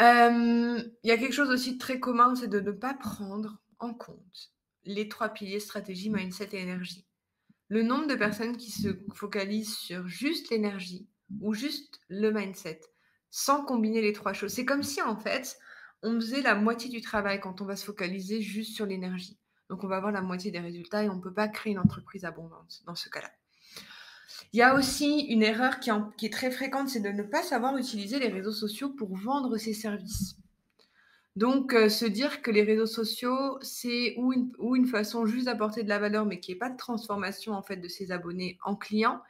Il 0.00 0.90
y 1.04 1.10
a 1.10 1.16
quelque 1.16 1.32
chose 1.32 1.50
aussi 1.50 1.74
de 1.74 1.78
très 1.78 1.98
commun, 1.98 2.34
c'est 2.34 2.48
de 2.48 2.60
ne 2.60 2.70
pas 2.70 2.94
prendre 2.94 3.58
en 3.78 3.94
compte 3.94 4.52
les 4.84 5.08
trois 5.08 5.28
piliers 5.28 5.60
stratégie, 5.60 6.10
mindset 6.10 6.48
et 6.52 6.60
énergie. 6.60 7.06
Le 7.68 7.82
nombre 7.82 8.06
de 8.06 8.14
personnes 8.14 8.56
qui 8.56 8.70
se 8.70 8.88
focalisent 9.14 9.76
sur 9.76 10.08
juste 10.08 10.50
l'énergie 10.50 11.06
ou 11.40 11.52
juste 11.52 12.00
le 12.08 12.30
mindset, 12.30 12.80
sans 13.30 13.64
combiner 13.64 14.00
les 14.00 14.14
trois 14.14 14.32
choses. 14.32 14.52
C'est 14.52 14.64
comme 14.64 14.82
si 14.82 15.02
en 15.02 15.16
fait, 15.16 15.58
on 16.02 16.20
faisait 16.20 16.42
la 16.42 16.54
moitié 16.54 16.90
du 16.90 17.00
travail 17.00 17.40
quand 17.40 17.60
on 17.60 17.64
va 17.64 17.76
se 17.76 17.84
focaliser 17.84 18.40
juste 18.40 18.74
sur 18.74 18.86
l'énergie. 18.86 19.38
Donc 19.68 19.84
on 19.84 19.88
va 19.88 19.96
avoir 19.96 20.12
la 20.12 20.22
moitié 20.22 20.50
des 20.50 20.60
résultats 20.60 21.04
et 21.04 21.08
on 21.08 21.16
ne 21.16 21.20
peut 21.20 21.34
pas 21.34 21.48
créer 21.48 21.72
une 21.72 21.78
entreprise 21.78 22.24
abondante 22.24 22.82
dans 22.86 22.94
ce 22.94 23.08
cas-là. 23.08 23.30
Il 24.52 24.58
y 24.58 24.62
a 24.62 24.74
aussi 24.74 25.26
une 25.28 25.42
erreur 25.42 25.78
qui, 25.80 25.90
est 25.90 26.32
très 26.32 26.50
fréquente, 26.50 26.88
c'est 26.88 27.00
de 27.00 27.10
ne 27.10 27.22
pas 27.22 27.42
savoir 27.42 27.76
utiliser 27.76 28.18
les 28.18 28.28
réseaux 28.28 28.52
sociaux 28.52 28.88
pour 28.90 29.14
vendre 29.14 29.56
ses 29.58 29.74
services. 29.74 30.36
Donc, 31.36 31.72
euh, 31.72 31.88
se 31.88 32.04
dire 32.04 32.42
que 32.42 32.50
les 32.50 32.62
réseaux 32.62 32.86
sociaux, 32.86 33.58
c'est 33.60 34.14
ou 34.16 34.74
une, 34.74 34.86
façon 34.86 35.26
juste 35.26 35.46
d'apporter 35.46 35.82
de 35.82 35.88
la 35.88 35.98
valeur, 35.98 36.24
mais 36.24 36.40
qui 36.40 36.52
n'y 36.52 36.58
pas 36.58 36.70
de 36.70 36.76
transformation 36.76 37.52
en 37.52 37.62
fait 37.62 37.76
de 37.76 37.88
ses 37.88 38.10
abonnés 38.10 38.58
en 38.64 38.74
clients, 38.74 39.22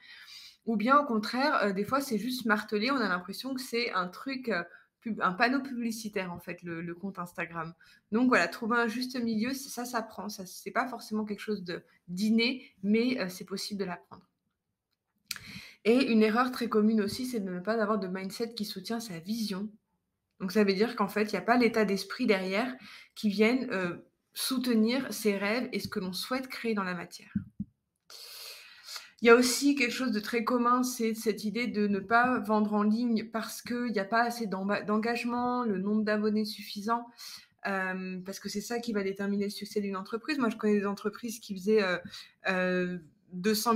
ou 0.65 0.77
bien 0.77 0.99
au 0.99 1.05
contraire, 1.05 1.63
euh, 1.65 1.73
des 1.73 1.85
fois, 1.85 2.01
c'est 2.01 2.19
juste 2.19 2.47
martelé. 2.47 2.91
On 2.91 2.97
a 2.97 3.09
l'impression 3.09 3.55
que 3.55 3.61
c'est 3.61 3.91
un 3.93 4.09
truc, 4.09 4.49
euh, 4.49 4.63
un 5.21 5.33
panneau 5.33 5.63
publicitaire 5.63 6.33
en 6.33 6.39
fait, 6.39 6.63
le, 6.63 6.95
compte 6.95 7.19
Instagram. 7.19 7.75
Donc 8.13 8.29
voilà, 8.29 8.49
trouver 8.49 8.79
un 8.79 8.89
juste 8.89 9.19
milieu, 9.21 9.55
ça 9.55 9.85
s'apprend. 9.85 10.29
Ça, 10.29 10.45
c'est 10.47 10.71
pas 10.71 10.89
forcément 10.89 11.25
quelque 11.25 11.41
chose 11.41 11.65
de 11.65 11.83
d'inné, 12.09 12.75
mais 12.83 13.19
c'est 13.29 13.45
possible 13.45 13.81
de 13.81 13.85
l'apprendre. 13.85 14.29
Et 15.85 16.11
une 16.11 16.23
erreur 16.23 16.51
très 16.53 16.69
commune 16.69 17.01
aussi, 17.01 17.27
c'est 17.27 17.41
de 17.41 17.51
ne 17.51 17.61
pas 17.61 17.81
avoir 17.81 17.99
de 17.99 18.09
mindset 18.09 18.55
qui 18.55 18.65
soutient 18.65 19.01
sa 19.01 19.19
vision 19.19 19.71
donc 20.41 20.53
ça 20.53 20.65
veut 20.65 20.73
dire 20.73 20.97
qu'en 20.97 21.09
fait, 21.09 21.25
il 21.25 21.33
n'y 21.33 21.39
a 21.39 21.43
pas 21.43 21.57
l'état 21.57 21.85
d'esprit 21.85 22.27
derrière 22.27 22.73
qui 23.15 23.29
vienne 23.29 23.69
euh, 23.71 23.97
soutenir 24.35 25.13
ses 25.13 25.37
rêves 25.37 25.69
et 25.73 25.81
ce 25.81 25.89
que 25.89 25.99
l'on 25.99 26.13
souhaite 26.13 26.49
créer 26.49 26.75
dans 26.75 26.85
la 26.85 26.95
matière. 26.95 27.33
Il 29.21 29.27
y 29.27 29.31
a 29.31 29.35
aussi 29.35 29.75
quelque 29.75 29.93
chose 29.93 30.13
de 30.13 30.21
très 30.21 30.45
commun, 30.45 30.85
c'est 30.85 31.15
cette 31.15 31.45
idée 31.45 31.67
de 31.67 31.89
ne 31.89 31.99
pas 31.99 32.39
vendre 32.39 32.75
en 32.75 32.85
ligne 32.85 33.25
parce 33.25 33.63
qu'il 33.63 33.91
n'y 33.91 33.99
a 33.99 34.05
pas 34.05 34.23
assez 34.23 34.47
d'engagement, 34.47 35.65
le 35.65 35.79
nombre 35.79 36.03
d'abonnés 36.05 36.45
suffisant, 36.45 37.05
euh, 37.67 38.21
parce 38.25 38.39
que 38.39 38.49
c'est 38.49 38.61
ça 38.61 38.79
qui 38.79 38.93
va 38.93 39.03
déterminer 39.03 39.45
le 39.45 39.51
succès 39.51 39.81
d'une 39.81 39.97
entreprise. 39.97 40.39
Moi, 40.39 40.51
je 40.51 40.57
connais 40.57 40.79
des 40.79 40.87
entreprises 40.87 41.41
qui 41.41 41.57
faisaient 41.57 41.83
euh, 42.49 42.99
200 43.33 43.75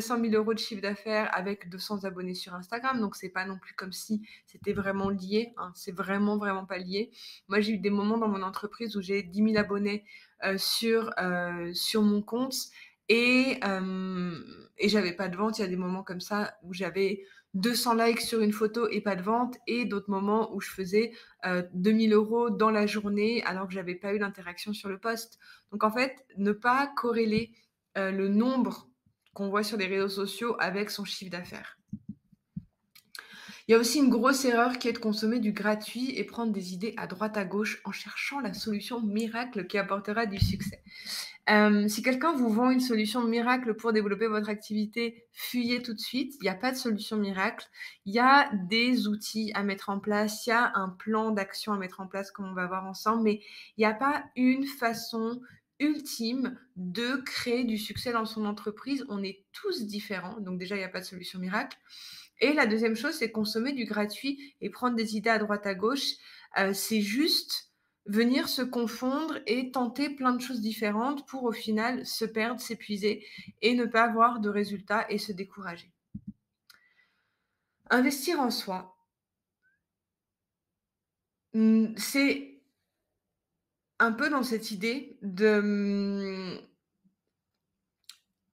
000, 0.00 0.34
euros 0.34 0.54
de 0.54 0.58
chiffre 0.58 0.80
d'affaires 0.80 1.28
avec 1.32 1.68
200 1.68 2.04
abonnés 2.04 2.34
sur 2.34 2.54
Instagram. 2.54 3.00
Donc, 3.00 3.14
c'est 3.14 3.28
pas 3.28 3.44
non 3.44 3.58
plus 3.58 3.74
comme 3.74 3.92
si 3.92 4.22
c'était 4.46 4.72
vraiment 4.72 5.10
lié. 5.10 5.52
Hein. 5.56 5.70
C'est 5.74 5.94
vraiment, 5.94 6.36
vraiment 6.36 6.64
pas 6.64 6.78
lié. 6.78 7.10
Moi, 7.48 7.60
j'ai 7.60 7.72
eu 7.72 7.78
des 7.78 7.90
moments 7.90 8.18
dans 8.18 8.28
mon 8.28 8.42
entreprise 8.42 8.96
où 8.96 9.02
j'ai 9.02 9.22
10 9.22 9.52
000 9.52 9.56
abonnés 9.56 10.04
euh, 10.44 10.56
sur, 10.56 11.10
euh, 11.18 11.72
sur 11.74 12.02
mon 12.02 12.22
compte 12.22 12.54
et, 13.08 13.58
euh, 13.64 14.38
et 14.78 14.88
j'avais 14.88 15.12
pas 15.12 15.28
de 15.28 15.36
vente. 15.36 15.58
Il 15.58 15.62
y 15.62 15.64
a 15.64 15.68
des 15.68 15.76
moments 15.76 16.02
comme 16.02 16.20
ça 16.20 16.54
où 16.62 16.72
j'avais 16.74 17.24
200 17.54 17.94
likes 17.94 18.20
sur 18.20 18.40
une 18.40 18.52
photo 18.52 18.88
et 18.88 19.00
pas 19.00 19.16
de 19.16 19.22
vente 19.22 19.56
et 19.66 19.84
d'autres 19.84 20.10
moments 20.10 20.54
où 20.54 20.60
je 20.60 20.70
faisais 20.70 21.12
2000 21.72 22.12
euros 22.12 22.50
dans 22.50 22.70
la 22.70 22.86
journée 22.86 23.42
alors 23.44 23.66
que 23.66 23.72
j'avais 23.72 23.94
pas 23.94 24.14
eu 24.14 24.18
d'interaction 24.18 24.72
sur 24.74 24.88
le 24.88 24.98
poste. 24.98 25.38
Donc, 25.72 25.82
en 25.82 25.90
fait, 25.90 26.26
ne 26.36 26.52
pas 26.52 26.86
corréler 26.94 27.52
le 27.96 28.28
nombre 28.28 28.88
qu'on 29.32 29.48
voit 29.48 29.62
sur 29.62 29.78
les 29.78 29.86
réseaux 29.86 30.08
sociaux 30.08 30.56
avec 30.58 30.90
son 30.90 31.04
chiffre 31.04 31.30
d'affaires. 31.30 31.78
Il 33.68 33.72
y 33.72 33.74
a 33.74 33.78
aussi 33.78 33.98
une 33.98 34.08
grosse 34.08 34.46
erreur 34.46 34.78
qui 34.78 34.88
est 34.88 34.94
de 34.94 34.98
consommer 34.98 35.40
du 35.40 35.52
gratuit 35.52 36.16
et 36.16 36.24
prendre 36.24 36.54
des 36.54 36.72
idées 36.72 36.94
à 36.96 37.06
droite 37.06 37.36
à 37.36 37.44
gauche 37.44 37.82
en 37.84 37.92
cherchant 37.92 38.40
la 38.40 38.54
solution 38.54 39.02
miracle 39.02 39.66
qui 39.66 39.76
apportera 39.76 40.24
du 40.24 40.38
succès. 40.38 40.82
Si 41.88 42.02
quelqu'un 42.02 42.34
vous 42.34 42.50
vend 42.50 42.70
une 42.70 42.80
solution 42.80 43.24
miracle 43.24 43.74
pour 43.74 43.94
développer 43.94 44.26
votre 44.26 44.50
activité, 44.50 45.24
fuyez 45.32 45.80
tout 45.80 45.94
de 45.94 45.98
suite. 45.98 46.34
Il 46.40 46.42
n'y 46.42 46.50
a 46.50 46.54
pas 46.54 46.72
de 46.72 46.76
solution 46.76 47.16
miracle. 47.16 47.66
Il 48.04 48.14
y 48.14 48.18
a 48.18 48.50
des 48.68 49.08
outils 49.08 49.50
à 49.54 49.62
mettre 49.62 49.88
en 49.88 49.98
place. 49.98 50.46
Il 50.46 50.50
y 50.50 50.52
a 50.52 50.72
un 50.74 50.90
plan 50.90 51.30
d'action 51.30 51.72
à 51.72 51.78
mettre 51.78 52.00
en 52.00 52.06
place 52.06 52.30
comme 52.30 52.46
on 52.46 52.54
va 52.54 52.66
voir 52.66 52.84
ensemble. 52.86 53.22
Mais 53.22 53.40
il 53.76 53.80
n'y 53.80 53.86
a 53.86 53.94
pas 53.94 54.24
une 54.36 54.66
façon 54.66 55.40
ultime 55.80 56.58
de 56.76 57.16
créer 57.24 57.64
du 57.64 57.78
succès 57.78 58.12
dans 58.12 58.26
son 58.26 58.44
entreprise. 58.44 59.06
On 59.08 59.22
est 59.22 59.44
tous 59.52 59.86
différents, 59.86 60.40
donc 60.40 60.58
déjà, 60.58 60.74
il 60.74 60.80
n'y 60.80 60.84
a 60.84 60.88
pas 60.88 61.00
de 61.00 61.06
solution 61.06 61.38
miracle. 61.38 61.78
Et 62.40 62.52
la 62.52 62.66
deuxième 62.66 62.94
chose, 62.94 63.14
c'est 63.14 63.30
consommer 63.30 63.72
du 63.72 63.84
gratuit 63.84 64.54
et 64.60 64.70
prendre 64.70 64.96
des 64.96 65.16
idées 65.16 65.30
à 65.30 65.38
droite 65.38 65.66
à 65.66 65.74
gauche. 65.74 66.14
C'est 66.72 67.00
juste 67.00 67.67
venir 68.08 68.48
se 68.48 68.62
confondre 68.62 69.38
et 69.46 69.70
tenter 69.70 70.10
plein 70.10 70.32
de 70.32 70.40
choses 70.40 70.60
différentes 70.60 71.26
pour 71.26 71.44
au 71.44 71.52
final 71.52 72.04
se 72.06 72.24
perdre, 72.24 72.60
s'épuiser 72.60 73.24
et 73.62 73.74
ne 73.74 73.84
pas 73.84 74.04
avoir 74.04 74.40
de 74.40 74.48
résultats 74.48 75.06
et 75.10 75.18
se 75.18 75.32
décourager. 75.32 75.92
Investir 77.90 78.40
en 78.40 78.50
soi, 78.50 78.96
hmm, 81.54 81.94
c'est 81.96 82.60
un 83.98 84.12
peu 84.12 84.30
dans 84.30 84.42
cette 84.42 84.70
idée 84.70 85.18
de, 85.22 85.60
mmh, 85.60 86.60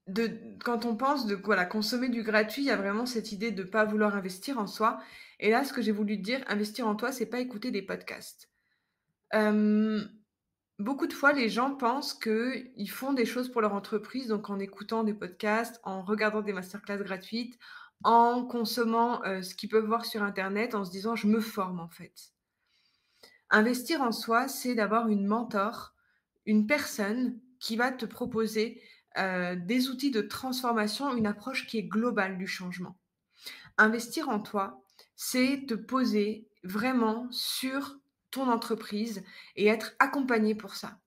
de 0.08 0.40
quand 0.64 0.86
on 0.86 0.96
pense 0.96 1.28
de 1.28 1.36
voilà, 1.36 1.66
consommer 1.66 2.10
du 2.10 2.24
gratuit, 2.24 2.64
il 2.64 2.66
y 2.66 2.72
a 2.72 2.78
vraiment 2.78 3.06
cette 3.06 3.32
idée 3.32 3.52
de 3.52 3.64
ne 3.64 3.68
pas 3.68 3.86
vouloir 3.86 4.16
investir 4.16 4.58
en 4.60 4.68
soi. 4.68 5.00
Et 5.40 5.50
là, 5.50 5.64
ce 5.64 5.74
que 5.74 5.82
j'ai 5.82 5.92
voulu 5.92 6.18
dire, 6.18 6.44
investir 6.48 6.88
en 6.88 6.96
toi, 6.96 7.12
c'est 7.12 7.26
pas 7.26 7.40
écouter 7.40 7.72
des 7.72 7.82
podcasts. 7.82 8.50
Beaucoup 10.80 11.08
de 11.08 11.14
fois, 11.14 11.34
les 11.34 11.50
gens 11.50 11.76
pensent 11.76 12.14
qu'ils 12.14 12.90
font 12.90 13.14
des 13.14 13.26
choses 13.26 13.52
pour 13.52 13.62
leur 13.62 13.74
entreprise, 13.74 14.28
donc 14.28 14.50
en 14.50 14.60
écoutant 14.60 15.04
des 15.04 15.14
podcasts, 15.14 15.80
en 15.84 16.02
regardant 16.04 16.42
des 16.42 16.54
masterclass 16.54 17.04
gratuites, 17.04 17.58
en 18.04 18.46
consommant 18.46 19.22
ce 19.42 19.56
qu'ils 19.56 19.70
peuvent 19.70 19.86
voir 19.86 20.06
sur 20.06 20.22
Internet, 20.24 20.76
en 20.76 20.84
se 20.86 20.92
disant 20.92 21.16
je 21.16 21.28
me 21.28 21.40
forme 21.40 21.80
en 21.80 21.90
fait. 21.90 22.32
Investir 23.50 24.02
en 24.02 24.12
soi, 24.12 24.48
c'est 24.48 24.76
d'avoir 24.76 25.08
une 25.08 25.28
mentor, 25.28 25.94
une 26.46 26.68
personne 26.68 27.40
qui 27.60 27.78
va 27.78 27.92
te 27.92 28.06
proposer 28.06 28.82
des 29.18 29.90
outils 29.90 30.12
de 30.12 30.22
transformation, 30.22 31.16
une 31.16 31.28
approche 31.28 31.68
qui 31.68 31.78
est 31.78 31.84
globale 31.84 32.38
du 32.38 32.48
changement. 32.48 32.98
Investir 33.78 34.30
en 34.30 34.40
toi, 34.40 34.84
c'est 35.16 35.66
te 35.68 35.74
poser 35.74 36.50
vraiment 36.64 37.28
sur 37.32 37.98
ton 38.36 38.50
entreprise 38.52 39.24
et 39.56 39.68
être 39.68 39.96
accompagné 40.00 40.56
pour 40.56 40.76
ça. 40.76 41.00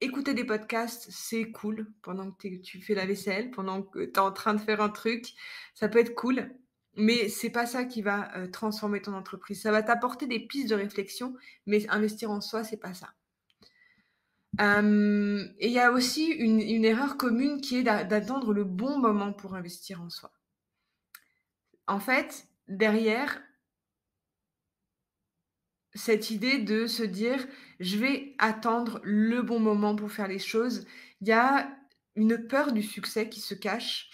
Écouter 0.00 0.34
des 0.34 0.44
podcasts, 0.44 1.08
c'est 1.10 1.50
cool 1.50 1.92
pendant 2.02 2.30
que 2.30 2.56
tu 2.62 2.80
fais 2.80 2.94
la 2.94 3.06
vaisselle, 3.06 3.50
pendant 3.50 3.82
que 3.82 4.04
tu 4.04 4.12
es 4.12 4.18
en 4.20 4.30
train 4.30 4.54
de 4.54 4.60
faire 4.60 4.80
un 4.80 4.88
truc, 4.88 5.32
ça 5.74 5.88
peut 5.88 5.98
être 5.98 6.14
cool. 6.14 6.54
Mais 6.94 7.28
c'est 7.28 7.50
pas 7.50 7.66
ça 7.66 7.84
qui 7.84 8.02
va 8.02 8.36
euh, 8.36 8.46
transformer 8.46 9.02
ton 9.02 9.14
entreprise. 9.14 9.62
Ça 9.62 9.72
va 9.72 9.82
t'apporter 9.82 10.26
des 10.28 10.38
pistes 10.38 10.68
de 10.70 10.76
réflexion, 10.76 11.34
mais 11.66 11.88
investir 11.88 12.30
en 12.30 12.40
soi, 12.40 12.62
c'est 12.62 12.76
pas 12.76 12.94
ça. 12.94 13.12
et 14.60 15.66
il 15.66 15.72
y 15.72 15.80
a 15.80 15.90
aussi 15.90 16.26
une, 16.26 16.60
une, 16.60 16.84
erreur 16.84 17.16
commune 17.16 17.60
qui 17.60 17.78
est 17.78 17.82
d'attendre 17.82 18.52
le 18.52 18.64
bon 18.64 18.98
moment 18.98 19.32
pour 19.32 19.56
investir 19.56 20.00
en 20.02 20.10
soi. 20.10 20.30
En 21.88 21.98
fait, 21.98 22.46
derrière 22.68 23.42
cette 25.94 26.30
idée 26.30 26.58
de 26.58 26.86
se 26.86 27.02
dire 27.02 27.46
je 27.80 27.98
vais 27.98 28.34
attendre 28.38 29.00
le 29.02 29.42
bon 29.42 29.60
moment 29.60 29.96
pour 29.96 30.10
faire 30.10 30.28
les 30.28 30.38
choses, 30.38 30.86
il 31.20 31.28
y 31.28 31.32
a 31.32 31.70
une 32.16 32.46
peur 32.46 32.72
du 32.72 32.82
succès 32.82 33.28
qui 33.28 33.40
se 33.40 33.54
cache 33.54 34.10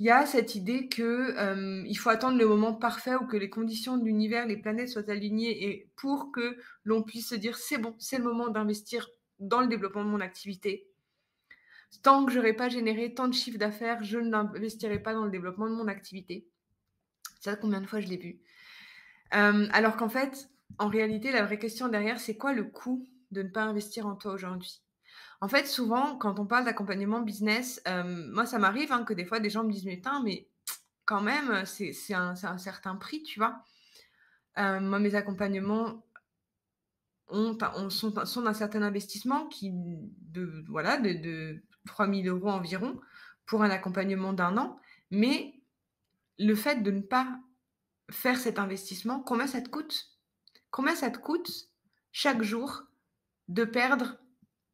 il 0.00 0.06
y 0.06 0.10
a 0.10 0.24
cette 0.24 0.54
idée 0.54 0.88
que 0.88 1.84
il 1.86 1.94
faut 1.94 2.08
attendre 2.08 2.38
le 2.38 2.46
moment 2.46 2.72
parfait 2.72 3.14
ou 3.16 3.26
que 3.26 3.36
les 3.36 3.50
conditions 3.50 3.98
de 3.98 4.04
l'univers, 4.04 4.46
les 4.46 4.56
planètes 4.56 4.88
soient 4.88 5.10
alignées 5.10 5.68
et 5.68 5.90
pour 5.94 6.32
que 6.32 6.56
l'on 6.84 7.02
puisse 7.02 7.28
se 7.28 7.34
dire 7.34 7.58
c'est 7.58 7.76
bon, 7.76 7.94
c'est 7.98 8.16
le 8.16 8.24
moment 8.24 8.48
d'investir 8.48 9.10
dans 9.40 9.60
le 9.60 9.68
développement 9.68 10.02
de 10.02 10.08
mon 10.08 10.20
activité. 10.20 10.88
Tant 12.02 12.24
que 12.24 12.32
je 12.32 12.38
n'aurai 12.38 12.54
pas 12.54 12.70
généré 12.70 13.12
tant 13.12 13.28
de 13.28 13.34
chiffres 13.34 13.58
d'affaires, 13.58 14.02
je 14.02 14.18
n'investirai 14.18 15.00
pas 15.00 15.12
dans 15.12 15.26
le 15.26 15.30
développement 15.30 15.68
de 15.68 15.74
mon 15.74 15.86
activité. 15.86 16.46
Ça, 17.40 17.56
combien 17.56 17.82
de 17.82 17.86
fois 17.86 18.00
je 18.00 18.08
l'ai 18.08 18.16
vu 18.16 18.40
Hem, 19.32 19.68
alors 19.72 19.98
qu'en 19.98 20.08
fait, 20.08 20.48
en 20.78 20.88
réalité, 20.88 21.32
la 21.32 21.44
vraie 21.44 21.58
question 21.58 21.88
derrière, 21.88 22.20
c'est 22.20 22.36
quoi 22.36 22.52
le 22.52 22.64
coût 22.64 23.06
de 23.30 23.42
ne 23.42 23.48
pas 23.48 23.62
investir 23.62 24.06
en 24.06 24.16
toi 24.16 24.32
aujourd'hui? 24.32 24.82
En 25.40 25.48
fait, 25.48 25.66
souvent, 25.66 26.16
quand 26.18 26.40
on 26.40 26.46
parle 26.46 26.64
d'accompagnement 26.66 27.22
business, 27.22 27.82
hem, 27.86 28.30
moi, 28.32 28.46
ça 28.46 28.58
m'arrive, 28.58 28.92
hein, 28.92 29.04
que 29.04 29.14
des 29.14 29.26
fois 29.26 29.40
des 29.40 29.50
gens 29.50 29.64
me 29.64 29.72
disent: 29.72 29.86
«Mais 29.86 30.02
mais 30.24 30.48
quand 31.06 31.22
même, 31.22 31.64
c'est 31.66 32.14
un 32.14 32.36
certain 32.58 32.96
prix», 32.96 33.22
tu 33.24 33.40
vois? 33.40 33.64
Heu, 34.58 34.80
moi, 34.80 34.98
mes 35.00 35.14
accompagnements 35.16 36.04
sont 37.88 38.24
sont 38.26 38.42
d'un 38.42 38.52
certain 38.54 38.82
investissement 38.82 39.46
qui 39.46 39.70
de 39.72 40.64
voilà, 40.68 40.96
de 40.98 41.12
de 41.12 41.62
3 41.86 42.06
000 42.06 42.28
€ 42.28 42.50
environ 42.50 43.00
pour 43.46 43.62
un 43.62 43.70
accompagnement 43.70 44.32
d'un 44.32 44.56
an. 44.58 44.78
Mais 45.10 45.54
le 46.38 46.54
fait 46.56 46.82
de 46.82 46.90
ne 46.90 47.02
pas 47.02 47.40
faire 48.10 48.38
cet 48.38 48.58
investissement, 48.60 49.20
combien 49.22 49.48
ça 49.48 49.62
te 49.62 49.70
coûte? 49.70 50.19
Combien 50.70 50.94
ça 50.94 51.10
te 51.10 51.18
coûte 51.18 51.68
chaque 52.12 52.42
jour 52.42 52.84
de 53.48 53.64
perdre 53.64 54.18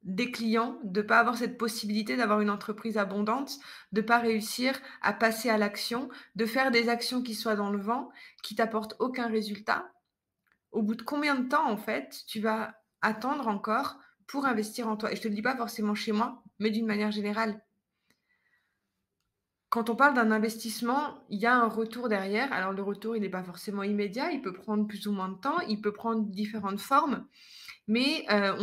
des 0.02 0.30
clients, 0.30 0.78
de 0.84 1.02
pas 1.02 1.18
avoir 1.18 1.36
cette 1.36 1.58
possibilité 1.58 2.16
d'avoir 2.16 2.40
une 2.40 2.50
entreprise 2.50 2.96
abondante, 2.96 3.58
de 3.92 4.00
pas 4.00 4.18
réussir 4.18 4.78
à 5.02 5.12
passer 5.12 5.50
à 5.50 5.58
l'action, 5.58 6.08
de 6.36 6.46
faire 6.46 6.70
des 6.70 6.88
actions 6.88 7.22
qui 7.22 7.34
soient 7.34 7.56
dans 7.56 7.70
le 7.70 7.80
vent, 7.80 8.10
qui 8.42 8.54
t'apportent 8.54 8.94
aucun 9.00 9.26
résultat? 9.26 9.92
Au 10.70 10.82
bout 10.82 10.94
de 10.94 11.02
combien 11.02 11.34
de 11.34 11.48
temps, 11.48 11.68
en 11.68 11.76
fait, 11.76 12.22
tu 12.28 12.40
vas 12.40 12.74
attendre 13.02 13.48
encore 13.48 13.98
pour 14.26 14.46
investir 14.46 14.86
en 14.88 14.96
toi? 14.96 15.10
Et 15.10 15.16
je 15.16 15.22
te 15.22 15.28
le 15.28 15.34
dis 15.34 15.42
pas 15.42 15.56
forcément 15.56 15.94
chez 15.94 16.12
moi, 16.12 16.42
mais 16.60 16.70
d'une 16.70 16.86
manière 16.86 17.10
générale. 17.10 17.60
Quand 19.68 19.90
on 19.90 19.96
parle 19.96 20.14
d'un 20.14 20.30
investissement, 20.30 21.24
il 21.28 21.40
y 21.40 21.46
a 21.46 21.54
un 21.56 21.68
retour 21.68 22.08
derrière. 22.08 22.52
Alors 22.52 22.72
le 22.72 22.82
retour, 22.82 23.16
il 23.16 23.20
n'est 23.22 23.28
pas 23.28 23.42
forcément 23.42 23.82
immédiat, 23.82 24.30
il 24.30 24.40
peut 24.40 24.52
prendre 24.52 24.86
plus 24.86 25.06
ou 25.08 25.12
moins 25.12 25.28
de 25.28 25.34
temps, 25.38 25.58
il 25.68 25.80
peut 25.80 25.92
prendre 25.92 26.22
différentes 26.22 26.80
formes, 26.80 27.26
mais 27.88 28.26
heu, 28.32 28.54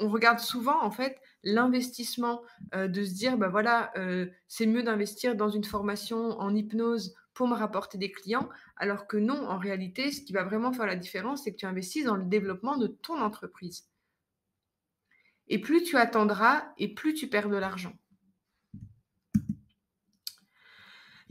on 0.00 0.08
regarde 0.10 0.40
souvent 0.40 0.82
en 0.82 0.90
fait 0.92 1.20
l'investissement, 1.44 2.42
heu, 2.74 2.88
de 2.88 3.04
se 3.04 3.14
dire: 3.14 3.38
«Bah 3.38 3.48
voilà, 3.48 3.92
heu, 3.98 4.32
c'est 4.48 4.66
mieux 4.66 4.82
d'investir 4.84 5.36
dans 5.36 5.50
une 5.50 5.64
formation 5.64 6.18
en 6.40 6.54
hypnose 6.54 7.14
pour 7.34 7.48
me 7.48 7.54
rapporter 7.56 7.98
des 7.98 8.12
clients», 8.12 8.48
alors 8.76 9.06
que 9.08 9.16
non, 9.18 9.46
en 9.48 9.58
réalité, 9.58 10.12
ce 10.12 10.22
qui 10.22 10.32
va 10.34 10.44
vraiment 10.44 10.72
faire 10.72 10.86
la 10.86 10.96
différence, 10.96 11.44
c'est 11.44 11.52
que 11.52 11.58
tu 11.58 11.66
investisses 11.66 12.06
dans 12.06 12.16
le 12.16 12.24
développement 12.26 12.76
de 12.78 12.88
ton 12.88 13.20
entreprise. 13.20 13.86
Et 15.46 15.60
plus 15.60 15.84
tu 15.84 15.96
attendras 15.96 16.72
et 16.78 16.92
plus 16.94 17.14
tu 17.14 17.28
perds 17.28 17.48
de 17.48 17.54
l'argent. 17.56 17.92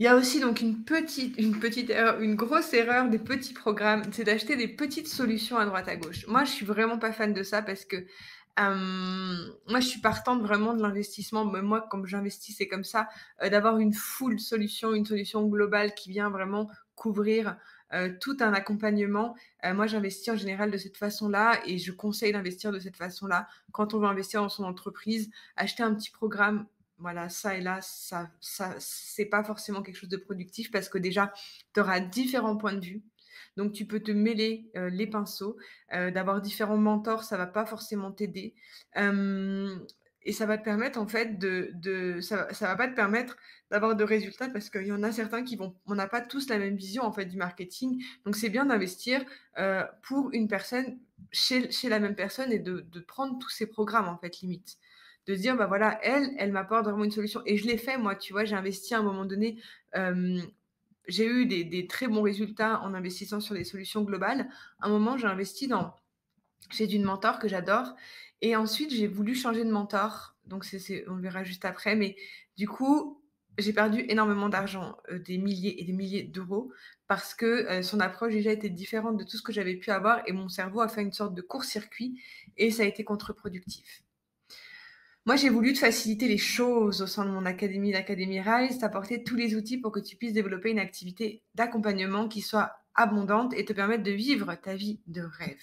Il 0.02 0.06
y 0.06 0.08
a 0.08 0.16
aussi 0.16 0.40
donc 0.40 0.60
une 0.60 0.82
petite 0.82 1.38
une 1.38 1.60
petite 1.60 1.88
erreur, 1.88 2.20
une 2.20 2.34
grosse 2.34 2.74
erreur 2.74 3.08
des 3.08 3.20
petits 3.20 3.54
programmes, 3.54 4.02
c'est 4.10 4.24
d'acheter 4.24 4.56
des 4.56 4.66
petites 4.66 5.06
solutions 5.06 5.58
à 5.58 5.64
droite 5.64 5.86
à 5.86 5.94
gauche. 5.94 6.26
Moi, 6.26 6.42
je 6.42 6.50
suis 6.50 6.66
vraiment 6.66 6.98
pas 6.98 7.12
fan 7.12 7.32
de 7.32 7.44
ça 7.44 7.62
parce 7.62 7.84
que, 7.84 7.98
hem, 8.58 9.52
moi, 9.68 9.78
je 9.78 9.86
suis 9.86 10.00
partante 10.00 10.42
vraiment 10.42 10.74
de 10.74 10.82
l'investissement. 10.82 11.44
Moi, 11.44 11.86
comme 11.88 12.04
j'investis, 12.06 12.56
c'est 12.56 12.66
comme 12.66 12.82
ça, 12.82 13.06
heu, 13.44 13.48
d'avoir 13.48 13.78
une 13.78 13.92
full 13.94 14.40
solution, 14.40 14.92
une 14.92 15.06
solution 15.06 15.46
globale 15.46 15.94
qui 15.94 16.10
vient 16.10 16.30
vraiment 16.30 16.68
couvrir, 16.96 17.56
heu, 17.94 18.18
tout 18.20 18.36
un 18.40 18.52
accompagnement. 18.54 19.36
Moi, 19.64 19.86
j'investis 19.86 20.30
en 20.30 20.36
général 20.36 20.72
de 20.72 20.78
cette 20.78 20.96
façon-là 20.96 21.60
et 21.64 21.78
je 21.78 21.92
conseille 21.92 22.32
d'investir 22.32 22.72
de 22.72 22.80
cette 22.80 22.96
façon-là. 22.96 23.46
Quand 23.70 23.94
on 23.94 24.00
veut 24.00 24.08
investir 24.08 24.42
dans 24.42 24.48
son 24.48 24.64
entreprise, 24.64 25.30
acheter 25.54 25.84
un 25.84 25.94
petit 25.94 26.10
programme 26.10 26.66
voilà, 27.02 27.28
ça 27.28 27.56
et 27.56 27.60
là, 27.60 27.80
ça 27.82 28.30
ça 28.40 28.74
c'est 28.80 29.26
pas 29.26 29.44
forcément 29.44 29.82
quelque 29.82 29.96
chose 29.98 30.08
de 30.10 30.16
productif 30.16 30.70
parce 30.72 30.88
que 30.88 30.98
déjà, 30.98 31.32
tu 31.74 31.80
auras 31.80 32.00
différents 32.00 32.56
points 32.56 32.74
de 32.74 32.84
vue. 32.86 33.02
Donc 33.56 33.72
tu 33.72 33.86
peux 33.86 34.00
te 34.00 34.10
mêler, 34.12 34.70
heu, 34.76 34.88
les 34.88 35.06
pinceaux, 35.06 35.56
heu, 35.94 36.10
d'avoir 36.12 36.40
différents 36.42 36.78
mentors, 36.78 37.24
ça 37.24 37.36
va 37.36 37.46
pas 37.46 37.66
forcément 37.66 38.12
t'aider. 38.12 38.54
Et 40.24 40.32
ça 40.32 40.46
va 40.46 40.56
te 40.56 40.62
permettre 40.64 41.00
en 41.00 41.08
fait 41.08 41.36
de 41.38 41.70
de 41.74 42.20
ça 42.20 42.52
ça 42.54 42.66
va 42.68 42.76
pas 42.76 42.86
te 42.86 42.94
permettre 42.94 43.36
d'avoir 43.72 43.96
de 43.96 44.04
résultats 44.04 44.48
parce 44.48 44.70
qu'il 44.70 44.86
y 44.86 44.92
en 44.92 45.02
a 45.02 45.10
certains 45.10 45.42
qui 45.42 45.56
vont 45.56 45.74
on 45.86 45.96
n'a 45.96 46.06
pas 46.06 46.20
tous 46.20 46.48
la 46.48 46.58
même 46.58 46.76
vision 46.76 47.02
en 47.02 47.12
fait 47.12 47.24
du 47.26 47.36
marketing. 47.36 48.00
Donc 48.24 48.36
c'est 48.36 48.48
bien 48.48 48.66
d'investir, 48.66 49.24
heu, 49.58 49.82
pour 50.02 50.30
une 50.32 50.46
personne 50.46 51.00
chez 51.32 51.72
chez 51.72 51.88
la 51.88 51.98
même 51.98 52.14
personne 52.14 52.52
et 52.52 52.60
de 52.60 52.80
de 52.88 53.00
prendre 53.00 53.36
tous 53.40 53.48
ces 53.50 53.66
programmes 53.66 54.08
en 54.08 54.16
fait 54.18 54.38
limite 54.42 54.76
de 55.26 55.34
dire, 55.34 55.56
bah 55.56 55.66
voilà, 55.66 55.98
elle, 56.02 56.30
elle 56.38 56.52
m'apporte 56.52 56.84
vraiment 56.84 57.04
une 57.04 57.10
solution. 57.10 57.42
Et 57.46 57.56
je 57.56 57.66
l'ai 57.66 57.78
fait, 57.78 57.96
moi, 57.98 58.16
tu 58.16 58.32
vois, 58.32 58.44
j'ai 58.44 58.56
investi 58.56 58.94
à 58.94 58.98
un 58.98 59.02
moment 59.02 59.24
donné, 59.24 59.58
j'ai 61.08 61.26
eu 61.26 61.46
des 61.46 61.86
très 61.86 62.08
bons 62.08 62.22
résultats 62.22 62.80
en 62.82 62.94
investissant 62.94 63.40
sur 63.40 63.54
des 63.54 63.64
solutions 63.64 64.02
globales. 64.02 64.48
À 64.80 64.86
un 64.86 64.90
moment, 64.90 65.16
j'ai 65.16 65.26
investi 65.26 65.68
dans 65.68 65.94
chez 66.70 66.92
une 66.94 67.04
mentor 67.04 67.38
que 67.38 67.48
j'adore 67.48 67.94
et 68.42 68.56
ensuite 68.56 68.92
j'ai 68.92 69.06
voulu 69.08 69.34
changer 69.34 69.64
de 69.64 69.70
mentor. 69.72 70.36
Donc 70.46 70.66
on 71.08 71.14
le 71.16 71.22
verra 71.22 71.44
juste 71.44 71.64
après, 71.64 71.96
mais 71.96 72.16
du 72.56 72.68
coup, 72.68 73.22
j'ai 73.58 73.72
perdu 73.72 74.04
énormément 74.08 74.48
d'argent, 74.48 74.96
heu, 75.10 75.18
des 75.20 75.38
milliers 75.38 75.80
et 75.82 75.84
des 75.84 75.92
milliers 75.92 76.22
d'euros 76.24 76.72
parce 77.08 77.34
que, 77.34 77.80
heu, 77.80 77.82
son 77.82 78.00
approche 78.00 78.32
déjà 78.34 78.52
était 78.52 78.70
différente 78.70 79.18
de 79.18 79.24
tout 79.24 79.36
ce 79.36 79.42
que 79.42 79.52
j'avais 79.52 79.76
pu 79.76 79.90
avoir 79.90 80.22
et 80.28 80.32
mon 80.32 80.48
cerveau 80.48 80.80
a 80.80 80.88
fait 80.88 81.02
une 81.02 81.12
sorte 81.12 81.34
de 81.34 81.42
court-circuit 81.42 82.20
et 82.56 82.70
ça 82.70 82.84
a 82.84 82.86
été 82.86 83.04
contre-productif. 83.04 84.02
Moi, 85.24 85.36
j'ai 85.36 85.50
voulu 85.50 85.72
te 85.72 85.78
faciliter 85.78 86.26
les 86.26 86.38
choses 86.38 87.00
au 87.00 87.06
sein 87.06 87.24
de 87.24 87.30
mon 87.30 87.46
académie, 87.46 87.92
l'Académie 87.92 88.40
Rise, 88.40 88.78
t'apporter 88.78 89.22
tous 89.22 89.36
les 89.36 89.54
outils 89.54 89.78
pour 89.78 89.92
que 89.92 90.00
tu 90.00 90.16
puisses 90.16 90.32
développer 90.32 90.70
une 90.70 90.80
activité 90.80 91.44
d'accompagnement 91.54 92.26
qui 92.26 92.40
soit 92.40 92.72
abondante 92.96 93.54
et 93.54 93.64
te 93.64 93.72
permette 93.72 94.02
de 94.02 94.10
vivre 94.10 94.52
ta 94.56 94.74
vie 94.74 95.00
de 95.06 95.22
rêve. 95.22 95.62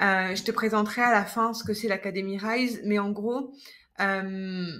Euh, 0.00 0.36
je 0.36 0.44
te 0.44 0.52
présenterai 0.52 1.02
à 1.02 1.10
la 1.10 1.24
fin 1.24 1.54
ce 1.54 1.64
que 1.64 1.74
c'est 1.74 1.88
l'Académie 1.88 2.38
Rise, 2.38 2.82
mais 2.84 3.00
en 3.00 3.10
gros, 3.10 3.52
euh, 3.98 4.70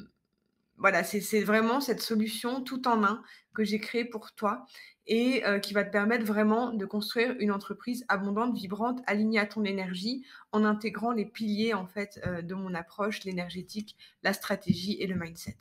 voilà, 0.78 1.04
c'est 1.04 1.40
vraiment 1.42 1.80
cette 1.80 2.02
solution 2.02 2.62
tout 2.62 2.86
en 2.86 3.02
un 3.04 3.22
que 3.54 3.64
j'ai 3.64 3.78
créée 3.78 4.04
pour 4.04 4.32
toi 4.32 4.66
et 5.06 5.44
euh, 5.46 5.58
qui 5.58 5.72
va 5.72 5.84
te 5.84 5.90
permettre 5.90 6.24
vraiment 6.24 6.72
de 6.72 6.84
construire 6.84 7.34
une 7.38 7.52
entreprise 7.52 8.04
abondante, 8.08 8.56
vibrante, 8.56 9.00
alignée 9.06 9.38
à 9.38 9.46
ton 9.46 9.64
énergie, 9.64 10.24
en 10.52 10.64
intégrant 10.64 11.12
les 11.12 11.24
piliers 11.24 11.74
en 11.74 11.86
fait 11.86 12.20
euh, 12.26 12.42
de 12.42 12.54
mon 12.54 12.74
approche, 12.74 13.24
l'énergétique, 13.24 13.96
la 14.22 14.32
stratégie 14.32 14.96
et 15.00 15.06
le 15.06 15.14
mindset. 15.14 15.56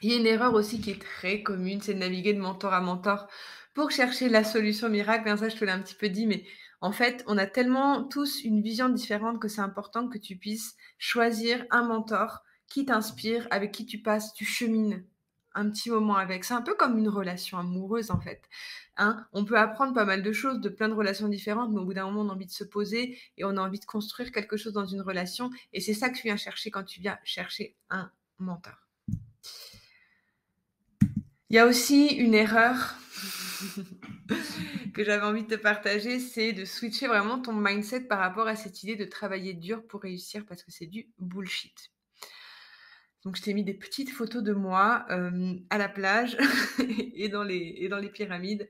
Il 0.00 0.10
y 0.10 0.14
a 0.14 0.18
une 0.18 0.26
erreur 0.26 0.54
aussi 0.54 0.80
qui 0.80 0.90
est 0.90 1.00
très 1.00 1.42
commune, 1.42 1.80
c'est 1.80 1.94
de 1.94 1.98
naviguer 1.98 2.34
de 2.34 2.40
mentor 2.40 2.72
à 2.72 2.80
mentor 2.80 3.28
pour 3.74 3.90
chercher 3.90 4.28
la 4.28 4.44
solution 4.44 4.88
miracle. 4.88 5.36
Ça, 5.38 5.48
je 5.48 5.56
te 5.56 5.64
l'ai 5.64 5.72
un 5.72 5.80
petit 5.80 5.94
peu 5.94 6.08
dit, 6.08 6.26
mais 6.26 6.44
en 6.80 6.92
fait, 6.92 7.24
on 7.26 7.38
a 7.38 7.46
tellement 7.46 8.04
tous 8.04 8.44
une 8.44 8.62
vision 8.62 8.88
différente 8.88 9.40
que 9.40 9.48
c'est 9.48 9.60
important 9.60 10.08
que 10.08 10.18
tu 10.18 10.36
puisses 10.36 10.76
choisir 10.98 11.64
un 11.70 11.82
mentor 11.82 12.44
qui 12.68 12.84
t'inspire, 12.84 13.46
avec 13.50 13.72
qui 13.72 13.86
tu 13.86 13.98
passes, 13.98 14.32
tu 14.34 14.44
chemines 14.44 15.04
un 15.54 15.70
petit 15.70 15.90
moment 15.90 16.16
avec. 16.16 16.44
C'est 16.44 16.54
un 16.54 16.62
peu 16.62 16.74
comme 16.74 16.98
une 16.98 17.08
relation 17.08 17.58
amoureuse 17.58 18.10
en 18.10 18.20
fait. 18.20 18.42
Hein 18.96 19.26
on 19.32 19.44
peut 19.44 19.58
apprendre 19.58 19.94
pas 19.94 20.04
mal 20.04 20.22
de 20.22 20.32
choses 20.32 20.60
de 20.60 20.68
plein 20.68 20.88
de 20.88 20.94
relations 20.94 21.28
différentes, 21.28 21.72
mais 21.72 21.80
au 21.80 21.84
bout 21.84 21.94
d'un 21.94 22.04
moment, 22.06 22.22
on 22.22 22.28
a 22.28 22.32
envie 22.32 22.46
de 22.46 22.50
se 22.50 22.64
poser 22.64 23.18
et 23.36 23.44
on 23.44 23.56
a 23.56 23.60
envie 23.60 23.80
de 23.80 23.84
construire 23.84 24.32
quelque 24.32 24.56
chose 24.56 24.72
dans 24.72 24.86
une 24.86 25.00
relation. 25.00 25.50
Et 25.72 25.80
c'est 25.80 25.94
ça 25.94 26.10
que 26.10 26.16
tu 26.16 26.22
viens 26.24 26.36
chercher 26.36 26.70
quand 26.70 26.84
tu 26.84 27.00
viens 27.00 27.18
chercher 27.24 27.76
un 27.90 28.10
mentor. 28.38 28.86
Il 31.50 31.56
y 31.56 31.58
a 31.58 31.66
aussi 31.66 32.08
une 32.08 32.34
erreur 32.34 32.96
que 34.94 35.02
j'avais 35.02 35.24
envie 35.24 35.44
de 35.44 35.56
te 35.56 35.60
partager, 35.60 36.20
c'est 36.20 36.52
de 36.52 36.64
switcher 36.64 37.06
vraiment 37.06 37.40
ton 37.40 37.54
mindset 37.54 38.02
par 38.02 38.18
rapport 38.18 38.46
à 38.46 38.54
cette 38.54 38.82
idée 38.82 38.96
de 38.96 39.06
travailler 39.06 39.54
dur 39.54 39.86
pour 39.86 40.02
réussir 40.02 40.44
parce 40.46 40.62
que 40.62 40.70
c'est 40.70 40.86
du 40.86 41.08
bullshit. 41.18 41.90
Donc 43.24 43.36
je 43.36 43.42
t'ai 43.42 43.54
mis 43.54 43.64
des 43.64 43.74
petites 43.74 44.10
photos 44.10 44.42
de 44.42 44.52
moi, 44.52 45.06
à 45.70 45.78
la 45.78 45.88
plage 45.88 46.36
et 47.14 47.28
dans 47.28 47.42
les 47.44 47.74
et 47.78 47.88
dans 47.88 47.98
les 47.98 48.10
pyramides. 48.10 48.68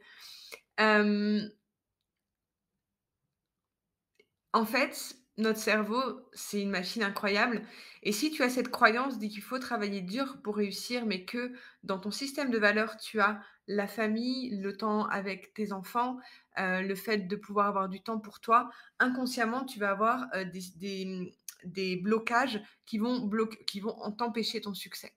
En 4.54 4.64
fait, 4.64 5.16
notre 5.36 5.58
cerveau, 5.58 6.00
c'est 6.32 6.62
une 6.62 6.70
machine 6.70 7.02
incroyable 7.02 7.62
et 8.02 8.12
si 8.12 8.30
tu 8.30 8.42
as 8.42 8.50
cette 8.50 8.70
croyance 8.70 9.18
dit 9.18 9.28
qu'il 9.28 9.42
faut 9.42 9.58
travailler 9.58 10.00
dur 10.00 10.40
pour 10.42 10.56
réussir, 10.56 11.04
mais 11.04 11.24
que 11.24 11.52
dans 11.82 11.98
ton 11.98 12.10
système 12.10 12.50
de 12.50 12.58
valeurs, 12.58 12.96
tu 12.96 13.20
as 13.20 13.40
la 13.66 13.86
famille, 13.86 14.58
le 14.60 14.76
temps 14.76 15.06
avec 15.06 15.52
tes 15.52 15.72
enfants, 15.72 16.18
le 16.56 16.94
fait 16.94 17.28
de 17.28 17.36
pouvoir 17.36 17.66
avoir 17.66 17.88
du 17.88 18.00
temps 18.00 18.18
pour 18.18 18.40
toi, 18.40 18.70
inconsciemment, 18.98 19.64
tu 19.64 19.78
vas 19.78 19.90
avoir, 19.90 20.26
des 20.52 21.34
des 21.64 21.96
blocages 21.96 22.60
qui 22.86 22.98
vont 22.98 23.20
bloq 23.20 23.64
qui 23.66 23.80
vont 23.80 23.96
t'empêcher 24.12 24.60
ton 24.60 24.74
succès. 24.74 25.14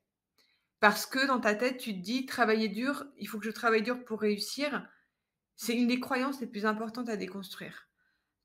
Parce 0.79 1.05
que 1.05 1.27
dans 1.27 1.39
ta 1.39 1.55
tête, 1.55 1.77
tu 1.77 1.93
te 1.93 1.99
dis: 1.99 2.25
«Travailler 2.25 2.67
dur, 2.67 3.05
il 3.17 3.27
faut 3.27 3.39
que 3.39 3.45
je 3.45 3.51
travaille 3.51 3.83
dur 3.83 4.03
pour 4.03 4.21
réussir». 4.21 4.87
C'est 5.55 5.75
une 5.75 5.87
des 5.87 5.99
croyances 5.99 6.41
les 6.41 6.47
plus 6.47 6.65
importantes 6.65 7.09
à 7.09 7.17
déconstruire. 7.17 7.87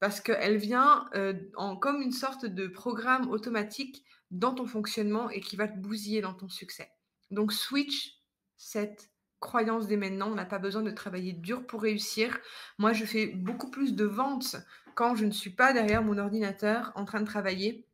Parce 0.00 0.20
qu'elle 0.20 0.58
vient, 0.58 1.08
heu, 1.14 1.50
en 1.56 1.76
comme 1.76 2.02
une 2.02 2.12
sorte 2.12 2.44
de 2.44 2.66
programme 2.66 3.30
automatique 3.30 4.04
dans 4.30 4.54
ton 4.54 4.66
fonctionnement 4.66 5.30
et 5.30 5.40
qui 5.40 5.56
va 5.56 5.68
te 5.68 5.78
bousiller 5.78 6.20
dans 6.20 6.34
ton 6.34 6.50
succès. 6.50 6.90
Donc 7.30 7.52
switch 7.52 8.20
cette 8.56 9.10
croyance 9.40 9.86
dès 9.86 9.96
maintenant. 9.96 10.30
On 10.30 10.34
n'a 10.34 10.44
pas 10.44 10.58
besoin 10.58 10.82
de 10.82 10.90
travailler 10.90 11.32
dur 11.32 11.66
pour 11.66 11.82
réussir. 11.82 12.38
Moi, 12.78 12.92
je 12.92 13.04
fais 13.04 13.26
beaucoup 13.26 13.70
plus 13.70 13.94
de 13.94 14.04
ventes 14.04 14.56
quand 14.94 15.14
je 15.14 15.24
ne 15.24 15.30
suis 15.30 15.50
pas 15.50 15.72
derrière 15.72 16.02
mon 16.02 16.18
ordinateur 16.18 16.92
en 16.94 17.04
train 17.04 17.20
de 17.20 17.26
travailler. 17.26 17.85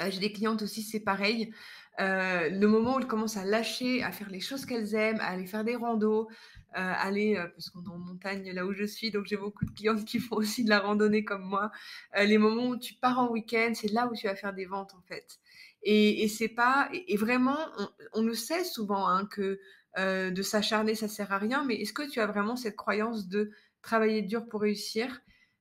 Euh, 0.00 0.10
j'ai 0.10 0.20
des 0.20 0.32
clientes 0.32 0.62
aussi, 0.62 0.82
c'est 0.82 1.00
pareil. 1.00 1.52
Euh, 2.00 2.48
le 2.50 2.66
moment 2.68 2.96
où 2.96 3.00
elles 3.00 3.06
commencent 3.06 3.36
à 3.36 3.44
lâcher, 3.44 4.02
à 4.04 4.12
faire 4.12 4.30
les 4.30 4.40
choses 4.40 4.64
qu'elles 4.64 4.94
aiment, 4.94 5.20
à 5.20 5.26
aller 5.26 5.46
faire 5.46 5.64
des 5.64 5.74
randos, 5.74 6.28
euh, 6.76 6.92
aller, 6.96 7.34
parce 7.54 7.70
qu'on 7.70 7.82
est 7.82 7.88
en 7.88 7.98
montagne 7.98 8.52
là 8.52 8.66
où 8.66 8.72
je 8.72 8.84
suis, 8.84 9.10
donc 9.10 9.26
j'ai 9.26 9.36
beaucoup 9.36 9.64
de 9.64 9.72
clientes 9.72 10.04
qui 10.04 10.20
font 10.20 10.36
aussi 10.36 10.62
de 10.64 10.70
la 10.70 10.78
randonnée 10.78 11.24
comme 11.24 11.42
moi. 11.42 11.72
les 12.16 12.38
moments 12.38 12.68
où 12.68 12.76
tu 12.78 12.94
pars 12.94 13.18
en 13.18 13.30
week-end, 13.30 13.72
c'est 13.74 13.90
là 13.90 14.06
où 14.06 14.14
tu 14.14 14.28
vas 14.28 14.36
faire 14.36 14.54
des 14.54 14.66
ventes 14.66 14.94
en 14.94 15.02
fait. 15.02 15.40
Et, 15.82 16.28
c'est 16.28 16.48
pas, 16.48 16.88
et, 16.92 17.16
vraiment, 17.16 17.58
on, 17.78 17.88
on, 18.14 18.22
le 18.22 18.34
sait 18.34 18.64
souvent 18.64 19.08
hein, 19.08 19.26
que 19.26 19.58
de 19.96 20.42
s'acharner, 20.42 20.94
ça 20.94 21.08
sert 21.08 21.32
à 21.32 21.38
rien, 21.38 21.64
mais 21.64 21.74
est-ce 21.76 21.92
que 21.92 22.08
tu 22.08 22.20
as 22.20 22.26
vraiment 22.26 22.54
cette 22.54 22.76
croyance 22.76 23.28
de 23.28 23.50
travailler 23.82 24.22
dur 24.22 24.46
pour 24.46 24.60
réussir? 24.60 25.20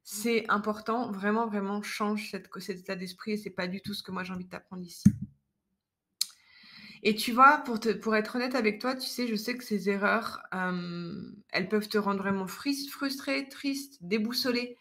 C'est 0.09 0.45
important, 0.47 1.11
vraiment, 1.11 1.47
vraiment, 1.47 1.81
change 1.81 2.31
cette, 2.31 2.47
cet 2.59 2.79
état 2.79 2.95
d'esprit 2.95 3.33
et 3.33 3.37
c'est 3.37 3.49
pas 3.49 3.67
du 3.67 3.81
tout 3.81 3.93
ce 3.93 4.01
que 4.01 4.11
moi 4.11 4.23
j'ai 4.23 4.31
envie 4.31 4.45
de 4.45 4.49
t'apprendre 4.49 4.81
ici. 4.81 5.03
Et 7.03 7.13
tu 7.13 7.33
vois, 7.33 7.57
pour, 7.65 7.77
te, 7.77 7.89
pour 7.89 8.15
être 8.15 8.37
honnête 8.37 8.55
avec 8.55 8.79
toi, 8.79 8.95
tu 8.95 9.05
sais, 9.05 9.27
je 9.27 9.35
sais 9.35 9.57
que 9.57 9.65
ces 9.65 9.89
erreurs, 9.89 10.41
elles 11.51 11.67
peuvent 11.67 11.89
te 11.89 11.97
rendre 11.97 12.19
vraiment 12.19 12.47
frustré, 12.47 13.49
triste, 13.49 13.97
déboussolé. 13.99 14.77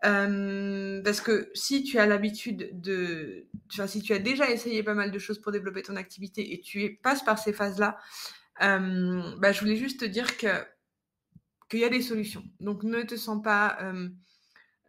Parce 0.00 1.20
que 1.20 1.50
si 1.54 1.82
tu 1.82 1.98
as 1.98 2.06
l'habitude 2.06 2.80
de, 2.80 3.48
si 3.88 4.00
tu 4.00 4.12
as 4.12 4.20
déjà 4.20 4.48
essayé 4.48 4.84
pas 4.84 4.94
mal 4.94 5.10
de 5.10 5.18
choses 5.18 5.40
pour 5.40 5.50
développer 5.50 5.82
ton 5.82 5.96
activité 5.96 6.54
et 6.54 6.60
tu 6.60 7.00
passes 7.02 7.24
par 7.24 7.40
ces 7.40 7.52
phases-là, 7.52 7.98
bah, 8.60 9.50
je 9.50 9.58
voulais 9.58 9.76
juste 9.76 9.98
te 9.98 10.04
dire 10.04 10.36
que 10.36 10.46
qu'il 11.68 11.80
y 11.80 11.84
a 11.84 11.88
des 11.88 12.02
solutions. 12.02 12.44
Donc 12.60 12.84
ne 12.84 13.02
te 13.02 13.16
sens 13.16 13.42
pas 13.42 13.76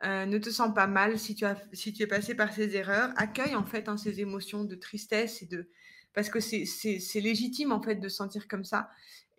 euh, 0.04 0.26
ne 0.26 0.38
te 0.38 0.50
sens 0.50 0.74
pas 0.74 0.88
mal 0.88 1.18
si 1.18 1.36
tu, 1.36 1.46
as, 1.46 1.58
si 1.72 1.94
tu 1.94 2.04
es 2.04 2.08
passé 2.08 2.36
par 2.36 2.54
ces 2.54 2.76
erreurs. 2.76 3.12
Accueille 3.16 3.56
en 3.56 3.64
fait 3.64 3.88
hein, 3.88 3.98
ces 3.98 4.20
émotions 4.20 4.64
de 4.64 4.76
tristesse 4.76 5.42
et 5.42 5.46
de 5.46 5.70
parce 6.14 6.30
que 6.30 6.40
c'est 6.40 7.22
légitime 7.22 7.72
en 7.72 7.82
fait 7.82 7.96
de 7.96 8.10
sentir 8.10 8.48
comme 8.48 8.64
ça. 8.64 8.90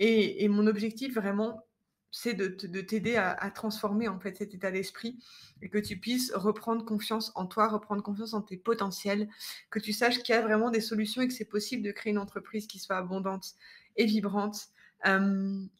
Et, 0.00 0.48
mon 0.48 0.66
objectif 0.66 1.14
vraiment, 1.14 1.64
c'est 2.10 2.34
de, 2.34 2.48
t'aider 2.80 3.16
à, 3.16 3.50
transformer 3.50 4.08
en 4.08 4.18
fait 4.18 4.36
cet 4.36 4.54
état 4.54 4.72
d'esprit 4.72 5.18
et 5.62 5.68
que 5.68 5.78
tu 5.78 5.98
puisses 5.98 6.32
reprendre 6.34 6.84
confiance 6.84 7.30
en 7.36 7.46
toi, 7.46 7.68
reprendre 7.68 8.02
confiance 8.02 8.34
en 8.34 8.42
tes 8.42 8.56
potentiels, 8.56 9.28
que 9.70 9.78
tu 9.78 9.92
saches 9.92 10.22
qu'il 10.22 10.34
y 10.34 10.38
a 10.38 10.42
vraiment 10.42 10.70
des 10.70 10.80
solutions 10.80 11.22
et 11.22 11.28
que 11.28 11.34
c'est 11.34 11.44
possible 11.44 11.84
de 11.84 11.92
créer 11.92 12.12
une 12.12 12.18
entreprise 12.18 12.66
qui 12.66 12.80
soit 12.80 12.96
abondante 12.96 13.54
et 13.96 14.04
vibrante 14.04 14.68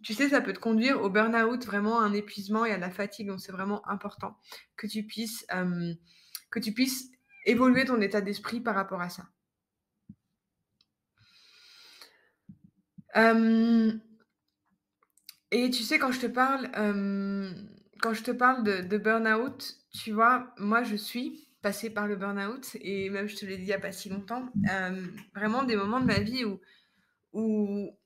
tu 0.03 0.15
sais, 0.15 0.29
ça 0.29 0.41
peut 0.41 0.53
te 0.53 0.59
conduire 0.59 1.03
au 1.03 1.11
burn-out, 1.11 1.65
vraiment 1.65 2.01
à 2.01 2.05
un 2.05 2.13
épuisement 2.13 2.65
et 2.65 2.73
à 2.73 2.79
la 2.79 2.91
fatigue. 2.91 3.29
Donc, 3.29 3.41
c'est 3.41 3.53
vraiment 3.53 3.87
important 3.89 4.39
que 4.77 4.87
tu 4.87 5.05
puisses, 5.05 5.47
que 6.51 6.59
tu 6.59 6.73
puisses 6.73 7.11
évoluer 7.47 7.85
ton 7.85 8.01
état 8.01 8.21
d'esprit 8.21 8.61
par 8.61 8.75
rapport 8.75 9.01
à 9.01 9.09
ça. 9.09 9.25
et 15.51 15.71
tu 15.71 15.83
sais, 15.85 15.99
quand 15.99 16.11
je 16.11 16.21
te 16.21 16.27
parle, 16.27 16.69
quand 18.01 18.13
je 18.13 18.23
te 18.23 18.33
parle 18.33 18.65
de, 18.65 18.99
burn-out, 18.99 19.79
tu 19.93 20.13
vois, 20.13 20.53
moi, 20.59 20.83
je 20.83 20.97
suis 20.97 21.49
passée 21.63 21.89
par 21.89 22.07
le 22.07 22.17
burn-out 22.17 22.77
et 22.83 23.09
même, 23.09 23.27
je 23.27 23.37
te 23.37 23.47
l'ai 23.47 23.57
dit 23.57 23.63
il 23.63 23.67
n'y 23.67 23.73
a 23.73 23.79
pas 23.79 23.93
si 23.93 24.11
longtemps, 24.11 24.53
vraiment 25.35 25.63
des 25.63 25.77
moments 25.77 26.01
de 26.01 26.07
ma 26.07 26.19
vie 26.19 26.45
où 27.33 27.97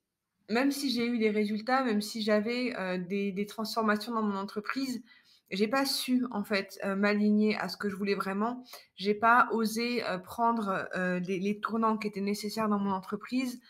même 0.49 0.70
si 0.70 0.90
j'ai 0.90 1.07
eu 1.07 1.18
des 1.18 1.30
résultats, 1.30 1.82
même 1.82 2.01
si 2.01 2.22
j'avais 2.22 2.74
euh, 2.78 2.99
des, 2.99 3.46
transformations 3.46 4.12
dans 4.14 4.22
mon 4.22 4.36
entreprise, 4.36 5.03
j'ai 5.51 5.68
pas 5.68 5.86
su 5.86 6.26
en 6.30 6.44
fait 6.44 6.78
euh, 6.84 6.94
m'aligner 6.94 7.57
à 7.57 7.68
ce 7.68 7.76
que 7.76 7.88
je 7.88 7.96
voulais 7.96 8.14
vraiment. 8.14 8.64
J'ai 8.96 9.14
pas 9.14 9.49
osé 9.53 10.05
euh, 10.05 10.18
prendre 10.18 10.88
les, 11.26 11.61
tournants 11.61 11.99
qui 11.99 12.09
étaient 12.09 12.20
nécessaires 12.20 12.68
dans 12.68 12.78
mon 12.78 12.92
entreprise. 12.92 13.61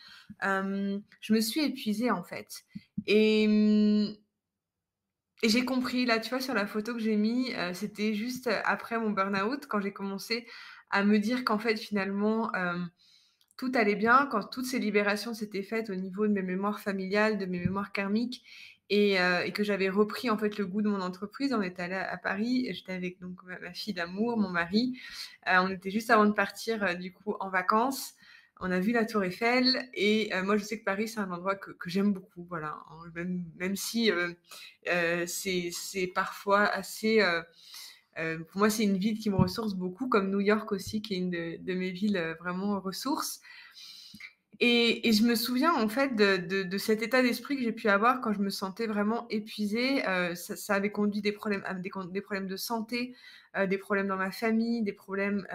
je 0.43 1.33
me 1.33 1.41
suis 1.41 1.65
épuisée 1.65 2.11
en 2.11 2.23
fait. 2.23 2.65
Et, 3.07 3.45
et 5.43 5.49
j'ai 5.49 5.65
compris 5.65 6.05
là, 6.05 6.19
tu 6.19 6.31
vois, 6.31 6.41
sur 6.41 6.55
la 6.55 6.67
photo 6.67 6.95
que 6.95 7.01
j'ai 7.01 7.17
mis, 7.17 7.53
c'était 7.75 8.15
juste 8.15 8.49
après 8.65 8.99
mon 8.99 9.11
burn-out 9.11 9.67
quand 9.67 9.81
j'ai 9.81 9.93
commencé 9.93 10.47
à 10.91 11.05
me 11.05 11.19
dire 11.19 11.45
qu'en 11.45 11.59
fait 11.59 11.77
finalement 11.77 12.51
tout 13.59 13.73
allait 13.75 13.97
bien 13.97 14.27
quand 14.31 14.45
toutes 14.45 14.65
ces 14.65 14.79
libérations 14.79 15.35
s'étaient 15.35 15.65
faites 15.65 15.91
au 15.91 15.95
niveau 15.97 16.27
de 16.27 16.33
mes 16.33 16.43
mémoires 16.43 16.81
familiales, 16.81 17.39
de 17.39 17.45
mes 17.45 17.59
mémoires 17.59 17.93
karmiques, 17.93 18.43
et, 18.89 19.21
euh, 19.21 19.51
que 19.51 19.65
j'avais 19.65 19.91
repris 19.91 20.31
en 20.31 20.39
fait 20.39 20.57
le 20.57 20.65
goût 20.65 20.81
de 20.81 20.89
mon 20.89 21.01
entreprise. 21.01 21.53
On 21.53 21.61
était 21.61 21.83
allé 21.83 21.97
à, 21.97 22.17
Paris, 22.17 22.69
j'étais 22.71 22.93
avec 22.93 23.21
donc 23.21 23.43
ma, 23.45 23.73
fille 23.75 23.93
d'amour, 23.93 24.39
mon 24.39 24.49
mari. 24.49 24.99
Euh, 25.49 25.59
on 25.61 25.69
était 25.71 25.91
juste 25.91 26.09
avant 26.11 26.25
de 26.25 26.33
partir 26.33 26.83
euh, 26.85 26.95
du 26.95 27.13
coup 27.13 27.35
en 27.41 27.51
vacances. 27.51 28.15
On 28.61 28.71
a 28.71 28.81
vu 28.81 28.93
la 28.93 29.05
Tour 29.05 29.23
Eiffel 29.23 29.89
et 29.95 30.31
moi 30.43 30.57
je 30.57 30.65
sais 30.65 30.81
que 30.81 30.85
Paris 30.85 31.07
c'est 31.07 31.21
un 31.21 31.31
endroit 31.31 31.55
que, 31.55 31.73
j'aime 31.87 32.13
beaucoup, 32.13 32.45
voilà. 32.49 32.77
Même, 33.15 33.45
même 33.57 33.77
si 33.77 34.11
c'est 35.27 36.07
parfois 36.13 36.65
assez 36.67 37.23
euh, 38.19 38.39
pour 38.39 38.59
moi, 38.59 38.71
c'est 38.71 38.85
une 38.85 38.97
ville 38.97 39.19
qui 39.19 39.31
me 39.31 39.37
ressource 39.37 39.75
beaucoup, 39.75 40.09
comme 40.09 40.31
New 40.31 40.41
York 40.41 40.73
aussi, 40.73 41.03
qui 41.03 41.15
est 41.15 41.19
une 41.19 41.31
de, 41.31 41.75
mes 41.75 41.91
villes 41.91 42.17
euh, 42.17 42.35
vraiment 42.35 42.81
ressources. 42.81 43.41
Et, 44.61 45.13
je 45.13 45.23
me 45.23 45.37
souviens 45.37 45.73
en 45.73 45.89
fait 45.89 46.17
de, 46.17 46.79
cet 46.79 47.03
état 47.03 47.23
d'esprit 47.23 47.57
que 47.57 47.63
j'ai 47.63 47.73
pu 47.73 47.89
avoir 47.89 48.21
quand 48.21 48.33
je 48.33 48.41
me 48.41 48.51
sentais 48.51 48.87
vraiment 48.87 49.29
épuisée. 49.29 50.07
Euh, 50.09 50.35
ça, 50.35 50.75
avait 50.75 50.91
conduit 50.91 51.23
des 51.23 51.31
problèmes, 51.31 51.63
à 51.65 51.75
des, 51.75 51.91
problèmes 51.91 52.49
de 52.49 52.57
santé, 52.57 53.15
des 53.69 53.79
problèmes 53.79 54.09
dans 54.09 54.17
ma 54.17 54.33
famille, 54.33 54.83
des 54.83 54.93
problèmes. 54.93 55.47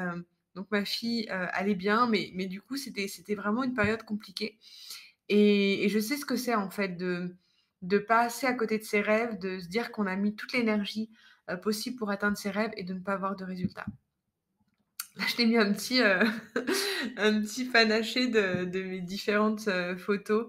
donc 0.55 0.67
ma 0.71 0.85
fille 0.85 1.27
allait 1.29 1.75
bien, 1.75 2.07
mais, 2.07 2.45
du 2.47 2.61
coup 2.61 2.77
c'était 2.77 3.35
vraiment 3.35 3.63
une 3.63 3.73
période 3.73 4.03
compliquée. 4.03 4.57
Et, 5.27 5.89
je 5.89 5.99
sais 5.99 6.15
ce 6.15 6.25
que 6.25 6.37
c'est 6.37 6.55
en 6.55 6.69
fait 6.69 6.95
de 6.97 7.35
de 7.81 7.97
passer 7.97 8.47
à 8.47 8.53
côté 8.53 8.77
de 8.77 8.83
ses 8.83 9.01
rêves, 9.01 9.37
de 9.39 9.59
se 9.59 9.67
dire 9.67 9.91
qu'on 9.91 10.07
a 10.07 10.15
mis 10.15 10.33
toute 10.35 10.53
l'énergie 10.53 11.09
euh, 11.49 11.57
possible 11.57 11.97
pour 11.97 12.09
atteindre 12.09 12.37
ses 12.37 12.49
rêves 12.49 12.71
et 12.77 12.83
de 12.83 12.93
ne 12.93 12.99
pas 12.99 13.13
avoir 13.13 13.35
de 13.35 13.43
résultats. 13.43 13.85
Là, 15.15 15.25
je 15.27 15.35
t'ai 15.35 15.45
mis 15.45 15.57
un 15.57 15.71
petit, 15.73 16.01
euh, 16.01 16.23
un 17.17 17.41
petit 17.41 17.65
panaché 17.65 18.27
de, 18.27 18.65
de 18.65 18.81
mes 18.81 19.01
différentes 19.01 19.67
euh, 19.67 19.95
photos. 19.95 20.47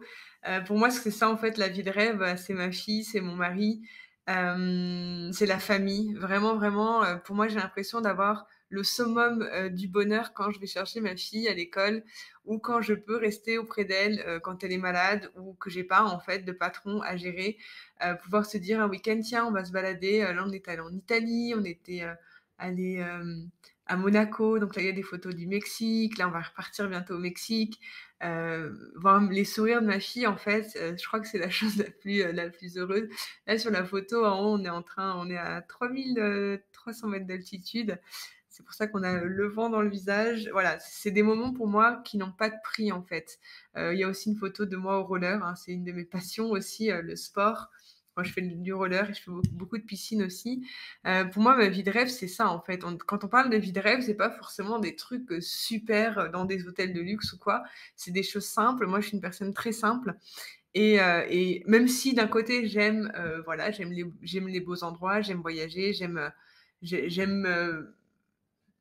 pour 0.67 0.79
moi, 0.79 0.91
c'est 0.91 1.11
ça 1.11 1.29
en 1.29 1.37
fait 1.37 1.59
la 1.59 1.69
vie 1.69 1.83
de 1.83 1.91
rêve. 1.91 2.37
C'est 2.37 2.55
ma 2.55 2.71
fille, 2.71 3.05
c'est 3.05 3.21
mon 3.21 3.35
mari, 3.35 3.83
c'est 4.27 5.47
la 5.47 5.59
famille. 5.59 6.15
Vraiment, 6.15 6.57
vraiment. 6.57 7.05
pour 7.25 7.35
moi, 7.37 7.49
j'ai 7.49 7.57
l'impression 7.57 8.01
d'avoir 8.01 8.47
le 8.75 8.83
summum 8.83 9.49
du 9.71 9.89
bonheur 9.89 10.35
quand 10.35 10.51
je 10.51 10.59
vais 10.59 10.67
chercher 10.67 11.01
ma 11.01 11.17
fille 11.17 11.49
à 11.49 11.55
l'école 11.55 12.03
ou 12.45 12.59
quand 12.59 12.83
je 12.83 12.95
peux 12.95 13.17
rester 13.17 13.57
auprès 13.57 13.85
d'elle 13.85 14.41
quand 14.43 14.65
elle 14.65 14.73
est 14.73 14.79
malade 14.79 15.31
ou 15.37 15.55
que 15.55 15.71
j'ai 15.71 15.85
pas 15.85 16.03
en 16.03 16.19
fait 16.19 16.41
de 16.41 16.53
patron 16.53 17.01
à 17.03 17.17
gérer. 17.17 17.57
pouvoir 18.23 18.45
se 18.45 18.59
dire 18.59 18.81
un 18.81 18.89
week-end, 18.89 19.21
tiens, 19.23 19.47
on 19.47 19.53
va 19.53 19.65
se 19.65 19.73
balader. 19.73 20.21
là, 20.21 20.45
on 20.45 20.51
est 20.53 20.69
allé 20.69 20.81
en 20.81 20.93
Italie, 20.93 21.55
on 21.57 21.65
était 21.65 22.03
allé 22.59 23.05
à 23.87 23.97
Monaco. 23.97 24.59
Donc 24.59 24.77
là, 24.77 24.83
il 24.83 24.87
y 24.87 24.89
a 24.89 24.93
des 24.93 25.03
photos 25.03 25.35
du 25.35 25.47
Mexique. 25.47 26.19
Là, 26.19 26.29
on 26.29 26.31
va 26.31 26.41
repartir 26.41 26.89
bientôt 26.89 27.15
au 27.15 27.19
Mexique. 27.19 27.81
voir 28.21 29.21
les 29.31 29.45
sourires 29.45 29.83
de 29.83 29.87
ma 29.87 30.01
fille, 30.01 30.27
en 30.27 30.37
fait, 30.37 30.67
je 30.75 31.07
crois 31.07 31.21
que 31.21 31.29
c'est 31.29 31.39
la 31.39 31.51
chose 31.51 31.77
la 31.77 31.91
plus, 31.91 32.33
la 32.33 32.51
plus 32.51 32.77
heureuse. 32.77 33.09
Là, 33.47 33.59
sur 33.59 33.71
la 33.71 33.85
photo, 33.85 34.25
en 34.25 34.41
haut, 34.41 34.59
on 34.59 34.65
est 34.65 34.71
en 34.71 34.83
train, 34.83 35.15
on 35.19 35.31
est 35.31 35.39
à 35.39 35.63
3300 35.63 37.09
mètres 37.09 37.27
d'altitude. 37.27 37.99
C'est 38.55 38.63
pour 38.63 38.75
ça 38.75 38.87
qu'on 38.87 39.03
a 39.03 39.25
le 39.25 39.49
vent 39.49 39.69
dans 39.69 39.83
le 39.83 39.89
visage. 39.89 40.49
Voilà, 40.53 40.79
c'est 40.79 41.11
des 41.11 41.25
moments 41.25 41.53
pour 41.53 41.67
moi 41.67 42.01
qui 42.05 42.17
n'ont 42.19 42.31
pas 42.31 42.51
de 42.51 42.55
prix 42.63 42.93
en 42.93 43.03
fait. 43.03 43.41
Euh, 43.77 43.93
il 43.93 43.99
y 43.99 44.05
a 44.05 44.09
aussi 44.09 44.31
une 44.31 44.37
photo 44.37 44.65
de 44.65 44.77
moi 44.77 45.01
au 45.01 45.03
roller. 45.03 45.43
Hein. 45.43 45.57
c'est 45.57 45.73
une 45.73 45.83
de 45.83 45.91
mes 45.91 46.05
passions 46.05 46.53
aussi, 46.53 46.93
euh, 46.93 47.03
le 47.03 47.17
sport. 47.17 47.69
Moi, 48.17 48.23
je 48.23 48.33
fais 48.33 48.43
du 48.43 48.73
roller 48.73 49.11
et 49.11 49.13
je 49.13 49.23
fais 49.23 49.33
beaucoup 49.51 49.77
de 49.77 49.83
piscine 49.83 50.23
aussi. 50.23 50.65
Euh, 51.05 51.25
pour 51.25 51.43
moi, 51.43 51.57
ma 51.57 51.69
vie 51.69 51.83
de 51.83 51.91
rêve, 51.91 52.07
c'est 52.07 52.29
ça 52.29 52.49
en 52.49 52.61
fait. 52.61 52.85
quand 53.07 53.25
on 53.25 53.29
parle 53.29 53.51
de 53.51 53.57
vie 53.57 53.73
de 53.73 53.81
rêve, 53.81 54.03
c'est 54.03 54.15
pas 54.15 54.31
forcément 54.31 54.79
des 54.79 54.95
trucs 54.95 55.43
super 55.43 56.31
dans 56.31 56.45
des 56.45 56.69
hôtels 56.69 56.93
de 56.93 57.01
luxe 57.01 57.33
ou 57.33 57.39
quoi. 57.39 57.65
C'est 57.97 58.13
des 58.13 58.23
choses 58.23 58.47
simples. 58.47 58.87
Moi, 58.87 59.01
je 59.01 59.09
suis 59.09 59.17
une 59.17 59.21
personne 59.21 59.53
très 59.53 59.73
simple. 59.73 60.15
Et, 60.75 60.99
et 61.29 61.65
même 61.67 61.89
si 61.89 62.15
d'un 62.15 62.29
côté 62.29 62.69
j'aime, 62.69 63.13
voilà, 63.45 63.73
j'aime 63.73 63.91
les, 63.91 64.05
les 64.23 64.61
beaux 64.61 64.85
endroits, 64.85 65.23
j'aime 65.23 65.41
voyager, 65.41 65.93
j'aime, 65.93 66.31
j'aime 66.83 67.47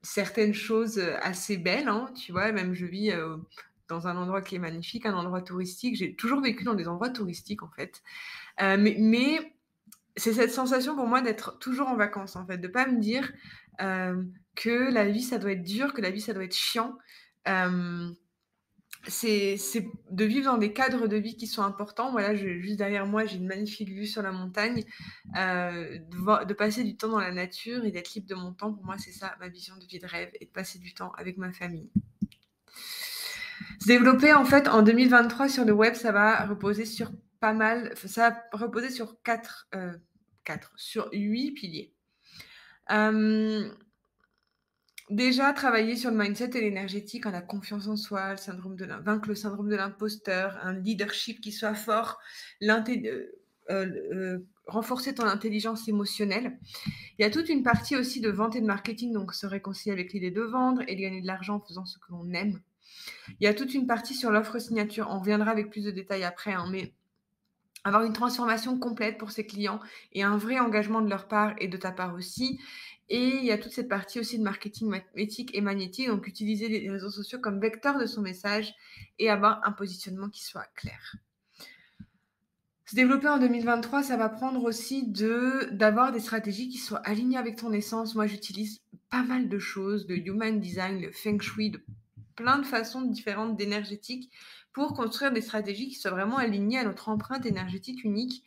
certaines 0.03 0.53
choses 0.53 0.99
assez 1.21 1.57
belles, 1.57 1.87
hein, 1.87 2.11
tu 2.15 2.31
vois. 2.31 2.51
Même 2.51 2.73
je 2.73 2.85
vis 2.85 3.11
dans 3.87 4.07
un 4.07 4.15
endroit 4.17 4.41
qui 4.41 4.55
est 4.55 4.59
magnifique, 4.59 5.05
un 5.05 5.15
endroit 5.15 5.41
touristique. 5.41 5.95
J'ai 5.95 6.15
toujours 6.15 6.41
vécu 6.41 6.63
dans 6.63 6.75
des 6.75 6.87
endroits 6.87 7.09
touristiques, 7.09 7.63
en 7.63 7.69
fait. 7.71 8.03
mais, 8.59 9.55
c'est 10.15 10.33
cette 10.33 10.51
sensation 10.51 10.95
pour 10.95 11.07
moi 11.07 11.21
d'être 11.21 11.57
toujours 11.57 11.87
en 11.87 11.95
vacances, 11.95 12.35
en 12.35 12.45
fait, 12.45 12.59
de 12.59 12.67
pas 12.67 12.85
me 12.85 12.99
dire 12.99 13.31
que 13.79 14.93
la 14.93 15.09
vie 15.09 15.23
ça 15.23 15.39
doit 15.39 15.53
être 15.53 15.63
dur, 15.63 15.93
que 15.93 16.01
la 16.01 16.11
vie 16.11 16.21
ça 16.21 16.33
doit 16.33 16.43
être 16.43 16.55
chiant. 16.55 16.97
C'est 19.07 19.57
de 20.11 20.25
vivre 20.25 20.45
dans 20.45 20.57
des 20.57 20.71
cadres 20.71 21.07
de 21.07 21.17
vie 21.17 21.35
qui 21.35 21.47
sont 21.47 21.61
importants. 21.61 22.11
Voilà, 22.11 22.35
juste 22.35 22.77
derrière 22.77 23.05
moi, 23.05 23.25
j'ai 23.25 23.37
une 23.37 23.47
magnifique 23.47 23.89
vue 23.89 24.05
sur 24.05 24.21
la 24.21 24.31
montagne. 24.31 24.83
Euh, 25.37 25.99
de, 26.45 26.53
passer 26.53 26.83
du 26.83 26.95
temps 26.95 27.09
dans 27.09 27.19
la 27.19 27.31
nature 27.31 27.83
et 27.85 27.91
d'être 27.91 28.13
libre 28.13 28.27
de 28.27 28.35
mon 28.35 28.53
temps, 28.53 28.73
pour 28.73 28.85
moi, 28.85 28.95
c'est 28.97 29.11
ça 29.11 29.35
ma 29.39 29.49
vision 29.49 29.75
de 29.77 29.85
vie 29.85 29.99
de 29.99 30.07
rêve 30.07 30.29
et 30.39 30.45
de 30.45 30.51
passer 30.51 30.79
du 30.79 30.93
temps 30.93 31.11
avec 31.17 31.37
ma 31.37 31.51
famille. 31.51 31.89
Se 33.79 33.87
développer 33.87 34.33
en 34.33 34.45
fait 34.45 34.67
en 34.67 34.81
2023 34.81 35.49
sur 35.49 35.65
le 35.65 35.73
web, 35.73 35.95
ça 35.95 36.11
va 36.11 36.45
reposer 36.45 36.85
sur 36.85 37.11
pas 37.39 37.53
mal, 37.53 37.93
ça 37.97 38.29
va 38.29 38.37
reposer 38.53 38.89
sur 38.89 39.21
quatre, 39.21 39.67
euh, 39.75 39.97
quatre 40.45 40.71
sur 40.77 41.09
huit 41.11 41.51
piliers. 41.51 41.93
Euh, 42.91 43.69
Déjà, 45.09 45.51
travailler 45.51 45.97
sur 45.97 46.11
le 46.11 46.17
mindset 46.17 46.51
et 46.57 46.61
l'énergétique, 46.61 47.25
en 47.25 47.31
la 47.31 47.41
confiance 47.41 47.87
en 47.87 47.97
soi, 47.97 48.31
le 48.31 48.37
syndrome 48.37 48.77
vaincre 49.03 49.27
le 49.27 49.35
syndrome 49.35 49.69
de 49.69 49.75
l'imposteur, 49.75 50.57
un 50.63 50.73
leadership 50.73 51.41
qui 51.41 51.51
soit 51.51 51.75
fort, 51.75 52.19
euh, 52.61 53.25
euh, 53.69 54.39
renforcer 54.65 55.13
ton 55.13 55.25
intelligence 55.25 55.87
émotionnelle. 55.89 56.57
Il 57.17 57.23
y 57.23 57.25
a 57.25 57.29
toute 57.29 57.49
une 57.49 57.63
partie 57.63 57.97
aussi 57.97 58.21
de 58.21 58.29
vente 58.29 58.55
et 58.55 58.61
de 58.61 58.65
marketing, 58.65 59.11
donc 59.11 59.33
se 59.33 59.45
réconcilier 59.45 59.91
avec 59.91 60.13
l'idée 60.13 60.31
de 60.31 60.41
vendre 60.41 60.81
et 60.87 60.95
de 60.95 61.01
gagner 61.01 61.21
de 61.21 61.27
l'argent 61.27 61.55
en 61.55 61.59
faisant 61.59 61.85
ce 61.85 61.97
que 61.99 62.11
l'on 62.11 62.31
aime. 62.31 62.61
Il 63.39 63.43
y 63.43 63.47
a 63.47 63.53
toute 63.53 63.73
une 63.73 63.87
partie 63.87 64.15
sur 64.15 64.31
l'offre 64.31 64.57
signature. 64.59 65.07
On 65.09 65.19
reviendra 65.19 65.51
avec 65.51 65.69
plus 65.69 65.83
de 65.83 65.91
détails 65.91 66.23
après, 66.23 66.53
hein, 66.53 66.67
mais 66.71 66.93
avoir 67.83 68.03
une 68.03 68.13
transformation 68.13 68.79
complète 68.79 69.17
pour 69.17 69.31
ses 69.31 69.45
clients 69.45 69.79
et 70.13 70.23
un 70.23 70.37
vrai 70.37 70.59
engagement 70.59 71.01
de 71.01 71.09
leur 71.09 71.27
part 71.27 71.53
et 71.59 71.67
de 71.67 71.77
ta 71.77 71.91
part 71.91 72.15
aussi. 72.15 72.59
Et 73.09 73.35
il 73.37 73.45
y 73.45 73.51
a 73.51 73.57
toute 73.57 73.71
cette 73.73 73.89
partie 73.89 74.19
aussi 74.19 74.37
de 74.37 74.43
marketing 74.43 75.01
éthique 75.15 75.51
et 75.53 75.61
magnétique, 75.61 76.07
donc 76.07 76.27
utiliser 76.27 76.67
les 76.69 76.89
réseaux 76.89 77.11
sociaux 77.11 77.39
comme 77.39 77.59
vecteur 77.59 77.99
de 77.99 78.05
son 78.05 78.21
message 78.21 78.73
et 79.19 79.29
avoir 79.29 79.61
un 79.67 79.71
positionnement 79.71 80.29
qui 80.29 80.43
soit 80.43 80.67
clair. 80.75 81.15
Se 82.85 82.95
développer 82.95 83.27
en 83.27 83.39
2023, 83.39 84.03
ça 84.03 84.17
va 84.17 84.29
prendre 84.29 84.63
aussi 84.63 85.07
de 85.07 85.69
d'avoir 85.71 86.11
des 86.11 86.19
stratégies 86.19 86.69
qui 86.69 86.77
soient 86.77 86.99
alignées 86.99 87.37
avec 87.37 87.55
ton 87.55 87.73
essence. 87.73 88.13
Moi, 88.13 88.27
j'utilise 88.27 88.81
pas 89.09 89.23
mal 89.23 89.49
de 89.49 89.59
choses, 89.59 90.05
de 90.05 90.15
human 90.15 90.59
design, 90.59 91.01
le 91.01 91.11
feng 91.11 91.39
shui, 91.39 91.71
de 91.71 91.83
plein 92.35 92.59
de 92.59 92.65
façons 92.65 93.01
différentes 93.01 93.57
d'énergétique 93.57 94.31
pour 94.73 94.93
construire 94.93 95.31
des 95.31 95.41
stratégies 95.41 95.87
qui 95.87 95.95
soient 95.95 96.11
vraiment 96.11 96.37
alignées 96.37 96.79
à 96.79 96.83
notre 96.83 97.09
empreinte 97.09 97.45
énergétique 97.45 98.03
unique 98.03 98.43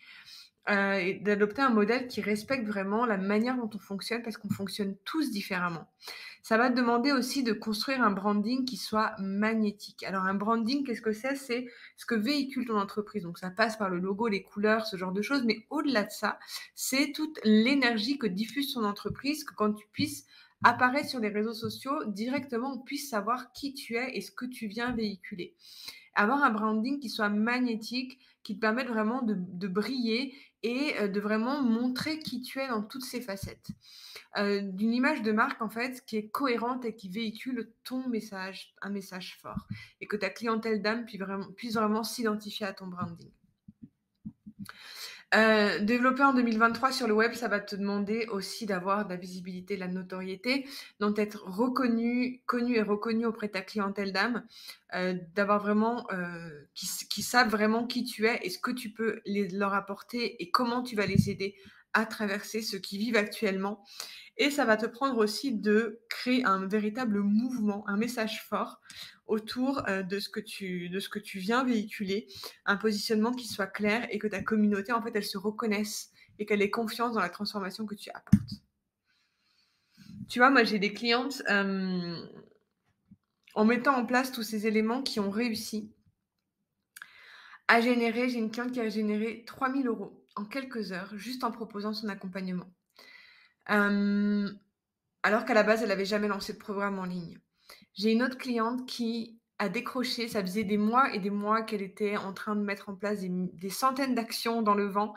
euh, 0.68 0.94
et 0.94 1.14
d'adopter 1.14 1.62
un 1.62 1.70
modèle 1.70 2.08
qui 2.08 2.20
respecte 2.20 2.66
vraiment 2.66 3.06
la 3.06 3.16
manière 3.16 3.56
dont 3.56 3.70
on 3.72 3.78
fonctionne 3.78 4.22
parce 4.22 4.36
qu'on 4.36 4.50
fonctionne 4.50 4.96
tous 5.04 5.30
différemment. 5.30 5.86
Ça 6.42 6.56
va 6.56 6.70
demander 6.70 7.12
aussi 7.12 7.42
de 7.42 7.52
construire 7.52 8.02
un 8.02 8.10
branding 8.10 8.64
qui 8.64 8.76
soit 8.76 9.16
magnétique. 9.18 10.04
Alors 10.04 10.24
un 10.24 10.34
branding, 10.34 10.84
qu'est-ce 10.84 11.02
que 11.02 11.12
c'est? 11.12 11.34
C'est 11.34 11.66
ce 11.96 12.06
que 12.06 12.14
véhicule 12.14 12.66
ton 12.66 12.78
entreprise. 12.78 13.24
Donc 13.24 13.38
ça 13.38 13.50
passe 13.50 13.76
par 13.76 13.90
le 13.90 13.98
logo, 13.98 14.28
les 14.28 14.42
couleurs, 14.42 14.86
ce 14.86 14.96
genre 14.96 15.12
de 15.12 15.22
choses. 15.22 15.44
Mais 15.44 15.66
au-delà 15.70 16.04
de 16.04 16.10
ça, 16.10 16.38
c'est 16.74 17.12
toute 17.12 17.40
l'énergie 17.44 18.18
que 18.18 18.26
diffuse 18.26 18.74
ton 18.74 18.84
entreprise, 18.84 19.44
que 19.44 19.54
quand 19.54 19.72
tu 19.72 19.86
puisses 19.92 20.24
apparaître 20.64 21.08
sur 21.08 21.20
les 21.20 21.28
réseaux 21.28 21.54
sociaux, 21.54 22.04
directement 22.06 22.74
on 22.74 22.78
puisse 22.78 23.10
savoir 23.10 23.52
qui 23.52 23.74
tu 23.74 23.96
es 23.96 24.16
et 24.16 24.20
ce 24.20 24.30
que 24.30 24.46
tu 24.46 24.66
viens 24.66 24.92
véhiculer 24.92 25.54
avoir 26.16 26.42
un 26.42 26.50
branding 26.50 26.98
qui 26.98 27.08
soit 27.08 27.28
magnétique, 27.28 28.18
qui 28.42 28.56
te 28.56 28.60
permette 28.60 28.88
vraiment 28.88 29.22
de, 29.22 29.68
briller 29.68 30.34
et 30.62 30.94
euh, 30.98 31.08
de 31.08 31.20
vraiment 31.20 31.62
montrer 31.62 32.18
qui 32.18 32.42
tu 32.42 32.58
es 32.60 32.68
dans 32.68 32.82
toutes 32.82 33.04
ses 33.04 33.20
facettes. 33.20 33.68
Euh, 34.38 34.60
d'une 34.60 34.92
image 34.92 35.22
de 35.22 35.32
marque, 35.32 35.62
en 35.62 35.68
fait, 35.68 36.04
qui 36.06 36.16
est 36.16 36.28
cohérente 36.28 36.84
et 36.84 36.94
qui 36.94 37.08
véhicule 37.08 37.72
ton 37.84 38.08
message, 38.08 38.74
un 38.82 38.90
message 38.90 39.38
fort. 39.40 39.66
Et 40.00 40.06
que 40.06 40.16
ta 40.16 40.30
clientèle 40.30 40.82
d'âme 40.82 41.04
puisse 41.04 41.20
vraiment, 41.20 41.52
puisse 41.52 41.74
vraiment 41.74 42.02
s'identifier 42.02 42.66
à 42.66 42.72
ton 42.72 42.86
branding. 42.86 43.30
Euh, 45.37 45.80
développer 45.80 46.22
en 46.22 46.32
2023 46.32 46.93
sur 46.93 47.07
le 47.07 47.12
web, 47.12 47.34
ça 47.34 47.49
va 47.49 47.61
te 47.61 47.76
demander 47.76 48.26
aussi 48.30 48.64
d'avoir 48.64 49.05
de 49.05 49.11
la 49.11 49.16
visibilité, 49.16 49.74
de 49.74 49.80
la 49.80 49.89
notoriété, 49.89 50.66
donc 50.99 51.16
d'être 51.16 51.45
reconnu, 51.45 52.43
connu 52.47 52.76
et 52.76 52.82
reconnu 52.82 53.26
auprès 53.26 53.49
de 53.49 53.53
ta 53.53 53.61
clientèle 53.61 54.12
d'âme, 54.12 54.47
euh, 54.95 55.14
d'avoir 55.34 55.61
vraiment, 55.61 56.07
euh, 56.12 56.49
qui, 56.74 57.22
savent 57.22 57.51
vraiment 57.51 57.87
qui 57.87 58.05
tu 58.05 58.26
es 58.26 58.39
et 58.43 58.51
ce 58.51 58.59
que 58.59 58.70
tu 58.70 58.91
peux 58.91 59.20
leur 59.26 59.74
apporter 59.74 60.43
et 60.43 60.51
comment 60.51 60.82
tu 60.82 60.97
vas 60.97 61.07
les 61.07 61.28
aider 61.28 61.55
à 61.97 62.05
traverser 62.05 62.61
ce 62.61 62.76
qu'ils 62.76 62.99
vivent 62.99 63.16
actuellement. 63.16 63.82
Et 64.36 64.51
ça 64.51 64.66
va 64.66 64.76
te 64.76 64.84
prendre 64.84 65.16
aussi 65.16 65.55
de 65.55 66.03
créer 66.11 66.44
un 66.44 66.66
véritable 66.66 67.20
mouvement, 67.20 67.88
un 67.88 67.97
message 67.97 68.44
fort 68.47 68.82
autour 69.26 69.82
euh, 69.88 70.03
de, 70.03 70.20
ce 70.20 70.28
que 70.28 70.40
tu, 70.40 70.90
de 70.90 71.01
ce 71.01 71.09
que 71.09 71.18
tu 71.18 71.38
viens 71.38 71.64
véhiculer, 71.64 72.28
un 72.66 72.76
positionnement 72.76 73.32
qui 73.32 73.49
soit 73.49 73.66
clair 73.66 74.07
et 74.11 74.18
que 74.18 74.26
ta 74.26 74.42
communauté, 74.42 74.92
en 74.92 75.01
fait, 75.01 75.12
elle 75.14 75.24
se 75.24 75.38
reconnaisse 75.38 76.11
et 76.38 76.44
qu'elle 76.44 76.61
ait 76.61 76.70
confiance 76.70 77.14
dans 77.14 77.20
la 77.20 77.30
transformation 77.30 77.86
que 77.86 77.94
tu 77.94 78.11
apportes. 78.11 78.53
Tu 80.28 80.38
vois, 80.38 80.51
moi, 80.51 80.64
j'ai 80.64 80.78
des 80.78 80.92
clientes, 80.92 81.42
euh, 81.49 82.20
en 83.55 83.64
mettant 83.64 83.97
en 83.97 84.05
place 84.05 84.32
tous 84.32 84.42
ces 84.42 84.66
éléments 84.66 85.03
qui 85.03 85.18
ont 85.18 85.30
réussi 85.30 85.90
à 87.68 87.80
générer, 87.80 88.28
j'ai 88.28 88.38
une 88.38 88.51
cliente 88.51 88.72
qui 88.72 88.80
a 88.80 88.88
généré 88.90 89.44
3000 89.47 89.86
euros 89.86 90.26
en 90.37 90.45
quelques 90.45 90.93
heures, 90.93 91.16
juste 91.16 91.45
en 91.45 91.51
proposant 91.51 91.93
son 91.93 92.09
accompagnement. 92.09 92.70
Euh, 93.70 94.49
alors 95.22 95.45
qu'à 95.45 95.55
la 95.55 95.62
base, 95.62 95.82
elle 95.82 95.89
n'avait 95.89 96.05
jamais 96.05 96.28
lancé 96.28 96.53
de 96.53 96.59
programme 96.59 96.99
en 96.99 97.05
ligne. 97.05 97.39
J'ai 97.95 98.12
une 98.12 98.22
autre 98.22 98.39
cliente 98.39 98.87
qui 98.87 99.41
a 99.59 99.68
décroché, 99.68 100.28
ça 100.28 100.43
faisait 100.43 100.64
des 100.64 100.76
mois 100.76 101.12
et 101.14 101.18
des 101.18 101.30
mois 101.30 101.62
qu'elle 101.62 101.82
était 101.82 102.16
en 102.16 102.32
train 102.32 102.55
de 102.55 102.61
mettre 102.61 102.91
en 102.91 102.95
place 102.95 103.20
des, 103.20 103.70
centaines 103.70 104.14
d'actions 104.14 104.62
dans 104.62 104.74
le 104.74 104.87
vent. 104.87 105.14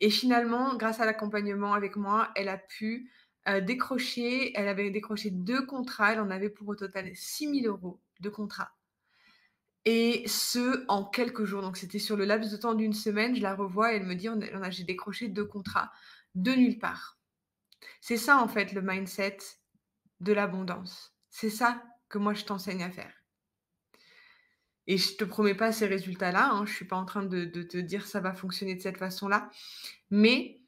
Et 0.00 0.10
finalement, 0.10 0.76
grâce 0.76 1.00
à 1.00 1.06
l'accompagnement 1.06 1.72
avec 1.72 1.96
moi, 1.96 2.30
elle 2.34 2.48
a 2.48 2.58
pu 2.58 3.10
euh, 3.48 3.60
décrocher, 3.60 4.52
elle 4.58 4.68
avait 4.68 4.90
décroché 4.90 5.30
deux 5.30 5.64
contrats, 5.64 6.12
elle 6.12 6.20
en 6.20 6.30
avait 6.30 6.50
pour 6.50 6.68
au 6.68 6.74
total 6.74 7.10
6 7.14 7.62
000 7.62 7.74
euros 7.74 8.00
de 8.20 8.28
contrats. 8.28 8.75
Et 9.86 10.24
ce, 10.26 10.84
en 10.88 11.04
quelques 11.04 11.44
jours. 11.44 11.62
Donc, 11.62 11.76
c'était 11.76 12.00
sur 12.00 12.16
le 12.16 12.24
laps 12.24 12.50
de 12.50 12.56
temps 12.56 12.74
d'une 12.74 12.92
semaine. 12.92 13.34
Je 13.34 13.40
la 13.40 13.54
revois 13.54 13.92
et 13.92 13.96
elle 13.96 14.06
me 14.06 14.14
dit, 14.14 14.28
j'ai 14.70 14.84
décroché 14.84 15.28
deux 15.28 15.44
contrats 15.44 15.92
de 16.34 16.52
nulle 16.52 16.78
part. 16.78 17.18
C'est 18.00 18.16
ça, 18.16 18.38
en 18.38 18.48
fait, 18.48 18.72
le 18.72 18.82
mindset 18.82 19.38
de 20.20 20.32
l'abondance. 20.32 21.14
C'est 21.30 21.50
ça 21.50 21.82
que 22.08 22.18
moi 22.18 22.34
je 22.34 22.44
t'enseigne 22.44 22.82
à 22.82 22.90
faire. 22.90 23.12
Et 24.86 24.98
je 24.98 25.16
te 25.16 25.24
promets 25.24 25.54
pas 25.54 25.72
ces 25.72 25.86
résultats-là, 25.86 26.50
hein, 26.52 26.64
je 26.64 26.72
suis 26.72 26.84
pas 26.84 26.96
en 26.96 27.04
train 27.04 27.24
de, 27.24 27.44
de, 27.44 27.62
te 27.62 27.76
dire 27.76 28.06
ça 28.06 28.20
va 28.20 28.32
fonctionner 28.32 28.76
de 28.76 28.80
cette 28.80 28.98
façon-là, 28.98 29.50
mais 30.10 30.60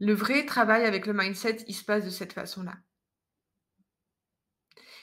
le 0.00 0.12
vrai 0.12 0.44
travail 0.44 0.84
avec 0.84 1.06
le 1.06 1.12
mindset, 1.12 1.58
il 1.68 1.74
se 1.74 1.84
passe 1.84 2.04
de 2.04 2.10
cette 2.10 2.32
façon-là. 2.32 2.76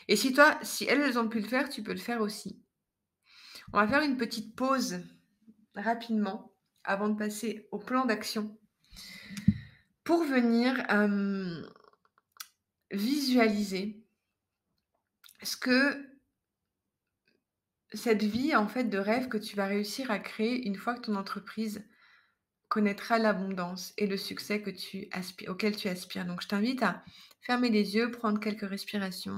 Et 0.09 0.15
si 0.15 0.33
toi, 0.33 0.57
si 0.63 0.85
elles, 0.85 1.01
elles 1.01 1.19
ont 1.19 1.29
pu 1.29 1.39
le 1.39 1.47
faire, 1.47 1.69
tu 1.69 1.81
peux 1.81 1.93
le 1.93 1.99
faire 1.99 2.21
aussi. 2.21 2.61
On 3.74 3.80
va 3.80 3.88
faire 3.88 4.01
une 4.01 4.18
petite 4.18 4.55
pause 4.55 4.99
rapidement 5.76 6.53
avant 6.84 7.09
de 7.09 7.18
passer 7.18 7.68
au 7.72 7.80
plan 7.80 8.05
d'action 8.05 8.57
pour 10.03 10.24
venir 10.24 10.86
euh, 10.89 11.61
visualiser 12.91 14.01
ce 15.43 15.57
que 15.57 16.07
cette 17.93 18.24
vie 18.24 18.55
en 18.55 18.68
fait 18.68 18.86
de 18.86 18.97
rêve 18.97 19.28
que 19.28 19.38
tu 19.38 19.55
vas 19.55 19.65
réussir 19.65 20.11
à 20.11 20.20
créer 20.20 20.65
une 20.65 20.76
fois 20.76 20.95
que 20.95 21.01
ton 21.01 21.15
entreprise 21.15 21.86
connaîtra 22.70 23.18
l'abondance 23.18 23.93
et 23.97 24.07
le 24.07 24.18
succès 24.18 24.63
auquel 25.47 25.76
tu 25.76 25.88
aspires. 25.88 26.26
Donc 26.26 26.41
je 26.41 26.47
t'invite 26.47 26.84
à 26.84 27.03
fermer 27.41 27.70
les 27.70 27.95
yeux, 27.95 28.11
prendre 28.11 28.39
quelques 28.39 28.68
respirations 28.68 29.38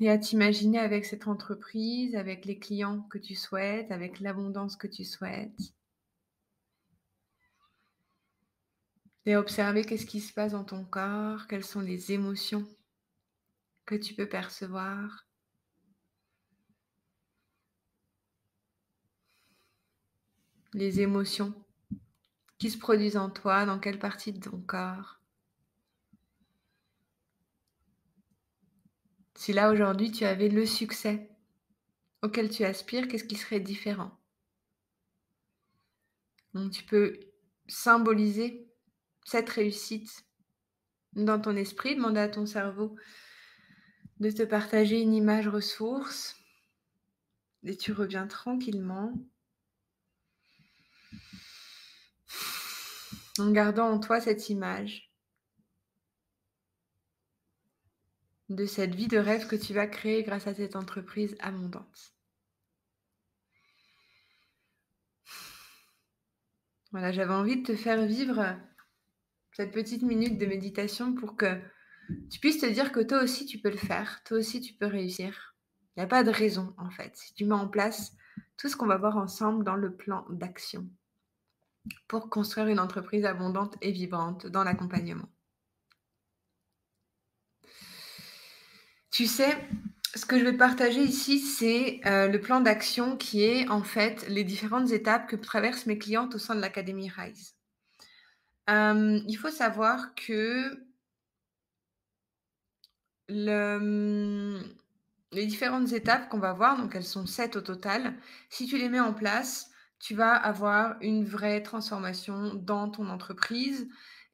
et 0.00 0.10
à 0.10 0.18
t'imaginer 0.18 0.78
avec 0.78 1.04
cette 1.04 1.26
entreprise, 1.26 2.14
avec 2.16 2.44
les 2.44 2.58
clients 2.58 3.02
que 3.10 3.18
tu 3.18 3.34
souhaites, 3.34 3.90
avec 3.90 4.20
l'abondance 4.20 4.76
que 4.76 4.86
tu 4.86 5.04
souhaites? 5.04 5.72
et 9.28 9.36
observer 9.36 9.84
qu'est-ce 9.84 10.06
qui 10.06 10.20
se 10.20 10.32
passe 10.32 10.52
dans 10.52 10.64
ton 10.64 10.86
corps, 10.86 11.46
quelles 11.48 11.64
sont 11.64 11.82
les 11.82 12.12
émotions 12.12 12.66
que 13.84 13.94
tu 13.94 14.14
peux 14.14 14.26
percevoir. 14.26 15.26
Les 20.72 21.00
émotions 21.00 21.52
qui 22.56 22.70
se 22.70 22.78
produisent 22.78 23.18
en 23.18 23.28
toi, 23.28 23.66
dans 23.66 23.78
quelle 23.78 23.98
partie 23.98 24.32
de 24.32 24.40
ton 24.40 24.62
corps. 24.62 25.17
Si 29.38 29.52
là 29.52 29.70
aujourd'hui 29.70 30.10
tu 30.10 30.24
avais 30.24 30.48
le 30.48 30.66
succès 30.66 31.30
auquel 32.22 32.50
tu 32.50 32.64
aspires, 32.64 33.06
qu'est-ce 33.06 33.22
qui 33.22 33.36
serait 33.36 33.60
différent? 33.60 34.10
Donc 36.54 36.72
tu 36.72 36.82
peux 36.82 37.20
symboliser 37.68 38.68
cette 39.24 39.48
réussite 39.48 40.26
dans 41.12 41.40
ton 41.40 41.54
esprit, 41.54 41.94
demander 41.94 42.18
à 42.18 42.28
ton 42.28 42.46
cerveau 42.46 42.96
de 44.18 44.28
te 44.32 44.42
partager 44.42 45.00
une 45.00 45.14
image 45.14 45.46
ressource 45.46 46.34
et 47.62 47.76
tu 47.76 47.92
reviens 47.92 48.26
tranquillement. 48.26 49.12
En 53.38 53.52
gardant 53.52 53.88
en 53.88 54.00
toi 54.00 54.20
cette 54.20 54.48
image 54.48 55.07
de 58.48 58.66
cette 58.66 58.94
vie 58.94 59.08
de 59.08 59.18
rêve 59.18 59.46
que 59.46 59.56
tu 59.56 59.74
vas 59.74 59.86
créer 59.86 60.22
grâce 60.22 60.46
à 60.46 60.54
cette 60.54 60.76
entreprise 60.76 61.36
abondante. 61.40 62.14
Voilà, 66.90 67.12
j'avais 67.12 67.34
envie 67.34 67.60
de 67.60 67.66
te 67.66 67.76
faire 67.76 68.06
vivre 68.06 68.56
cette 69.52 69.72
petite 69.72 70.02
minute 70.02 70.38
de 70.38 70.46
méditation 70.46 71.14
pour 71.14 71.36
que 71.36 71.60
tu 72.30 72.40
puisses 72.40 72.60
te 72.60 72.66
dire 72.66 72.92
que 72.92 73.00
toi 73.00 73.22
aussi 73.22 73.44
tu 73.44 73.58
peux 73.58 73.70
le 73.70 73.76
faire, 73.76 74.22
toi 74.24 74.38
aussi 74.38 74.60
tu 74.60 74.72
peux 74.72 74.86
réussir. 74.86 75.54
Il 75.96 76.00
n'y 76.00 76.04
a 76.04 76.08
pas 76.08 76.24
de 76.24 76.30
raison 76.30 76.74
en 76.78 76.90
fait. 76.90 77.14
Si 77.16 77.34
tu 77.34 77.44
mets 77.44 77.54
en 77.54 77.68
place 77.68 78.16
tout 78.56 78.68
ce 78.68 78.76
qu'on 78.76 78.86
va 78.86 78.96
voir 78.96 79.16
ensemble 79.18 79.64
dans 79.64 79.76
le 79.76 79.94
plan 79.94 80.24
d'action 80.30 80.88
pour 82.06 82.30
construire 82.30 82.68
une 82.68 82.80
entreprise 82.80 83.24
abondante 83.24 83.76
et 83.80 83.92
vivante 83.92 84.46
dans 84.46 84.64
l'accompagnement. 84.64 85.28
Tu 89.10 89.26
sais, 89.26 89.56
ce 90.14 90.26
que 90.26 90.38
je 90.38 90.44
vais 90.44 90.56
partager 90.56 91.02
ici, 91.02 91.38
c'est 91.38 92.00
euh, 92.06 92.28
le 92.28 92.40
plan 92.40 92.60
d'action 92.60 93.16
qui 93.16 93.42
est 93.42 93.68
en 93.68 93.82
fait 93.82 94.28
les 94.28 94.44
différentes 94.44 94.90
étapes 94.90 95.28
que 95.28 95.36
traversent 95.36 95.86
mes 95.86 95.98
clientes 95.98 96.34
au 96.34 96.38
sein 96.38 96.54
de 96.54 96.60
l'Académie 96.60 97.10
Rise. 97.10 97.54
Euh, 98.70 99.20
il 99.26 99.36
faut 99.36 99.50
savoir 99.50 100.14
que 100.14 100.86
le, 103.28 104.60
les 105.32 105.46
différentes 105.46 105.92
étapes 105.92 106.28
qu'on 106.28 106.38
va 106.38 106.52
voir, 106.52 106.76
donc 106.76 106.94
elles 106.94 107.04
sont 107.04 107.26
sept 107.26 107.56
au 107.56 107.60
total, 107.60 108.14
si 108.50 108.66
tu 108.66 108.78
les 108.78 108.88
mets 108.88 109.00
en 109.00 109.14
place, 109.14 109.70
tu 109.98 110.14
vas 110.14 110.34
avoir 110.34 110.96
une 111.00 111.24
vraie 111.24 111.62
transformation 111.62 112.54
dans 112.54 112.88
ton 112.90 113.08
entreprise 113.08 113.88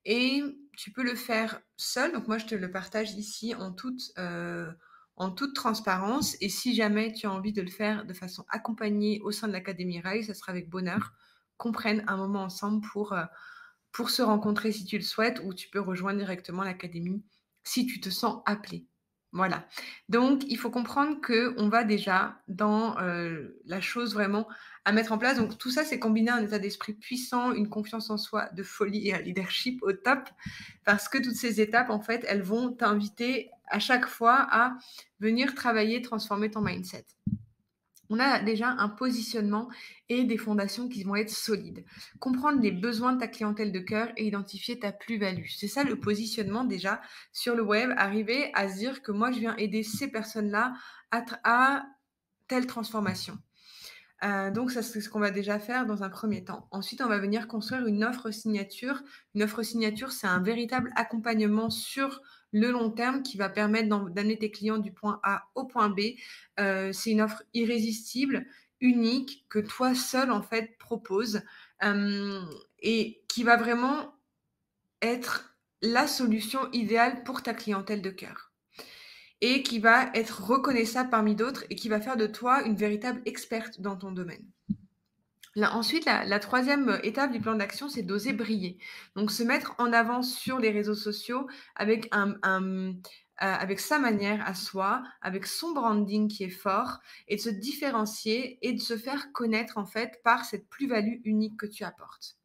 et 0.05 0.43
tu 0.77 0.93
peux 0.93 1.03
le 1.03 1.15
faire 1.15 1.61
seul. 1.77 2.13
Donc 2.13 2.29
moi, 2.29 2.39
je 2.39 2.47
te 2.47 2.55
le 2.55 2.71
partage 2.71 3.13
ici 3.15 3.55
en 3.55 3.73
toute, 3.73 4.13
euh, 4.19 4.71
en 5.17 5.31
toute 5.31 5.55
transparence. 5.55 6.37
Et 6.41 6.49
si 6.49 6.75
jamais 6.75 7.13
tu 7.13 7.27
as 7.27 7.33
envie 7.33 7.53
de 7.53 7.63
le 7.63 7.71
faire 7.71 8.05
de 8.05 8.15
façon 8.15 8.45
accompagnée 8.49 9.21
au 9.23 9.33
sein 9.33 9.49
de 9.49 9.53
l'Académie 9.53 10.01
Rail, 10.01 10.25
ça 10.25 10.35
sera 10.35 10.53
avec 10.53 10.69
bonheur 10.69 11.13
qu'on 11.57 11.73
prenne 11.73 12.05
un 12.07 12.17
moment 12.17 12.43
ensemble 12.45 12.87
pour, 12.93 13.13
euh, 13.13 13.25
pour 13.93 14.11
se 14.11 14.23
rencontrer 14.23 14.73
si 14.73 14.85
tu 14.85 14.97
le 14.99 15.05
souhaites 15.05 15.41
ou 15.45 15.55
tu 15.55 15.69
peux 15.71 15.81
rejoindre 15.81 16.19
directement 16.19 16.65
l'Académie 16.65 17.25
si 17.65 17.87
tu 17.87 18.01
te 18.01 18.11
sens 18.11 18.43
appelé. 18.47 18.87
Voilà. 19.35 19.67
Donc, 20.09 20.45
il 20.47 20.57
faut 20.57 20.71
comprendre 20.71 21.21
que 21.21 21.57
on 21.59 21.69
va 21.69 21.83
déjà 21.83 22.41
dans 22.47 22.97
euh, 23.01 23.61
la 23.67 23.81
chose 23.81 24.15
vraiment 24.15 24.47
à 24.85 24.93
mettre 24.93 25.11
en 25.11 25.19
place. 25.19 25.37
Donc, 25.37 25.59
tout 25.59 25.73
ça, 25.73 25.83
c'est 25.83 25.99
combiné 25.99 26.31
un 26.31 26.45
état 26.45 26.61
d'esprit 26.61 26.93
puissant, 26.93 27.53
une 27.53 27.69
confiance 27.69 28.11
en 28.11 28.17
soi 28.17 28.49
de 28.55 28.63
folie 28.63 29.09
et 29.09 29.15
un 29.15 29.19
leadership 29.19 29.83
au 29.83 29.93
top, 29.93 30.29
parce 30.85 31.09
que 31.09 31.19
toutes 31.19 31.35
ces 31.35 31.61
étapes, 31.61 31.91
en 31.91 32.01
fait, 32.01 32.25
elles 32.29 32.43
vont 32.43 32.71
t'inviter 32.71 33.51
à 33.67 33.81
chaque 33.81 34.07
fois 34.07 34.47
à 34.53 34.79
venir 35.19 35.57
travailler, 35.57 36.01
transformer 36.01 36.53
ton 36.53 36.61
mindset 36.61 37.05
on 38.11 38.19
a 38.19 38.41
déjà 38.41 38.69
un 38.69 38.89
positionnement 38.89 39.69
et 40.09 40.25
des 40.25 40.37
fondations 40.37 40.89
qui 40.89 41.05
vont 41.05 41.17
être 41.17 41.31
solides. 41.31 41.85
Comprendre 42.21 42.61
les 42.61 42.73
besoins 42.73 43.15
de 43.15 43.21
ta 43.21 43.29
clientèle 43.29 43.73
de 43.73 43.81
cœur 43.81 44.13
et 44.17 44.27
identifier 44.27 44.79
ta 44.79 44.93
plus-value. 44.93 45.47
C'est 45.49 45.69
ça 45.69 45.85
le 45.85 45.99
positionnement 45.99 46.65
déjà 46.65 47.01
sur 47.33 47.55
le 47.55 47.63
web, 47.63 47.91
arriver 47.97 48.51
à 48.55 48.69
se 48.69 48.79
dire 48.79 49.03
que 49.03 49.13
moi 49.13 49.33
je 49.33 49.41
viens 49.41 49.57
aider 49.57 49.83
ces 49.83 50.09
personnes-là 50.09 50.75
à, 51.11 51.83
telle 52.49 52.67
transformation. 52.67 53.39
Euh, 54.25 54.51
donc, 54.51 54.71
ça, 54.71 54.83
c'est 54.83 55.01
ce 55.01 55.09
qu'on 55.09 55.21
va 55.21 55.31
déjà 55.31 55.59
faire 55.59 55.87
dans 55.87 56.03
un 56.03 56.09
premier 56.09 56.45
temps. 56.45 56.67
Ensuite, 56.71 57.03
on 57.03 57.09
va 57.09 57.19
venir 57.19 57.47
construire 57.47 57.87
une 57.87 58.05
offre 58.05 58.31
signature. 58.31 59.03
Une 59.35 59.43
offre 59.43 59.63
signature, 59.63 60.13
c'est 60.13 60.27
un 60.27 60.41
véritable 60.41 60.93
accompagnement 60.97 61.69
sur 61.69 62.23
le 62.53 62.71
long 62.71 62.91
terme 62.91 63.23
qui 63.23 63.37
va 63.37 63.49
permettre 63.49 63.89
d'amener 64.11 64.39
tes 64.39 64.51
clients 64.51 64.79
du 64.79 64.93
point 64.93 65.21
A 65.25 65.49
au 65.55 65.65
point 65.65 65.91
B. 65.91 66.01
Euh, 66.59 66.93
c'est 66.93 67.11
une 67.11 67.21
offre 67.21 67.43
irrésistible, 67.53 68.47
unique, 68.81 69.45
que 69.51 69.59
toi 69.59 69.95
seul, 69.95 70.31
en 70.31 70.43
fait, 70.43 70.79
proposes 70.79 71.43
euh, 71.83 72.41
et 72.81 73.23
qui 73.29 73.43
va 73.43 73.57
vraiment 73.57 74.15
être 75.03 75.55
la 75.83 76.07
solution 76.07 76.71
idéale 76.73 77.25
pour 77.25 77.43
ta 77.43 77.53
clientèle 77.53 78.01
de 78.01 78.11
cœur 78.11 78.54
et 79.47 79.63
qui 79.63 79.79
va 79.79 80.09
être 80.15 80.43
reconnaissable 80.43 81.11
parmi 81.11 81.35
d'autres 81.35 81.65
et 81.69 81.75
qui 81.75 81.91
va 81.91 82.01
faire 82.01 82.17
de 82.17 82.27
toi 82.27 82.63
une 82.63 82.77
véritable 82.77 83.21
experte 83.27 83.79
dans 83.79 83.95
ton 83.95 84.11
domaine. 84.11 84.43
Ensuite, 85.57 86.07
la, 86.07 86.39
troisième 86.39 86.99
étape 87.03 87.31
du 87.31 87.41
plan 87.41 87.55
d'action, 87.55 87.91
c'est 87.91 88.03
d'oser 88.03 88.33
briller. 88.33 88.79
Donc, 89.17 89.31
se 89.31 89.43
mettre 89.43 89.75
en 89.77 89.93
avant 89.93 90.23
sur 90.23 90.59
les 90.59 90.71
réseaux 90.71 90.95
sociaux 90.95 91.47
avec, 91.77 92.11
euh, 92.17 92.93
avec 93.37 93.81
sa 93.81 93.99
manière 93.99 94.43
à 94.49 94.55
soi, 94.55 95.03
avec 95.21 95.47
son 95.47 95.73
branding 95.73 96.27
qui 96.27 96.45
est 96.45 96.49
fort, 96.49 97.01
et 97.29 97.37
de 97.37 97.41
se 97.43 97.51
différencier 97.51 98.59
et 98.63 98.73
de 98.73 98.81
se 98.81 98.97
faire 98.97 99.31
connaître 99.33 99.77
en 99.77 99.85
fait 99.85 100.23
par 100.25 100.47
cette 100.47 100.71
plus-value 100.71 101.21
unique 101.25 101.59
que 101.59 101.67
tu 101.67 101.85
apportes. 101.85 102.39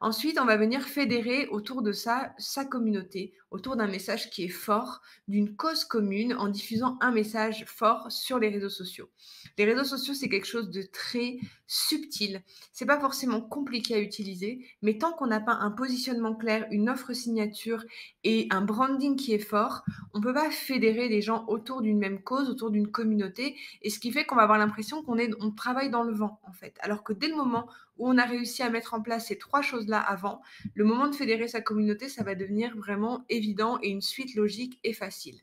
Ensuite, 0.00 0.38
on 0.40 0.44
va 0.44 0.56
venir 0.56 0.82
fédérer 0.82 1.48
autour 1.48 1.82
de 1.82 1.92
ça 1.92 2.32
sa 2.38 2.64
communauté, 2.64 3.34
autour 3.50 3.76
d'un 3.76 3.88
message 3.88 4.30
qui 4.30 4.44
est 4.44 4.48
fort, 4.48 5.00
d'une 5.26 5.56
cause 5.56 5.84
commune, 5.84 6.34
en 6.34 6.48
diffusant 6.48 6.96
un 7.00 7.10
message 7.10 7.64
fort 7.66 8.12
sur 8.12 8.38
les 8.38 8.48
réseaux 8.48 8.68
sociaux. 8.68 9.10
Les 9.56 9.64
réseaux 9.64 9.84
sociaux, 9.84 10.14
c'est 10.14 10.28
quelque 10.28 10.46
chose 10.46 10.70
de 10.70 10.82
très 10.82 11.38
subtil. 11.66 12.42
C'est 12.72 12.86
pas 12.86 13.00
forcément 13.00 13.40
compliqué 13.40 13.94
à 13.94 14.00
utiliser, 14.00 14.64
mais 14.82 14.98
tant 14.98 15.12
qu'on 15.12 15.26
n'a 15.26 15.40
pas 15.40 15.54
un 15.54 15.72
positionnement 15.72 16.34
clair, 16.34 16.66
une 16.70 16.88
offre 16.88 17.12
signature 17.12 17.84
et 18.22 18.46
un 18.50 18.60
branding 18.60 19.16
qui 19.16 19.32
est 19.34 19.38
fort, 19.38 19.82
on 20.14 20.20
peut 20.20 20.34
pas 20.34 20.50
fédérer 20.50 21.08
les 21.08 21.22
gens 21.22 21.44
autour 21.48 21.82
d'une 21.82 21.98
même 21.98 22.22
cause, 22.22 22.48
autour 22.48 22.70
d'une 22.70 22.90
communauté, 22.90 23.56
et 23.82 23.90
ce 23.90 23.98
qui 23.98 24.12
fait 24.12 24.24
qu'on 24.24 24.36
va 24.36 24.42
avoir 24.42 24.58
l'impression 24.58 25.02
qu'on 25.02 25.50
travaille 25.52 25.90
dans 25.90 26.04
le 26.04 26.14
vent 26.14 26.40
en 26.44 26.52
fait. 26.52 26.76
Alors 26.80 27.02
que 27.02 27.12
dès 27.12 27.28
le 27.28 27.36
moment 27.36 27.68
où 27.98 28.08
on 28.08 28.18
a 28.18 28.24
réussi 28.24 28.62
à 28.62 28.70
mettre 28.70 28.94
en 28.94 29.02
place 29.02 29.26
ces 29.26 29.38
trois 29.38 29.62
choses-là 29.62 30.00
avant, 30.00 30.40
le 30.74 30.84
moment 30.84 31.08
de 31.08 31.14
fédérer 31.14 31.48
sa 31.48 31.60
communauté, 31.60 32.08
ça 32.08 32.22
va 32.24 32.34
devenir 32.34 32.76
vraiment 32.76 33.24
évident 33.28 33.78
et 33.82 33.90
une 33.90 34.02
suite 34.02 34.34
logique 34.34 34.78
et 34.84 34.92
facile. 34.92 35.40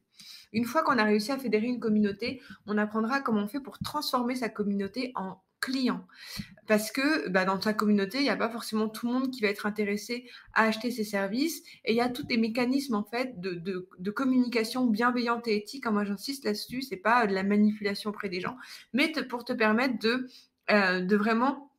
Une 0.53 0.65
fois 0.65 0.83
qu'on 0.83 0.97
a 0.97 1.03
réussi 1.03 1.31
à 1.31 1.37
fédérer 1.37 1.67
une 1.67 1.79
communauté, 1.79 2.41
on 2.65 2.77
apprendra 2.77 3.21
comment 3.21 3.43
on 3.43 3.47
fait 3.47 3.59
pour 3.59 3.77
transformer 3.79 4.35
sa 4.35 4.49
communauté 4.49 5.11
en 5.15 5.41
client. 5.59 6.05
Parce 6.67 6.91
que 6.91 7.29
bah, 7.29 7.45
dans 7.45 7.59
sa 7.59 7.73
communauté, 7.73 8.19
il 8.19 8.23
n'y 8.23 8.29
a 8.29 8.35
pas 8.35 8.49
forcément 8.49 8.87
tout 8.87 9.07
le 9.07 9.13
monde 9.13 9.31
qui 9.31 9.41
va 9.41 9.49
être 9.49 9.65
intéressé 9.65 10.29
à 10.53 10.63
acheter 10.63 10.91
ses 10.91 11.03
services. 11.03 11.61
Et 11.85 11.93
il 11.93 11.95
y 11.95 12.01
a 12.01 12.09
tous 12.09 12.23
des 12.23 12.37
mécanismes 12.37 12.95
en 12.95 13.03
fait 13.03 13.39
de, 13.39 14.11
communication 14.11 14.85
bienveillante 14.85 15.47
et 15.47 15.57
éthique. 15.57 15.85
Moi, 15.87 16.05
j'insiste 16.05 16.45
là-dessus, 16.45 16.81
c'est 16.81 16.97
pas 16.97 17.27
de 17.27 17.33
la 17.33 17.43
manipulation 17.43 18.11
auprès 18.11 18.29
des 18.29 18.39
gens, 18.39 18.57
mais 18.93 19.11
pour 19.29 19.43
te 19.45 19.53
permettre 19.53 19.99
de, 19.99 20.27
euh, 20.71 21.01
de 21.01 21.15
vraiment 21.15 21.69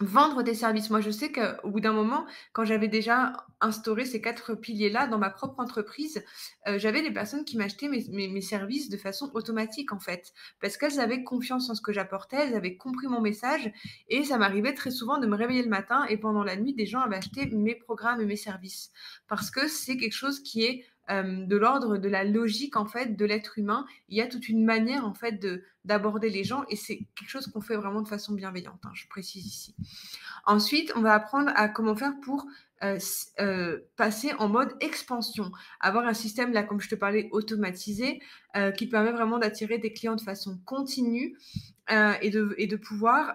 vendre 0.00 0.42
des 0.42 0.54
services. 0.54 0.90
Moi, 0.90 1.00
je 1.00 1.10
sais 1.10 1.32
qu'au 1.32 1.70
bout 1.70 1.80
d'un 1.80 1.92
moment, 1.92 2.26
quand 2.52 2.64
j'avais 2.64 2.88
déjà 2.88 3.46
instauré 3.60 4.04
ces 4.04 4.20
quatre 4.20 4.54
piliers-là 4.54 5.06
dans 5.06 5.18
ma 5.18 5.30
propre 5.30 5.60
entreprise, 5.60 6.22
euh, 6.68 6.78
j'avais 6.78 7.02
des 7.02 7.10
personnes 7.10 7.44
qui 7.44 7.56
m'achetaient 7.56 7.88
mes, 7.88 8.28
mes, 8.28 8.40
services 8.40 8.90
de 8.90 8.96
façon 8.96 9.30
automatique, 9.34 9.92
en 9.92 9.98
fait, 9.98 10.32
parce 10.60 10.76
qu'elles 10.76 11.00
avaient 11.00 11.24
confiance 11.24 11.70
en 11.70 11.74
ce 11.74 11.80
que 11.80 11.92
j'apportais, 11.92 12.48
elles 12.48 12.54
avaient 12.54 12.76
compris 12.76 13.06
mon 13.06 13.20
message, 13.20 13.72
et 14.08 14.24
ça 14.24 14.38
m'arrivait 14.38 14.74
très 14.74 14.90
souvent 14.90 15.18
de 15.18 15.26
me 15.26 15.36
réveiller 15.36 15.62
le 15.62 15.70
matin 15.70 16.04
et 16.08 16.18
pendant 16.18 16.44
la 16.44 16.56
nuit, 16.56 16.74
des 16.74 16.86
gens 16.86 17.00
avaient 17.00 17.16
acheté 17.16 17.46
mes 17.46 17.74
programmes 17.74 18.20
et 18.20 18.26
mes 18.26 18.36
services, 18.36 18.92
parce 19.28 19.50
que 19.50 19.68
c'est 19.68 19.96
quelque 19.96 20.12
chose 20.12 20.40
qui 20.40 20.64
est 20.64 20.84
euh, 21.08 21.46
de 21.46 21.56
l'ordre 21.56 21.98
de 21.98 22.08
la 22.08 22.24
logique 22.24 22.76
en 22.76 22.86
fait 22.86 23.16
de 23.16 23.24
l'être 23.24 23.58
humain. 23.58 23.86
Il 24.08 24.16
y 24.16 24.20
a 24.20 24.26
toute 24.26 24.48
une 24.48 24.64
manière 24.64 25.04
en 25.06 25.14
fait 25.14 25.32
de 25.32 25.62
d'aborder 25.84 26.30
les 26.30 26.42
gens 26.42 26.64
et 26.68 26.74
c'est 26.74 27.06
quelque 27.14 27.28
chose 27.28 27.46
qu'on 27.46 27.60
fait 27.60 27.76
vraiment 27.76 28.02
de 28.02 28.08
façon 28.08 28.34
bienveillante. 28.34 28.80
Hein, 28.84 28.90
je 28.92 29.06
précise 29.06 29.46
ici. 29.46 29.76
Ensuite, 30.44 30.92
on 30.96 31.00
va 31.00 31.14
apprendre 31.14 31.52
à 31.54 31.68
comment 31.68 31.94
faire 31.94 32.14
pour 32.22 32.44
euh, 32.82 32.98
euh, 33.38 33.78
passer 33.96 34.32
en 34.40 34.48
mode 34.48 34.74
expansion, 34.80 35.52
avoir 35.78 36.06
un 36.06 36.14
système 36.14 36.52
là, 36.52 36.64
comme 36.64 36.80
je 36.80 36.88
te 36.88 36.96
parlais, 36.96 37.28
automatisé, 37.30 38.20
qui 38.78 38.86
permet 38.86 39.12
vraiment 39.12 39.38
d'attirer 39.38 39.76
des 39.76 39.92
clients 39.92 40.16
de 40.16 40.22
façon 40.22 40.58
continue 40.64 41.36
et, 41.90 42.30
de, 42.30 42.54
et 42.56 42.66
de 42.66 42.76
pouvoir 42.76 43.34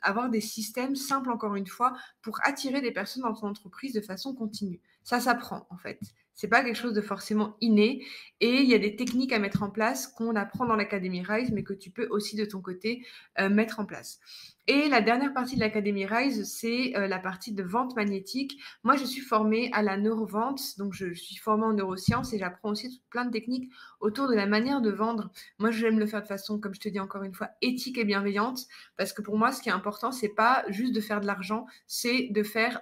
avoir 0.00 0.30
des 0.30 0.40
systèmes 0.40 0.96
simples, 0.96 1.30
encore 1.30 1.56
une 1.56 1.66
fois, 1.66 1.92
pour 2.22 2.38
attirer 2.44 2.80
des 2.80 2.90
personnes 2.90 3.22
dans 3.22 3.34
ton 3.34 3.48
entreprise 3.48 3.92
de 3.92 4.00
façon 4.00 4.34
continue. 4.34 4.80
Ça 5.04 5.20
s'apprend 5.20 5.66
en 5.68 5.76
fait 5.76 6.00
C'est 6.40 6.48
pas 6.48 6.64
quelque 6.64 6.78
chose 6.78 6.94
de 6.94 7.02
forcément 7.02 7.54
inné. 7.60 8.02
Et 8.40 8.62
il 8.62 8.66
y 8.66 8.72
a 8.72 8.78
des 8.78 8.96
techniques 8.96 9.34
à 9.34 9.38
mettre 9.38 9.62
en 9.62 9.68
place 9.68 10.06
qu'on 10.06 10.34
apprend 10.36 10.64
dans 10.64 10.74
l'Académie 10.74 11.22
Rise, 11.22 11.50
mais 11.52 11.62
que 11.62 11.74
tu 11.74 11.90
peux 11.90 12.06
aussi 12.08 12.34
de 12.34 12.46
ton 12.46 12.62
côté 12.62 13.04
euh, 13.38 13.50
mettre 13.50 13.78
en 13.78 13.84
place. 13.84 14.20
Et 14.66 14.88
la 14.88 15.00
dernière 15.00 15.32
partie 15.32 15.56
de 15.56 15.60
l'Académie 15.60 16.06
Rise, 16.06 16.44
c'est 16.44 16.96
euh, 16.96 17.08
la 17.08 17.18
partie 17.18 17.52
de 17.52 17.62
vente 17.62 17.96
magnétique. 17.96 18.60
Moi, 18.84 18.96
je 18.96 19.04
suis 19.04 19.22
formée 19.22 19.70
à 19.72 19.82
la 19.82 19.96
neurovente, 19.96 20.78
donc 20.78 20.92
je 20.92 21.12
suis 21.14 21.36
formée 21.36 21.64
en 21.64 21.72
neurosciences 21.72 22.32
et 22.34 22.38
j'apprends 22.38 22.70
aussi 22.70 23.02
plein 23.10 23.24
de 23.24 23.30
techniques 23.30 23.70
autour 24.00 24.28
de 24.28 24.34
la 24.34 24.46
manière 24.46 24.80
de 24.80 24.90
vendre. 24.90 25.32
Moi, 25.58 25.70
j'aime 25.70 25.98
le 25.98 26.06
faire 26.06 26.22
de 26.22 26.26
façon, 26.26 26.60
comme 26.60 26.74
je 26.74 26.80
te 26.80 26.88
dis 26.88 27.00
encore 27.00 27.22
une 27.22 27.34
fois, 27.34 27.50
éthique 27.62 27.98
et 27.98 28.04
bienveillante, 28.04 28.66
parce 28.96 29.12
que 29.12 29.22
pour 29.22 29.38
moi, 29.38 29.50
ce 29.50 29.62
qui 29.62 29.70
est 29.70 29.72
important, 29.72 30.12
c'est 30.12 30.34
pas 30.34 30.62
juste 30.68 30.94
de 30.94 31.00
faire 31.00 31.20
de 31.20 31.26
l'argent, 31.26 31.66
c'est 31.86 32.30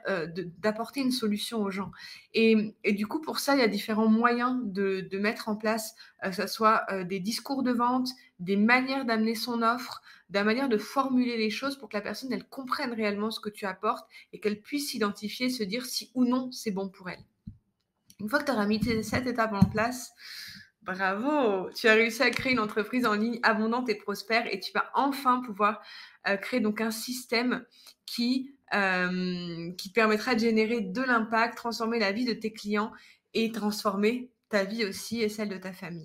euh, 0.08 0.26
d'apporter 0.58 1.00
une 1.00 1.12
solution 1.12 1.62
aux 1.62 1.70
gens. 1.70 1.92
Et, 2.34 2.74
du 2.92 3.06
coup, 3.06 3.20
pour 3.20 3.38
ça, 3.38 3.54
il 3.54 3.60
y 3.60 3.64
a 3.64 3.68
différents 3.68 4.08
moyens 4.08 4.60
de, 4.64 5.08
mettre 5.18 5.48
en 5.48 5.56
place, 5.56 5.94
euh, 6.24 6.30
que 6.30 6.36
ce 6.36 6.46
soit 6.46 6.84
des 7.04 7.20
discours 7.20 7.62
de 7.62 7.72
vente, 7.72 8.10
des 8.40 8.56
manières 8.56 9.04
d'amener 9.04 9.34
son 9.34 9.62
offre, 9.62 10.02
de 10.28 10.34
la 10.34 10.44
manière 10.44 10.68
de 10.68 10.76
formuler 10.76 11.36
les 11.36 11.50
choses 11.50 11.76
pour 11.76 11.88
que 11.88 11.96
la 11.96 12.02
personne, 12.02 12.32
elle 12.32 12.48
comprenne 12.48 12.92
réellement 12.92 13.30
ce 13.30 13.40
que 13.40 13.48
tu 13.48 13.66
apportes 13.66 14.08
et 14.32 14.40
qu'elle 14.40 14.60
puisse 14.60 14.90
s'identifier, 14.90 15.48
se 15.48 15.62
dire 15.62 15.86
si 15.86 16.10
ou 16.14 16.24
non 16.24 16.52
c'est 16.52 16.70
bon 16.70 16.88
pour 16.88 17.08
elle. 17.08 17.24
Une 18.20 18.28
fois 18.28 18.40
que 18.40 18.44
tu 18.44 18.52
auras 18.52 18.66
mis 18.66 18.80
cette 19.02 19.26
étape 19.26 19.52
en 19.52 19.64
place, 19.64 20.12
bravo, 20.82 21.70
tu 21.70 21.88
as 21.88 21.94
réussi 21.94 22.22
à 22.22 22.30
créer 22.30 22.52
une 22.52 22.58
entreprise 22.58 23.06
en 23.06 23.14
ligne 23.14 23.38
abondante 23.42 23.88
et 23.88 23.94
prospère 23.94 24.52
et 24.52 24.58
tu 24.60 24.72
vas 24.72 24.90
enfin 24.94 25.40
pouvoir 25.40 25.80
euh, 26.26 26.36
créer 26.36 26.60
donc 26.60 26.80
un 26.80 26.90
système 26.90 27.64
qui, 28.06 28.54
euh, 28.74 29.70
qui 29.78 29.90
permettra 29.90 30.34
de 30.34 30.40
générer 30.40 30.80
de 30.80 31.02
l'impact, 31.02 31.56
transformer 31.56 31.98
la 31.98 32.12
vie 32.12 32.24
de 32.24 32.32
tes 32.32 32.52
clients 32.52 32.92
et 33.34 33.52
transformer 33.52 34.30
ta 34.48 34.64
vie 34.64 34.84
aussi 34.84 35.20
et 35.22 35.28
celle 35.28 35.48
de 35.48 35.58
ta 35.58 35.72
famille. 35.72 36.04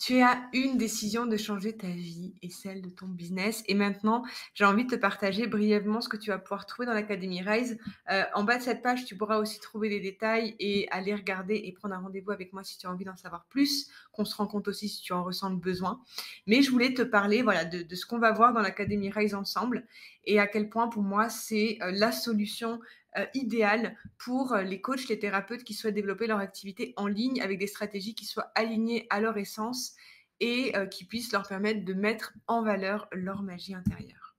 Tu 0.00 0.22
as 0.22 0.40
une 0.54 0.78
décision 0.78 1.26
de 1.26 1.36
changer 1.36 1.76
ta 1.76 1.86
vie 1.86 2.32
et 2.40 2.48
celle 2.48 2.80
de 2.80 2.88
ton 2.88 3.06
business. 3.06 3.62
Et 3.68 3.74
maintenant, 3.74 4.24
j'ai 4.54 4.64
envie 4.64 4.86
de 4.86 4.90
te 4.90 4.96
partager 4.96 5.46
brièvement 5.46 6.00
ce 6.00 6.08
que 6.08 6.16
tu 6.16 6.30
vas 6.30 6.38
pouvoir 6.38 6.64
trouver 6.64 6.86
dans 6.86 6.94
l'Académie 6.94 7.42
Rise. 7.42 7.78
Euh, 8.10 8.22
en 8.34 8.42
bas 8.42 8.56
de 8.56 8.62
cette 8.62 8.80
page, 8.80 9.04
tu 9.04 9.14
pourras 9.14 9.36
aussi 9.36 9.60
trouver 9.60 9.90
les 9.90 10.00
détails 10.00 10.56
et 10.58 10.88
aller 10.90 11.14
regarder 11.14 11.60
et 11.64 11.72
prendre 11.72 11.94
un 11.94 11.98
rendez-vous 11.98 12.30
avec 12.30 12.54
moi 12.54 12.64
si 12.64 12.78
tu 12.78 12.86
as 12.86 12.90
envie 12.90 13.04
d'en 13.04 13.16
savoir 13.16 13.44
plus, 13.50 13.90
qu'on 14.10 14.24
se 14.24 14.34
rend 14.34 14.46
compte 14.46 14.68
aussi 14.68 14.88
si 14.88 15.02
tu 15.02 15.12
en 15.12 15.22
ressens 15.22 15.50
le 15.50 15.56
besoin. 15.56 16.00
Mais 16.46 16.62
je 16.62 16.70
voulais 16.70 16.94
te 16.94 17.02
parler 17.02 17.42
de, 17.42 17.94
ce 17.94 18.06
qu'on 18.06 18.18
va 18.18 18.32
voir 18.32 18.54
dans 18.54 18.62
l'Académie 18.62 19.10
Rise 19.10 19.34
ensemble 19.34 19.86
et 20.24 20.38
à 20.38 20.46
quel 20.46 20.70
point 20.70 20.88
pour 20.88 21.02
moi 21.02 21.28
c'est 21.28 21.78
euh, 21.82 21.90
la 21.92 22.12
solution 22.12 22.80
euh, 23.18 23.26
idéal 23.34 23.96
pour 24.18 24.52
euh, 24.52 24.62
les 24.62 24.80
coachs, 24.80 25.08
les 25.08 25.18
thérapeutes 25.18 25.64
qui 25.64 25.74
souhaitent 25.74 25.94
développer 25.94 26.28
leur 26.28 26.38
activité 26.38 26.94
en 26.96 27.08
ligne 27.08 27.42
avec 27.42 27.58
des 27.58 27.66
stratégies 27.66 28.14
qui 28.14 28.24
soient 28.24 28.52
alignées 28.54 29.08
à 29.10 29.20
leur 29.20 29.36
essence 29.36 29.96
et 30.38 30.76
euh, 30.76 30.86
qui 30.86 31.04
puissent 31.04 31.32
leur 31.32 31.46
permettre 31.48 31.84
de 31.84 31.92
mettre 31.92 32.34
en 32.46 32.62
valeur 32.62 33.08
leur 33.12 33.42
magie 33.42 33.74
intérieure. 33.74 34.36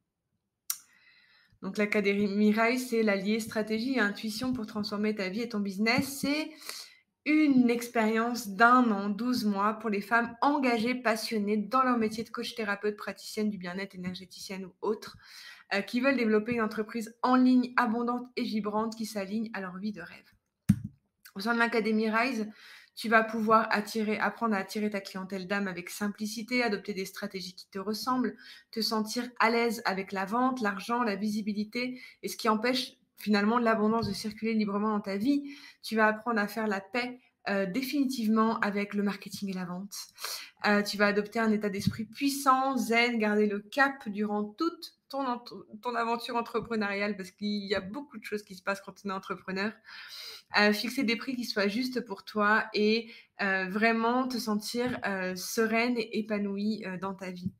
Donc 1.62 1.78
l'Académie 1.78 2.54
Rise, 2.54 2.90
c'est 2.90 3.04
l'allié 3.04 3.40
stratégie 3.40 3.96
et 3.96 4.00
intuition 4.00 4.54
pour 4.54 4.66
transformer 4.66 5.14
ta 5.16 5.28
vie 5.28 5.42
et 5.42 5.50
ton 5.50 5.60
business. 5.60 6.20
C'est 6.22 6.52
une 7.26 7.70
expérience 7.70 8.48
d'un 8.48 8.90
an, 8.90 9.10
12 9.10 9.46
mois 9.46 9.74
pour 9.74 9.90
les 9.90 10.02
femmes 10.02 10.36
engagées, 10.42 10.96
passionnées 10.96 11.58
dans 11.58 11.84
leur 11.84 11.98
métier 11.98 12.24
de 12.24 12.30
coach 12.30 12.56
thérapeute, 12.56 12.98
praticienne 12.98 13.50
du 13.50 13.58
bien-être, 13.58 13.96
énergéticienne 13.96 14.66
ou 14.66 14.74
autre, 14.82 15.18
euh, 15.74 15.82
qui 15.82 16.02
veulent 16.02 16.18
développer 16.18 16.54
une 16.54 16.62
entreprise 16.62 17.16
en 17.22 17.36
ligne 17.36 17.74
abondante 17.78 18.28
et 18.36 18.44
vibrante 18.44 18.96
qui 18.96 19.06
s'aligne 19.06 19.50
à 19.54 19.62
leur 19.62 19.78
vie 19.78 19.92
de 19.92 20.02
rêve. 20.02 20.32
Au 21.36 21.40
sein 21.40 21.54
de 21.54 21.60
l'Académie 21.60 22.10
Rise, 22.10 22.50
tu 22.96 23.10
vas 23.10 23.24
pouvoir 23.24 23.70
apprendre 23.72 24.54
à 24.54 24.60
attirer 24.60 24.90
ta 24.90 25.00
clientèle 25.00 25.48
d'âme 25.48 25.68
avec 25.68 25.90
simplicité, 25.90 26.62
adopter 26.62 26.94
des 26.94 27.06
stratégies 27.06 27.56
qui 27.56 27.70
te 27.70 27.80
ressemblent, 27.80 28.36
te 28.70 28.82
sentir 28.82 29.30
à 29.40 29.50
l'aise 29.50 29.82
avec 29.86 30.12
la 30.12 30.26
vente, 30.26 30.62
l'argent, 30.62 31.04
la 31.04 31.16
visibilité 31.16 32.02
et 32.22 32.28
ce 32.28 32.38
qui 32.38 32.50
empêche 32.50 32.98
finalement 33.18 33.60
l'abondance 33.60 34.08
de 34.08 34.14
circuler 34.14 34.54
librement 34.54 34.90
dans 34.90 35.00
ta 35.00 35.18
vie. 35.18 35.56
Tu 35.84 35.96
vas 35.96 36.08
apprendre 36.08 36.40
à 36.40 36.48
faire 36.48 36.68
la 36.68 36.82
paix 36.82 37.20
euh, 37.50 37.66
définitivement 37.66 38.60
avec 38.60 38.94
le 38.94 39.04
marketing 39.04 39.50
et 39.50 39.54
la 39.54 39.66
vente. 39.66 39.96
Euh, 40.68 40.84
tu 40.84 40.98
vas 40.98 41.08
adopter 41.08 41.40
un 41.40 41.52
état 41.52 41.70
d'esprit 41.70 42.06
puissant, 42.06 42.78
zen, 42.78 43.18
garder 43.18 43.48
le 43.48 43.60
cap 43.60 44.08
durant 44.10 44.44
toute 44.44 44.94
ton, 45.12 45.96
aventure 45.96 46.36
entrepreneuriale 46.36 47.18
parce 47.18 47.32
qu'il 47.32 47.66
y 47.66 47.76
a 47.76 47.82
beaucoup 47.82 48.18
de 48.18 48.24
choses 48.24 48.44
qui 48.44 48.56
se 48.56 48.64
passent 48.64 48.82
quand 48.82 48.96
on 49.06 49.10
est 49.10 49.14
entrepreneur. 49.14 49.72
Euh, 50.60 50.74
fixer 50.74 51.04
des 51.04 51.16
prix 51.16 51.36
qui 51.36 51.46
soient 51.46 51.68
justes 51.68 52.02
pour 52.02 52.26
toi 52.26 52.66
et 52.74 53.10
euh, 53.42 53.68
vraiment 53.70 54.28
te 54.28 54.38
sentir 54.38 55.00
euh, 55.06 55.36
sereine 55.36 55.98
et 55.98 56.20
épanouie 56.20 56.84
dans 57.02 57.14
ta 57.14 57.32
vie. 57.32 57.52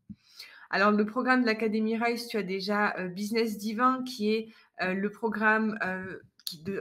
Alors, 0.70 0.92
le 0.92 1.06
programme 1.06 1.42
de 1.42 1.46
l'Académie 1.46 1.98
Rise, 1.98 2.28
tu 2.28 2.38
as 2.38 2.44
déjà 2.44 2.96
Business 3.10 3.58
Divin 3.58 4.04
qui 4.06 4.32
est 4.32 4.50
le 4.80 5.10
programme 5.10 5.78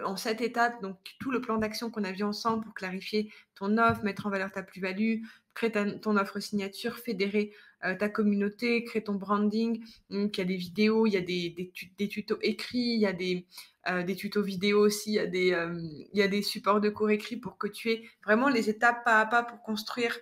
en 0.04 0.16
sept 0.16 0.40
étapes, 0.40 0.80
donc 0.80 0.96
tout 1.18 1.32
le 1.32 1.40
plan 1.40 1.58
d'action 1.58 1.90
qu'on 1.90 2.04
a 2.04 2.12
vu 2.12 2.22
ensemble 2.22 2.64
pour 2.64 2.74
clarifier 2.74 3.32
ton 3.56 3.78
offre, 3.78 4.04
mettre 4.04 4.26
en 4.26 4.30
valeur 4.30 4.52
ta 4.52 4.62
plus-value, 4.62 5.22
créer 5.60 6.00
ton 6.00 6.16
offre 6.16 6.40
signature, 6.40 6.98
fédérer 6.98 7.52
euh, 7.84 7.94
ta 7.94 8.08
communauté, 8.08 8.82
créer 8.84 9.04
ton 9.04 9.14
branding. 9.14 9.84
Il 10.08 10.30
y 10.36 10.40
a 10.40 10.44
des 10.44 10.56
vidéos, 10.56 11.06
il 11.06 11.12
y 11.12 11.16
a 11.16 11.20
des, 11.20 11.72
des, 11.98 12.08
tutos 12.08 12.38
écrits, 12.40 12.94
il 12.94 13.00
y 13.00 13.06
a 13.06 13.12
des, 13.12 13.46
euh, 13.88 14.02
des 14.02 14.16
tutos 14.16 14.42
vidéo 14.42 14.80
aussi, 14.80 15.10
il 15.10 15.14
y, 15.14 15.18
a 15.18 15.26
des, 15.26 15.52
euh, 15.52 15.78
il 16.12 16.18
y 16.18 16.22
a 16.22 16.28
des 16.28 16.42
supports 16.42 16.80
de 16.80 16.88
cours 16.88 17.10
écrits 17.10 17.36
pour 17.36 17.58
que 17.58 17.66
tu 17.66 17.90
aies 17.90 18.08
vraiment 18.24 18.48
les 18.48 18.70
étapes 18.70 19.04
pas 19.04 19.20
à 19.20 19.26
pas 19.26 19.42
pour 19.42 19.62
construire 19.62 20.18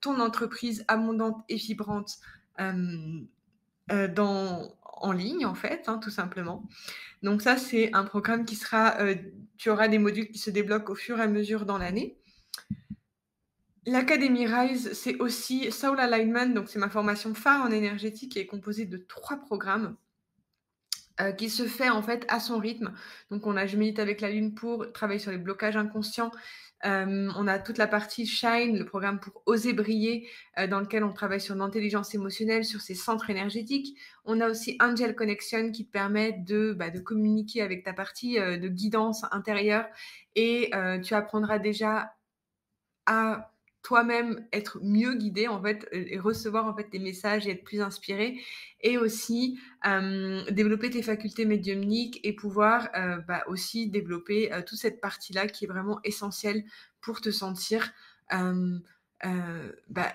ton 0.00 0.20
entreprise 0.20 0.84
abondante 0.88 1.42
et 1.48 1.56
vibrante 1.56 2.18
dans, 2.58 4.74
en 4.84 5.12
ligne, 5.12 5.46
en 5.46 5.54
fait, 5.54 5.88
hein, 5.88 5.98
tout 5.98 6.10
simplement. 6.10 6.64
Donc 7.22 7.42
ça, 7.42 7.56
c'est 7.56 7.92
un 7.94 8.04
programme 8.04 8.44
qui 8.44 8.56
sera, 8.56 8.98
tu 9.56 9.70
auras 9.70 9.88
des 9.88 9.98
modules 9.98 10.28
qui 10.28 10.38
se 10.38 10.50
débloquent 10.50 10.92
au 10.92 10.96
fur 10.96 11.18
et 11.18 11.22
à 11.22 11.28
mesure 11.28 11.64
dans 11.64 11.78
l'année. 11.78 12.18
L'Académie 13.86 14.46
Rise, 14.46 14.92
c'est 14.94 15.16
aussi 15.20 15.70
Soul 15.70 16.00
Alignment, 16.00 16.48
donc 16.48 16.68
c'est 16.68 16.78
ma 16.78 16.90
formation 16.90 17.34
phare 17.34 17.64
en 17.64 17.70
énergétique 17.70 18.32
qui 18.32 18.40
est 18.40 18.46
composée 18.46 18.84
de 18.84 18.96
trois 18.96 19.36
programmes. 19.36 19.96
Euh, 21.18 21.32
qui 21.32 21.48
se 21.48 21.66
fait 21.66 21.88
en 21.88 22.02
fait 22.02 22.26
à 22.28 22.40
son 22.40 22.58
rythme. 22.58 22.92
Donc 23.30 23.46
on 23.46 23.56
a 23.56 23.64
Je 23.66 23.78
médite 23.78 23.98
avec 24.00 24.20
la 24.20 24.28
lune 24.28 24.54
pour 24.54 24.92
travailler 24.92 25.18
sur 25.18 25.30
les 25.30 25.38
blocages 25.38 25.76
inconscients. 25.78 26.30
Euh, 26.84 27.30
on 27.34 27.46
a 27.46 27.58
toute 27.58 27.78
la 27.78 27.86
partie 27.86 28.26
Shine, 28.26 28.76
le 28.78 28.84
programme 28.84 29.18
pour 29.18 29.42
oser 29.46 29.72
briller, 29.72 30.28
euh, 30.58 30.66
dans 30.66 30.78
lequel 30.78 31.04
on 31.04 31.14
travaille 31.14 31.40
sur 31.40 31.54
l'intelligence 31.54 32.14
émotionnelle, 32.14 32.66
sur 32.66 32.82
ses 32.82 32.94
centres 32.94 33.30
énergétiques. 33.30 33.98
On 34.26 34.42
a 34.42 34.50
aussi 34.50 34.76
Angel 34.78 35.14
Connection 35.16 35.72
qui 35.72 35.86
te 35.86 35.90
permet 35.90 36.32
de, 36.32 36.74
bah, 36.74 36.90
de 36.90 37.00
communiquer 37.00 37.62
avec 37.62 37.82
ta 37.82 37.94
partie 37.94 38.34
de 38.34 38.68
guidance 38.68 39.24
intérieure 39.30 39.86
et 40.34 40.70
tu 41.02 41.14
apprendras 41.14 41.58
déjà 41.58 42.12
à 43.06 43.55
toi-même 43.86 44.44
être 44.52 44.80
mieux 44.82 45.14
guidé 45.14 45.46
en 45.46 45.62
fait 45.62 45.86
et 45.92 46.18
recevoir 46.18 46.66
en 46.66 46.74
fait 46.74 46.90
tes 46.90 46.98
messages 46.98 47.46
et 47.46 47.52
être 47.52 47.62
plus 47.62 47.80
inspiré 47.80 48.40
et 48.80 48.98
aussi 48.98 49.60
développer 50.50 50.90
tes 50.90 51.02
facultés 51.02 51.44
médiumniques 51.44 52.18
et 52.24 52.32
pouvoir 52.32 52.88
bah, 53.28 53.44
aussi 53.46 53.88
développer 53.88 54.50
toute 54.66 54.78
cette 54.80 55.00
partie 55.00 55.32
là 55.32 55.46
qui 55.46 55.66
est 55.66 55.68
vraiment 55.68 56.00
essentielle 56.02 56.64
pour 57.00 57.20
te 57.20 57.30
sentir 57.30 57.92
bah, 58.32 60.12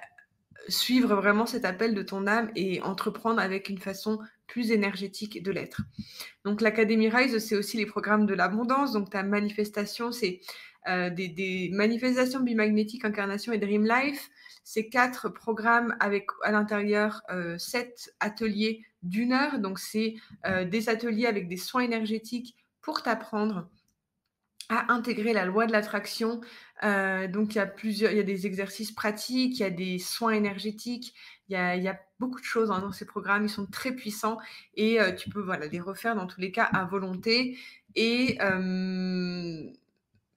suivre 0.68 1.16
vraiment 1.16 1.46
cet 1.46 1.64
appel 1.64 1.96
de 1.96 2.02
ton 2.02 2.28
âme 2.28 2.52
et 2.58 2.82
entreprendre 2.82 3.40
avec 3.40 3.70
une 3.70 3.80
façon 3.80 4.20
plus 4.48 4.72
énergétique 4.72 5.42
de 5.42 5.50
l'être. 5.50 5.82
Donc 6.44 6.60
l'Académie 6.60 7.08
Rise, 7.08 7.38
c'est 7.38 7.56
aussi 7.56 7.78
les 7.78 7.86
programmes 7.86 8.26
de 8.26 8.34
l'abondance. 8.34 8.92
Donc 8.92 9.10
ta 9.10 9.24
manifestation, 9.24 10.12
c'est 10.12 10.42
euh, 10.88 11.12
des, 11.12 11.70
manifestations 11.74 12.40
bimagnétiques, 12.40 13.06
incarnation 13.06 13.54
et 13.54 13.60
Dream 13.60 13.86
Life. 13.86 14.32
Ces 14.64 14.90
quatre 14.90 15.30
programmes 15.30 15.96
avec 16.00 16.28
à 16.44 16.52
l'intérieur 16.52 17.22
euh, 17.30 17.58
sept 17.58 18.14
ateliers 18.20 18.84
d'une 19.04 19.34
heure. 19.34 19.60
Donc, 19.60 19.78
c'est 19.78 20.16
euh, 20.46 20.66
des 20.66 20.90
ateliers 20.90 21.28
avec 21.28 21.48
des 21.48 21.58
soins 21.58 21.84
énergétiques 21.84 22.56
pour 22.82 23.04
t'apprendre 23.04 23.70
à 24.70 24.92
intégrer 24.94 25.34
la 25.34 25.46
loi 25.46 25.68
de 25.68 25.72
l'attraction. 25.72 26.40
donc, 26.82 27.56
il 27.56 27.58
y 27.58 28.20
a 28.20 28.24
des 28.24 28.48
exercices 28.48 28.94
pratiques, 28.94 29.60
il 29.60 29.64
y 29.64 29.66
a 29.66 29.70
des 29.70 30.00
soins 30.00 30.32
énergétiques, 30.32 31.14
il 31.50 31.54
y 31.54 31.58
a, 31.58 32.00
beaucoup 32.20 32.40
de 32.40 32.46
choses 32.46 32.70
dans 32.70 32.92
ces 32.92 33.06
programmes. 33.06 33.44
Ils 33.44 33.50
sont 33.50 33.66
très 33.66 33.92
puissants 33.92 34.38
et 34.76 35.00
tu 35.18 35.30
peux 35.30 35.42
voilà, 35.42 35.68
les 35.68 35.82
refaire 35.82 36.16
dans 36.16 36.28
tous 36.28 36.40
les 36.40 36.52
cas 36.52 36.64
à 36.64 36.86
volonté. 36.86 37.58
Et 37.96 38.38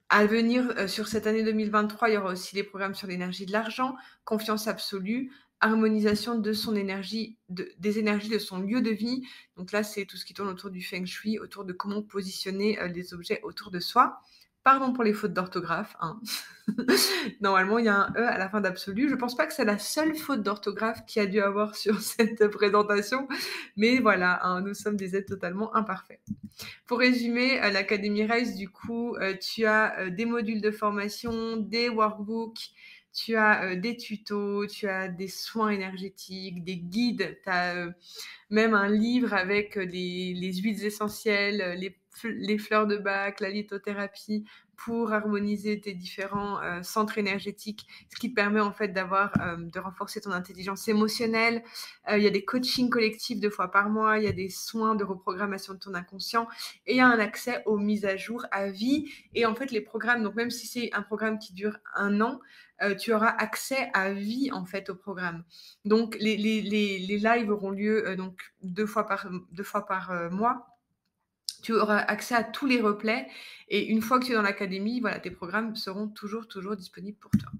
à 0.08 0.26
venir 0.26 0.72
euh, 0.76 0.86
sur 0.86 1.08
cette 1.08 1.26
année 1.26 1.42
2023, 1.42 2.08
il 2.08 2.14
y 2.14 2.16
aura 2.16 2.32
aussi 2.32 2.54
des 2.54 2.62
programmes 2.62 2.94
sur 2.94 3.08
l'énergie 3.08 3.46
de 3.46 3.52
l'argent, 3.52 3.96
confiance 4.24 4.68
absolue, 4.68 5.32
harmonisation 5.60 6.38
de 6.38 6.52
son 6.52 6.76
énergie, 6.76 7.38
des 7.48 7.98
énergies 7.98 8.28
de 8.28 8.38
son 8.38 8.58
lieu 8.58 8.82
de 8.82 8.90
vie. 8.90 9.22
Donc 9.56 9.72
là, 9.72 9.82
c'est 9.82 10.04
tout 10.04 10.16
ce 10.16 10.24
qui 10.24 10.34
tourne 10.34 10.48
autour 10.48 10.70
du 10.70 10.82
feng 10.82 11.06
shui, 11.06 11.38
autour 11.38 11.64
de 11.64 11.72
comment 11.72 12.02
positionner 12.02 12.78
euh, 12.80 12.88
les 12.88 13.14
objets 13.14 13.40
autour 13.42 13.70
de 13.70 13.80
soi. 13.80 14.20
Pardon 14.64 14.94
pour 14.94 15.04
les 15.04 15.12
fautes 15.12 15.34
d'orthographe. 15.34 15.94
Hein. 16.00 16.18
Normalement, 17.42 17.78
il 17.78 17.84
y 17.84 17.88
a 17.88 17.96
un 17.96 18.12
E 18.16 18.26
à 18.26 18.38
la 18.38 18.48
fin 18.48 18.62
d'absolu. 18.62 19.10
Je 19.10 19.14
pense 19.14 19.36
pas 19.36 19.46
que 19.46 19.52
c'est 19.52 19.66
la 19.66 19.78
seule 19.78 20.16
faute 20.16 20.42
d'orthographe 20.42 21.04
qu'il 21.04 21.20
y 21.22 21.24
a 21.24 21.28
dû 21.28 21.40
avoir 21.42 21.76
sur 21.76 22.00
cette 22.00 22.48
présentation, 22.48 23.28
mais 23.76 23.98
voilà, 23.98 24.40
hein, 24.42 24.62
nous 24.62 24.72
sommes 24.72 24.96
des 24.96 25.16
êtres 25.16 25.34
totalement 25.34 25.74
imparfaits. 25.76 26.20
Pour 26.86 27.00
résumer, 27.00 27.58
à 27.58 27.70
l'Académie 27.70 28.24
RISE, 28.24 28.56
du 28.56 28.70
coup, 28.70 29.14
euh, 29.16 29.34
tu 29.36 29.66
as 29.66 29.98
euh, 29.98 30.10
des 30.10 30.24
modules 30.24 30.62
de 30.62 30.70
formation, 30.70 31.58
des 31.58 31.90
workbooks, 31.90 32.70
tu 33.12 33.36
as 33.36 33.64
euh, 33.64 33.76
des 33.76 33.96
tutos, 33.96 34.66
tu 34.66 34.88
as 34.88 35.08
des 35.08 35.28
soins 35.28 35.68
énergétiques, 35.68 36.64
des 36.64 36.78
guides, 36.78 37.38
tu 37.44 37.50
as 37.50 37.86
même 38.50 38.74
un 38.74 38.88
livre 38.88 39.34
avec 39.34 39.76
les, 39.76 40.34
les 40.34 40.52
huiles 40.54 40.84
essentielles, 40.84 41.76
les 41.78 41.96
les 42.22 42.58
fleurs 42.58 42.86
de 42.86 42.96
bac, 42.96 43.40
la 43.40 43.50
lithothérapie 43.50 44.44
pour 44.76 45.12
harmoniser 45.12 45.80
tes 45.80 45.94
différents 45.94 46.60
euh, 46.60 46.82
centres 46.82 47.18
énergétiques, 47.18 47.86
ce 48.12 48.18
qui 48.18 48.30
te 48.30 48.34
permet 48.34 48.60
en 48.60 48.72
fait 48.72 48.88
d'avoir, 48.88 49.32
euh, 49.40 49.56
de 49.56 49.78
renforcer 49.78 50.20
ton 50.20 50.32
intelligence 50.32 50.88
émotionnelle. 50.88 51.62
Euh, 52.10 52.18
il 52.18 52.24
y 52.24 52.26
a 52.26 52.30
des 52.30 52.44
coachings 52.44 52.90
collectifs 52.90 53.38
deux 53.38 53.50
fois 53.50 53.70
par 53.70 53.88
mois, 53.88 54.18
il 54.18 54.24
y 54.24 54.28
a 54.28 54.32
des 54.32 54.48
soins 54.48 54.96
de 54.96 55.04
reprogrammation 55.04 55.74
de 55.74 55.78
ton 55.78 55.94
inconscient 55.94 56.48
et 56.86 56.94
il 56.94 56.96
y 56.96 57.00
a 57.00 57.06
un 57.06 57.20
accès 57.20 57.62
aux 57.66 57.78
mises 57.78 58.04
à 58.04 58.16
jour 58.16 58.44
à 58.50 58.68
vie. 58.68 59.08
Et 59.34 59.46
en 59.46 59.54
fait, 59.54 59.70
les 59.70 59.80
programmes, 59.80 60.24
donc 60.24 60.34
même 60.34 60.50
si 60.50 60.66
c'est 60.66 60.92
un 60.92 61.02
programme 61.02 61.38
qui 61.38 61.54
dure 61.54 61.76
un 61.94 62.20
an, 62.20 62.40
tu 62.98 63.14
auras 63.14 63.28
accès 63.28 63.88
à 63.94 64.12
vie 64.12 64.50
en 64.52 64.66
fait 64.66 64.90
au 64.90 64.96
programme. 64.96 65.44
Donc 65.84 66.16
les, 66.20 66.36
les, 66.36 66.60
les, 66.60 66.98
les 66.98 67.18
lives 67.18 67.48
auront 67.48 67.70
lieu 67.70 68.16
donc 68.16 68.33
deux 68.62 68.86
fois 68.86 69.06
par, 69.06 69.28
deux 69.50 69.64
fois 69.64 69.86
par 69.86 70.30
mois 70.30 70.74
tu 71.64 71.72
auras 71.72 71.98
accès 71.98 72.34
à 72.34 72.44
tous 72.44 72.66
les 72.66 72.80
replays. 72.80 73.26
Et 73.68 73.86
une 73.86 74.02
fois 74.02 74.20
que 74.20 74.26
tu 74.26 74.32
es 74.32 74.34
dans 74.34 74.42
l'académie, 74.42 75.00
voilà, 75.00 75.18
tes 75.18 75.30
programmes 75.30 75.74
seront 75.74 76.08
toujours, 76.08 76.46
toujours 76.46 76.76
disponibles 76.76 77.18
pour 77.18 77.30
toi. 77.30 77.50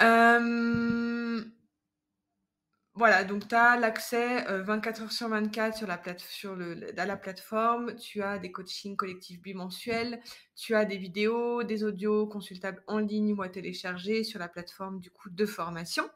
Euh, 0.00 1.44
voilà, 2.94 3.24
donc 3.24 3.46
tu 3.46 3.54
as 3.54 3.76
l'accès 3.76 4.44
24 4.62 5.00
euh, 5.00 5.04
heures 5.04 5.12
sur 5.12 5.28
24 5.28 5.76
sur 5.76 5.86
la, 5.86 5.98
plate 5.98 6.20
sur 6.20 6.56
le, 6.56 6.74
la 6.74 7.16
plateforme. 7.16 7.94
Tu 7.96 8.22
as 8.22 8.38
des 8.38 8.50
coachings 8.50 8.96
collectifs 8.96 9.40
bimensuels. 9.42 10.20
Tu 10.56 10.74
as 10.74 10.86
des 10.86 10.96
vidéos, 10.96 11.62
des 11.62 11.84
audios 11.84 12.26
consultables 12.26 12.82
en 12.86 12.98
ligne 12.98 13.34
ou 13.34 13.42
à 13.42 13.50
télécharger 13.50 14.24
sur 14.24 14.38
la 14.38 14.48
plateforme 14.48 15.00
du 15.00 15.10
coup 15.10 15.28
de 15.28 15.44
formation. 15.44 16.08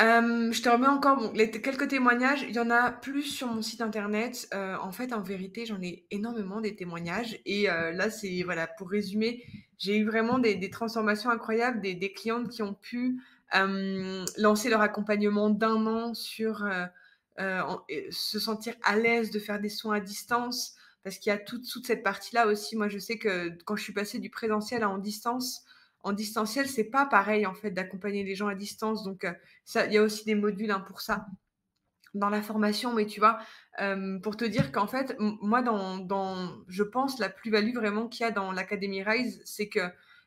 Euh, 0.00 0.52
je 0.52 0.62
te 0.62 0.68
remets 0.68 0.86
encore 0.86 1.32
quelques 1.34 1.88
témoignages. 1.88 2.42
Il 2.42 2.54
y 2.54 2.60
en 2.60 2.70
a 2.70 2.92
plus 2.92 3.24
sur 3.24 3.48
mon 3.48 3.62
site 3.62 3.80
internet. 3.80 4.48
Euh, 4.54 4.76
en 4.80 4.92
fait, 4.92 5.12
en 5.12 5.22
vérité, 5.22 5.66
j'en 5.66 5.82
ai 5.82 6.06
énormément 6.12 6.60
des 6.60 6.76
témoignages. 6.76 7.40
Et 7.46 7.68
euh, 7.68 7.90
là, 7.90 8.08
c'est 8.08 8.42
voilà, 8.44 8.68
pour 8.68 8.90
résumer, 8.90 9.44
j'ai 9.76 9.98
eu 9.98 10.04
vraiment 10.04 10.38
des, 10.38 10.70
transformations 10.70 11.30
incroyables, 11.30 11.80
des, 11.80 11.94
des, 11.94 12.12
clientes 12.12 12.48
qui 12.48 12.62
ont 12.62 12.74
pu 12.74 13.20
lancer 14.36 14.68
leur 14.68 14.82
accompagnement 14.82 15.50
d'un 15.50 15.86
an 15.86 16.14
sur 16.14 16.68
se 17.38 18.38
sentir 18.38 18.74
à 18.82 18.96
l'aise 18.96 19.30
de 19.30 19.38
faire 19.38 19.60
des 19.60 19.68
soins 19.68 19.96
à 19.96 20.00
distance, 20.00 20.76
parce 21.02 21.18
qu'il 21.18 21.30
y 21.30 21.32
a 21.32 21.38
toute, 21.38 21.68
toute 21.68 21.86
cette 21.86 22.02
partie-là 22.02 22.46
aussi. 22.46 22.76
Moi, 22.76 22.88
je 22.88 22.98
sais 22.98 23.18
que 23.18 23.50
quand 23.64 23.74
je 23.74 23.82
suis 23.82 23.92
passée 23.92 24.18
du 24.18 24.30
présentiel 24.30 24.82
à 24.82 24.90
en 24.90 24.98
distance, 24.98 25.64
en 26.02 26.12
distanciel, 26.12 26.68
c'est 26.68 26.84
pas 26.84 27.06
pareil 27.06 27.46
en 27.46 27.54
fait 27.54 27.70
d'accompagner 27.70 28.24
les 28.24 28.34
gens 28.34 28.48
à 28.48 28.54
distance. 28.54 29.04
Donc, 29.04 29.24
euh, 29.24 29.32
il 29.86 29.92
y 29.92 29.98
a 29.98 30.02
aussi 30.02 30.24
des 30.24 30.34
modules 30.34 30.70
hein, 30.70 30.80
pour 30.80 31.00
ça 31.00 31.26
dans 32.14 32.30
la 32.30 32.42
formation. 32.42 32.94
Mais 32.94 33.06
tu 33.06 33.20
vois, 33.20 33.38
euh, 33.80 34.18
pour 34.20 34.36
te 34.36 34.44
dire 34.44 34.72
qu'en 34.72 34.86
fait, 34.86 35.16
moi, 35.18 35.62
dans, 35.62 36.64
je 36.68 36.82
pense 36.82 37.18
la 37.18 37.28
plus-value 37.28 37.74
vraiment 37.74 38.08
qu'il 38.08 38.24
y 38.24 38.26
a 38.26 38.30
dans 38.30 38.52
l'Académie 38.52 39.02
Rise, 39.02 39.42
c'est 39.44 39.68
que 39.68 39.80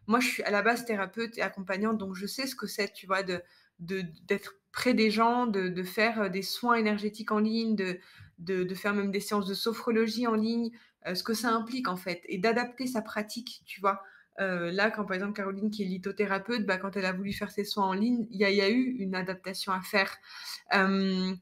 moi, 0.08 0.20
je 0.20 0.28
suis 0.28 0.44
à 0.44 0.52
la 0.52 0.62
base 0.62 0.86
thérapeute 0.86 1.38
et 1.38 1.42
accompagnante, 1.42 1.98
donc 1.98 2.16
je 2.16 2.26
sais 2.26 2.48
ce 2.48 2.56
que 2.56 2.68
c'est, 2.68 2.92
tu 2.94 3.08
vois, 3.08 3.24
de 3.24 3.42
d'être 3.80 4.54
près 4.72 4.94
des 4.94 5.10
gens, 5.10 5.48
de, 5.48 5.84
faire 5.84 6.22
euh, 6.22 6.30
des 6.30 6.44
soins 6.44 6.76
énergétiques 6.76 7.32
en 7.32 7.40
ligne, 7.40 7.76
de, 7.76 8.00
de, 8.38 8.76
faire 8.76 8.94
même 8.94 9.10
des 9.10 9.20
séances 9.20 9.48
de 9.48 9.56
sophrologie 9.56 10.28
en 10.28 10.36
ligne, 10.36 10.70
ce 11.16 11.24
que 11.24 11.34
ça 11.34 11.50
implique 11.50 11.88
en 11.88 11.96
fait, 11.98 12.22
et 12.26 12.38
d'adapter 12.38 12.86
sa 12.86 13.02
pratique, 13.02 13.64
tu 13.66 13.82
vois. 13.82 14.04
Euh, 14.40 14.72
là, 14.72 14.92
quand 14.92 15.06
par 15.06 15.16
exemple 15.16 15.34
Caroline, 15.34 15.70
qui 15.70 15.84
est 15.84 15.86
lithothérapeute, 15.86 16.66
bah, 16.66 16.78
quand 16.78 16.96
elle 16.96 17.06
a 17.06 17.14
voulu 17.14 17.34
faire 17.34 17.52
ses 17.52 17.64
soins 17.64 17.88
en 17.88 17.94
ligne, 17.94 18.28
il 18.32 18.40
y, 18.40 18.62
a 18.62 18.70
eu 18.70 18.96
une 19.00 19.16
adaptation 19.16 19.72
à 19.72 19.82
faire. 19.82 20.18
Euh, 20.74 21.34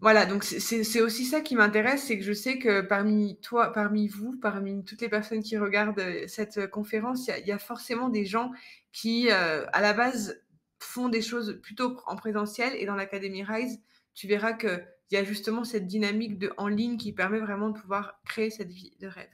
voilà, 0.00 0.26
donc 0.26 0.44
c'est 0.44 1.00
aussi 1.00 1.24
ça 1.24 1.40
qui 1.40 1.54
m'intéresse, 1.54 2.04
c'est 2.04 2.18
que 2.18 2.24
je 2.24 2.32
sais 2.32 2.58
que 2.58 2.80
parmi 2.82 3.38
toi, 3.40 3.72
parmi 3.72 4.08
vous, 4.08 4.36
parmi 4.40 4.84
toutes 4.84 5.00
les 5.00 5.08
personnes 5.08 5.42
qui 5.42 5.56
regardent 5.56 6.00
euh, 6.00 6.24
cette 6.26 6.68
conférence, 6.68 7.28
il 7.28 7.46
y, 7.46 7.52
a 7.52 7.58
forcément 7.58 8.08
des 8.08 8.24
gens 8.24 8.52
qui, 8.92 9.30
à 9.30 9.80
la 9.80 9.92
base, 9.92 10.42
font 10.78 11.08
des 11.08 11.22
choses 11.22 11.60
plutôt 11.62 12.00
en 12.06 12.16
présentiel 12.16 12.74
et 12.76 12.86
dans 12.86 12.94
l'Académie 12.94 13.44
Rise, 13.44 13.80
tu 14.14 14.28
verras 14.28 14.52
qu'il 14.52 14.86
y 15.12 15.16
a 15.16 15.24
justement 15.24 15.64
cette 15.64 15.86
dynamique 15.86 16.38
de 16.38 16.52
en 16.58 16.68
ligne 16.68 16.96
qui 16.96 17.12
permet 17.12 17.40
vraiment 17.40 17.70
de 17.70 17.78
pouvoir 17.78 18.20
créer 18.24 18.50
cette 18.50 18.70
vie 18.70 18.92
de 19.00 19.08
rêve. 19.08 19.30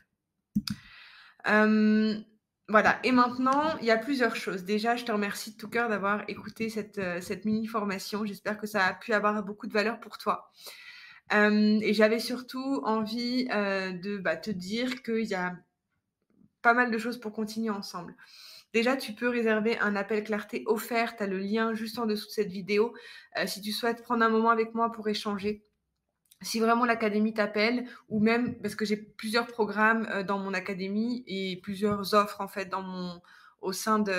Voilà, 2.70 3.00
et 3.02 3.10
maintenant, 3.10 3.76
il 3.80 3.86
y 3.86 3.90
a 3.90 3.96
plusieurs 3.96 4.36
choses. 4.36 4.62
Déjà, 4.62 4.94
je 4.94 5.04
te 5.04 5.10
remercie 5.10 5.50
de 5.50 5.56
tout 5.56 5.68
cœur 5.68 5.88
d'avoir 5.88 6.22
écouté 6.28 6.70
cette, 6.70 6.98
euh, 6.98 7.20
mini-formation. 7.44 8.24
J'espère 8.24 8.58
que 8.58 8.68
ça 8.68 8.86
a 8.86 8.94
pu 8.94 9.12
avoir 9.12 9.42
beaucoup 9.42 9.66
de 9.66 9.72
valeur 9.72 9.98
pour 9.98 10.18
toi. 10.18 10.52
Euh, 11.32 11.80
et 11.82 11.92
j'avais 11.94 12.20
surtout 12.20 12.80
envie 12.84 13.48
euh, 13.52 13.90
de 13.90 14.18
bah, 14.18 14.36
te 14.36 14.52
dire 14.52 15.02
qu'il 15.02 15.24
y 15.24 15.34
a 15.34 15.56
pas 16.62 16.72
mal 16.72 16.92
de 16.92 16.98
choses 16.98 17.18
pour 17.18 17.32
continuer 17.32 17.70
ensemble. 17.70 18.14
Déjà, 18.72 18.96
tu 18.96 19.14
peux 19.14 19.28
réserver 19.28 19.76
un 19.80 19.96
appel 19.96 20.22
clarté 20.22 20.62
offert. 20.66 21.16
Tu 21.16 21.24
as 21.24 21.26
le 21.26 21.38
lien 21.38 21.74
juste 21.74 21.98
en 21.98 22.06
dessous 22.06 22.28
de 22.28 22.32
cette 22.32 22.52
vidéo. 22.52 22.94
si 23.46 23.60
tu 23.60 23.72
souhaites 23.72 24.00
prendre 24.00 24.24
un 24.24 24.28
moment 24.28 24.50
avec 24.50 24.74
moi 24.74 24.92
pour 24.92 25.08
échanger, 25.08 25.64
si 26.42 26.58
vraiment 26.58 26.84
l'académie 26.84 27.34
t'appelle, 27.34 27.86
ou 28.08 28.20
même 28.20 28.54
parce 28.56 28.74
que 28.74 28.84
j'ai 28.84 28.96
plusieurs 28.96 29.46
programmes 29.46 30.08
euh, 30.10 30.22
dans 30.22 30.38
mon 30.38 30.54
académie 30.54 31.22
et 31.26 31.58
plusieurs 31.62 32.14
offres 32.14 32.40
en 32.40 32.48
fait 32.48 32.66
dans 32.66 32.82
mon, 32.82 33.20
au 33.60 33.72
sein 33.72 33.98
de, 33.98 34.12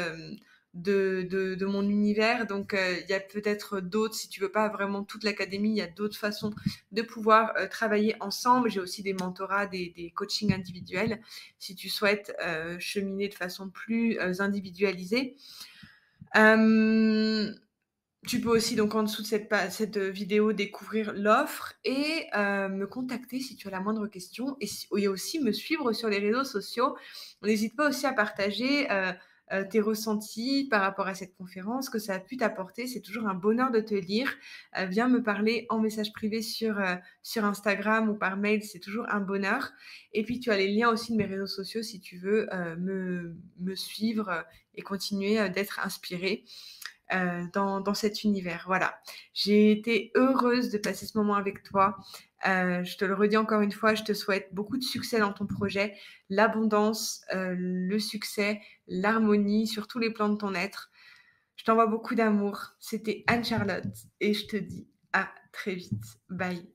de, 0.75 1.23
de, 1.23 1.65
mon 1.65 1.81
univers. 1.81 2.45
Donc 2.45 2.75
euh, 2.75 2.97
il 3.01 3.09
y 3.09 3.13
a 3.13 3.19
peut-être 3.19 3.79
d'autres, 3.79 4.13
si 4.13 4.29
tu 4.29 4.39
veux 4.39 4.51
pas 4.51 4.69
vraiment 4.69 5.03
toute 5.03 5.23
l'académie, 5.23 5.71
il 5.71 5.77
y 5.77 5.81
a 5.81 5.87
d'autres 5.87 6.17
façons 6.17 6.53
de 6.91 7.01
pouvoir 7.01 7.53
euh, 7.57 7.67
travailler 7.67 8.15
ensemble. 8.19 8.69
J'ai 8.69 8.79
aussi 8.79 9.01
des 9.01 9.13
mentorats, 9.13 9.65
des, 9.65 9.91
des 9.95 10.11
coachings 10.11 10.53
individuels, 10.53 11.21
si 11.57 11.73
tu 11.75 11.89
souhaites 11.89 12.35
cheminer 12.77 13.29
de 13.29 13.33
façon 13.33 13.69
plus 13.69 14.19
individualisée. 14.19 15.37
Tu 18.27 18.39
peux 18.39 18.49
aussi, 18.49 18.75
donc 18.75 18.93
en 18.93 19.01
dessous 19.01 19.23
de 19.23 19.27
cette, 19.27 19.97
euh, 19.97 20.09
vidéo, 20.11 20.53
découvrir 20.53 21.11
l'offre 21.15 21.73
et 21.83 22.27
euh, 22.35 22.69
me 22.69 22.85
contacter 22.85 23.39
si 23.39 23.55
tu 23.55 23.67
as 23.67 23.71
la 23.71 23.79
moindre 23.79 24.05
question. 24.05 24.57
Et, 24.61 25.07
aussi 25.07 25.39
me 25.39 25.51
suivre 25.51 25.91
sur 25.91 26.07
les 26.07 26.19
réseaux 26.19 26.43
sociaux. 26.43 26.95
N'hésite 27.41 27.75
pas 27.75 27.89
aussi 27.89 28.05
à 28.05 28.13
partager 28.13 28.87
euh, 28.91 29.13
tes 29.71 29.81
ressentis 29.81 30.67
par 30.69 30.81
rapport 30.81 31.07
à 31.07 31.15
cette 31.15 31.35
conférence, 31.35 31.89
que 31.89 31.97
ça 31.97 32.13
a 32.13 32.19
pu 32.19 32.37
t'apporter. 32.37 32.85
C'est 32.85 33.01
toujours 33.01 33.27
un 33.27 33.33
bonheur 33.33 33.71
de 33.71 33.79
te 33.79 33.95
lire. 33.95 34.31
viens 34.87 35.07
me 35.07 35.23
parler 35.23 35.65
en 35.69 35.79
message 35.79 36.13
privé 36.13 36.43
sur, 36.43 36.79
sur 37.23 37.43
Instagram 37.43 38.07
ou 38.07 38.13
par 38.13 38.37
mail, 38.37 38.63
c'est 38.63 38.79
toujours 38.79 39.07
un 39.09 39.19
bonheur. 39.19 39.71
Et 40.13 40.23
puis 40.23 40.39
tu 40.39 40.51
as 40.51 40.57
les 40.57 40.67
liens 40.67 40.89
aussi 40.89 41.11
de 41.11 41.17
mes 41.17 41.25
réseaux 41.25 41.47
sociaux 41.47 41.81
si 41.81 41.99
tu 41.99 42.17
veux 42.17 42.47
me, 42.77 43.35
me, 43.59 43.75
suivre 43.75 44.45
et 44.75 44.83
continuer 44.83 45.49
d'être 45.49 45.79
inspiré. 45.83 46.45
Euh, 47.13 47.45
dans, 47.53 47.93
cet 47.93 48.23
univers. 48.23 48.63
Voilà. 48.67 48.97
J'ai 49.33 49.71
été 49.71 50.11
heureuse 50.15 50.69
de 50.69 50.77
passer 50.77 51.05
ce 51.05 51.17
moment 51.17 51.35
avec 51.35 51.61
toi. 51.61 51.97
Euh, 52.47 52.85
je 52.85 52.97
te 52.97 53.03
le 53.03 53.13
redis 53.13 53.35
encore 53.35 53.59
une 53.59 53.73
fois, 53.73 53.95
je 53.95 54.03
te 54.03 54.13
souhaite 54.13 54.47
beaucoup 54.53 54.77
de 54.77 54.83
succès 54.83 55.19
dans 55.19 55.33
ton 55.33 55.45
projet, 55.45 55.95
l'abondance, 56.29 57.21
euh, 57.33 57.53
le 57.57 57.99
succès, 57.99 58.61
l'harmonie 58.87 59.67
sur 59.67 59.87
tous 59.87 59.99
les 59.99 60.09
plans 60.09 60.29
de 60.29 60.37
ton 60.37 60.53
être. 60.53 60.89
Je 61.57 61.65
t'envoie 61.65 61.87
beaucoup 61.87 62.15
d'amour. 62.15 62.75
C'était 62.79 63.25
Anne-Charlotte 63.27 63.85
et 64.21 64.33
je 64.33 64.47
te 64.47 64.55
dis 64.55 64.87
à 65.11 65.29
très 65.51 65.75
vite. 65.75 66.17
Bye. 66.29 66.71